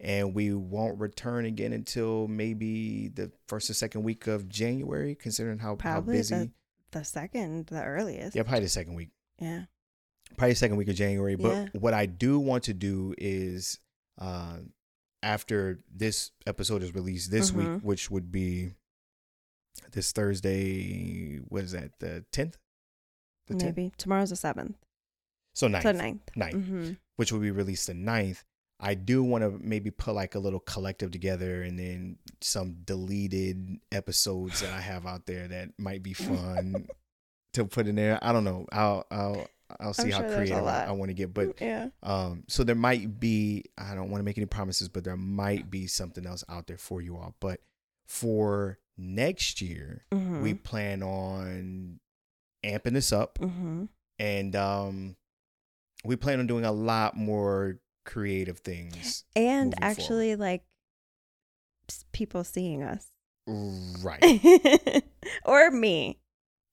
[0.00, 5.58] And we won't return again until maybe the first or second week of January, considering
[5.58, 6.34] how, how Probably busy.
[6.34, 6.50] the-
[6.92, 8.36] The second, the earliest.
[8.36, 9.10] yeah, probably the second week.
[9.40, 9.64] Yeah.
[10.36, 11.36] Probably the second week of January.
[11.36, 11.68] But Yeah.
[11.80, 13.78] what I do want to do is
[14.18, 14.58] uh,
[15.22, 17.82] after this episode is released this week, Mhm.
[17.82, 18.74] which would be
[19.92, 22.56] this Thursday, what is that, the 10th?
[23.52, 23.76] The 10th?
[23.76, 24.76] Maybe tomorrow's the seventh.
[25.54, 26.22] So 9th, So ninth.
[26.36, 26.92] 9th, Mm-hmm.
[27.16, 28.42] which will be released the 9th.
[28.80, 33.78] I do want to maybe put like a little collective together and then some deleted
[33.92, 36.88] episodes that I have out there that might be fun
[37.52, 38.18] to put in there.
[38.22, 38.66] I don't know.
[38.72, 39.46] I'll I'll
[39.78, 40.86] I'll see how sure creative I.
[40.86, 41.88] I want to get, but yeah.
[42.02, 45.70] um, so there might be, I don't want to make any promises, but there might
[45.70, 47.34] be something else out there for you all.
[47.40, 47.60] But
[48.06, 50.42] for next year, Mm-hmm.
[50.42, 52.00] we plan on
[52.64, 53.84] amping this up mm-hmm.
[54.18, 55.16] and um,
[56.04, 59.24] we plan on doing a lot more creative things.
[59.36, 60.64] And actually, like
[62.12, 63.06] people seeing us,
[63.46, 65.02] Right.
[65.44, 66.18] or me.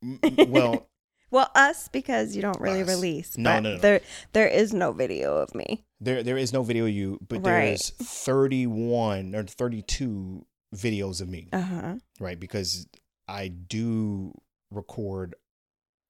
[0.48, 0.88] Well,
[1.32, 2.88] Well, us because you don't really Us.
[2.88, 3.38] release.
[3.38, 3.80] No, but no, no.
[3.80, 4.02] There,
[4.34, 5.86] there is no video of me.
[6.00, 7.78] there there is no video of you, but Right.
[7.78, 10.46] there's 31 or 32
[10.76, 11.50] videos of me.
[11.52, 11.96] Uh huh.
[12.20, 12.40] right?
[12.40, 12.88] Because
[13.28, 14.34] I do
[14.72, 15.36] record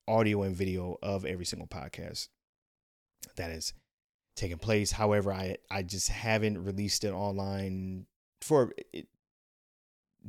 [0.10, 2.28] audio and video of every single podcast
[3.36, 3.74] that is
[4.36, 4.92] taking place.
[4.92, 8.06] However, I I just haven't released it online
[8.42, 9.08] for it,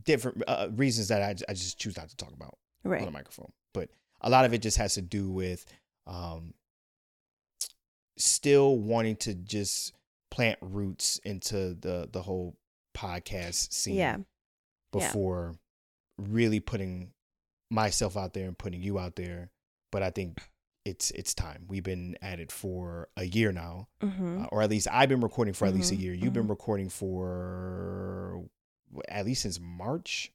[0.05, 3.05] different uh, reasons that I, I just choose not to talk about on Right.
[3.05, 3.53] the microphone.
[3.75, 3.91] But
[4.21, 5.65] a lot of it just has to do with
[6.07, 6.55] um,
[8.17, 9.93] still wanting to just
[10.31, 12.57] plant roots into the the whole
[12.97, 14.17] podcast scene Yeah.
[14.19, 14.23] Yeah.
[14.93, 15.55] before
[16.19, 17.13] really putting
[17.71, 19.51] myself out there and putting you out there.
[19.93, 20.39] But I think
[20.85, 21.65] it's it's time.
[21.69, 24.43] We've been at it for a year now, Mm-hmm.
[24.43, 26.15] uh, or at least I've been recording for at least a Mhm, year.
[26.15, 26.51] You've been mhm.
[26.51, 28.45] recording for
[29.09, 30.33] at least since March,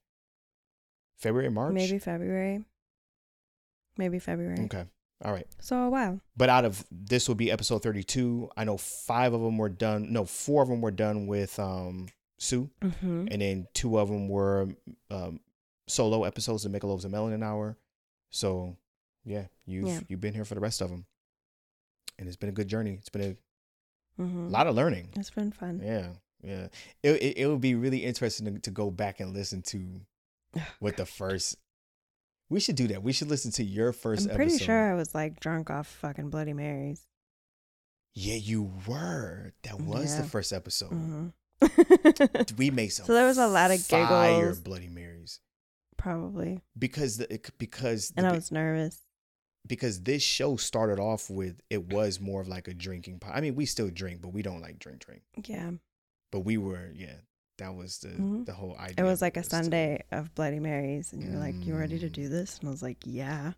[1.18, 1.74] February, March.
[1.74, 2.64] Maybe February.
[3.98, 4.60] Maybe February.
[4.66, 4.86] Okay.
[5.24, 5.48] All right.
[5.60, 6.20] So a while.
[6.36, 8.50] But out of this will be episode 32.
[8.58, 10.12] I know five of them were done.
[10.12, 12.08] No, four of them were done with um
[12.38, 13.28] Sue, Mm-hmm.
[13.32, 14.68] and then two of them were
[15.10, 15.40] um
[15.88, 17.78] solo episodes of Michelob's and Melanin Hour.
[18.30, 18.76] So
[19.26, 20.00] yeah, you've Yeah.
[20.08, 21.06] you've been here for the rest of them,
[22.20, 22.94] and it's been a good journey.
[22.94, 23.36] It's been a
[24.22, 24.48] Mm-hmm.
[24.50, 25.10] lot of learning.
[25.18, 25.82] It's been fun.
[25.84, 26.08] Yeah,
[26.42, 26.68] yeah.
[27.04, 30.02] It it, it would be really interesting to, to go back and listen to
[30.80, 31.58] what the first.
[32.50, 33.02] We should do that.
[33.04, 34.66] We should listen to your 1st I'm pretty episode.
[34.66, 37.02] sure I was like drunk off fucking Bloody Marys.
[38.14, 39.52] Yeah, you were.
[39.64, 40.92] That was the first episode.
[40.92, 42.56] Mm-hmm.
[42.58, 43.08] We made some.
[43.08, 44.60] So there was a lot of fire giggles.
[44.62, 45.40] Bloody Marys
[45.98, 46.62] Probably.
[46.78, 49.02] because the because And the, I was nervous.
[49.66, 53.20] Because this show started off with it was more of like a drinking.
[53.20, 53.34] pot.
[53.36, 55.22] I mean, we still drink, but we don't like drink drink.
[55.46, 55.72] Yeah.
[56.32, 57.16] But we were yeah.
[57.58, 58.46] That was the Mhm.
[58.46, 58.96] the whole idea.
[59.06, 61.14] It was like a Sunday of Bloody Marys.
[61.14, 62.14] And you're like, you ready to Mm.
[62.14, 62.60] do this?
[62.60, 63.54] And I was like, yeah.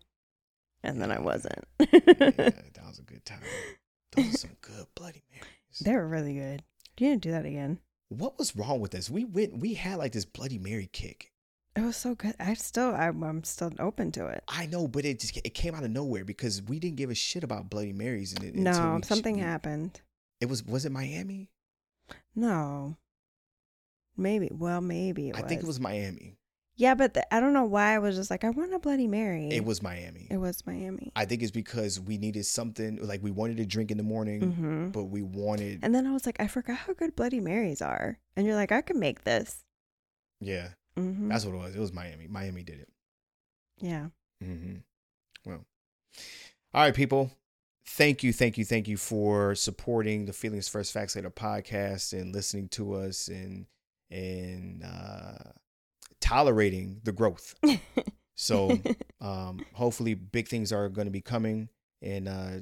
[0.84, 1.64] And then I wasn't.
[1.80, 3.42] yeah, that was a good time.
[4.12, 5.80] Those are some good Bloody Marys.
[5.80, 6.62] they were really good.
[6.98, 7.80] You didn't do that again.
[8.08, 9.10] What was wrong with us?
[9.10, 9.58] We went.
[9.58, 11.32] We had like this Bloody Mary kick.
[11.76, 12.34] It was so good.
[12.40, 14.42] I still, I'm, I'm still open to it.
[14.48, 17.14] I know, but it just it came out of nowhere because we didn't give a
[17.14, 18.32] shit about Bloody Marys.
[18.32, 20.00] And it, No, something we- happened.
[20.40, 21.50] It was was it Miami?
[22.34, 22.96] No.
[24.16, 24.50] Maybe.
[24.52, 25.48] Well, maybe it I was.
[25.48, 26.36] think it was Miami.
[26.76, 29.08] Yeah, but the, I don't know why I was just like, I want a Bloody
[29.08, 29.48] Mary.
[29.50, 30.28] It was Miami.
[30.30, 31.10] It was Miami.
[31.16, 34.40] I think it's because we needed something like we wanted to drink in the morning,
[34.52, 37.82] hmm but we wanted And then I was like, I forgot how good Bloody Marys
[37.82, 38.18] are.
[38.36, 39.64] And you're like, I can make this.
[40.40, 40.68] yeah.
[40.98, 41.76] Hmm That's what it was.
[41.76, 42.26] It was Miami.
[42.28, 42.88] Miami did it.
[43.80, 44.06] yeah.
[44.42, 44.76] Mm-hmm.
[45.46, 45.64] Well,
[46.74, 47.30] all right, people.
[47.86, 52.34] Thank you, thank you, thank you for supporting the Feelings First Facts Later podcast and
[52.34, 53.66] listening to us and
[54.10, 55.52] and uh,
[56.20, 57.54] tolerating the growth.
[58.40, 58.80] So,
[59.20, 61.70] um, hopefully, big things are going to be coming
[62.00, 62.60] in uh,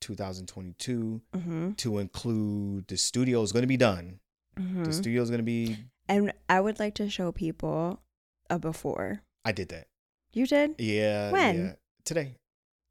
[0.00, 4.20] 2022 hmm to include the studio is going to be done.
[4.56, 5.76] hmm The studio is going to be.
[6.08, 8.00] And I would like to show people
[8.48, 9.20] a before.
[9.44, 9.88] I did that.
[10.32, 10.74] You did?
[10.78, 11.30] Yeah.
[11.30, 11.56] When?
[11.58, 11.72] yeah.
[12.04, 12.36] Today,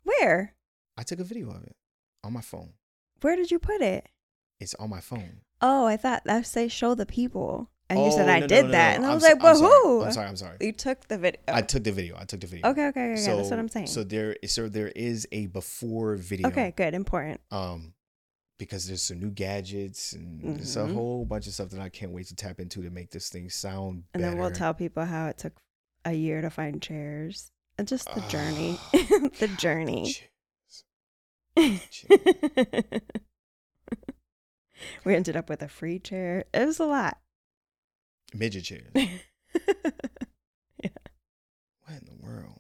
[0.04, 0.54] Where?
[0.98, 1.76] I took a video of it
[2.24, 2.74] on my phone.
[3.22, 4.08] Where did you put it?
[4.60, 5.42] It's on my phone.
[5.62, 7.70] Oh, I thought that say show the people.
[7.90, 8.92] And you Oh, said I no, no, did no, that.
[8.92, 8.96] no.
[8.98, 9.72] And I I'm was like, I'm but sorry.
[9.72, 10.04] who?
[10.04, 10.28] I'm sorry.
[10.28, 10.58] I'm sorry.
[10.60, 11.40] You took the video.
[11.48, 12.16] I took the video.
[12.20, 12.68] I took the video.
[12.70, 13.22] okay, okay, okay.
[13.22, 13.88] So That's what I'm saying.
[13.88, 16.48] So there, so there is a before video.
[16.50, 16.94] okay, good.
[16.94, 17.40] Important.
[17.50, 17.94] Um,
[18.58, 20.94] because there's some new gadgets and there's a Mhm.
[20.94, 23.50] whole bunch of stuff that I can't wait to tap into to make this thing
[23.50, 24.32] sound And better.
[24.32, 25.54] then we'll tell people how it took
[26.06, 27.52] a year to find chairs.
[27.78, 28.78] And just the journey.
[28.80, 28.90] Ah,
[29.40, 30.16] the journey.
[35.04, 36.46] We ended up with a free chair.
[36.54, 37.20] It was a lot.
[38.34, 38.92] Midget chairs.
[40.84, 40.90] Yeah
[41.82, 42.60] what in the world?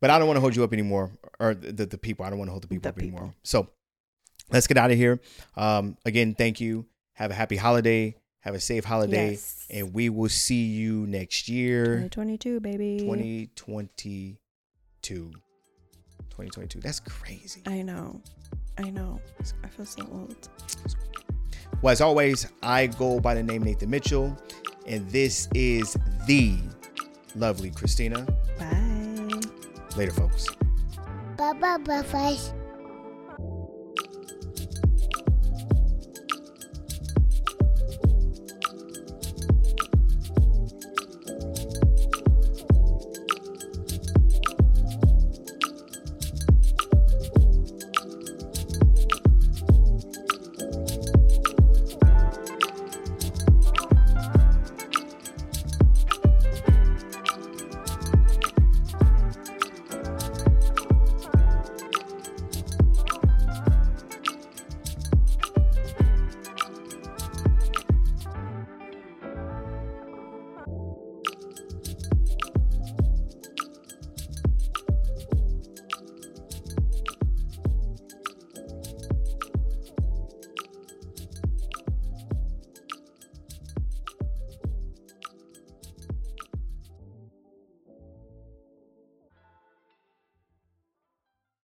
[0.00, 2.24] But I don't want to hold you up anymore, or the, the people.
[2.24, 3.34] I don't want to hold the people The up anymore.
[3.44, 3.70] So
[4.50, 5.20] let's get out of here.
[5.56, 6.86] Um, again, thank you.
[7.14, 8.16] Have a happy holiday.
[8.40, 9.32] Have a safe holiday.
[9.32, 9.66] yes.
[9.70, 12.98] And we will see you next year, 2022, baby.
[13.00, 14.36] 2022.
[15.02, 16.80] 2022.
[16.80, 17.62] That's crazy.
[17.66, 18.22] I know.
[18.78, 19.20] I know.
[19.64, 20.48] I feel so old.
[21.82, 24.36] Well, as always, I go by the name Nathan Mitchell,
[24.86, 25.96] and this is
[26.26, 26.58] the
[27.34, 28.24] lovely Cristina.
[28.58, 29.40] Bye.
[29.96, 30.46] Later, folks.
[31.36, 32.57] Bye bye bye bye.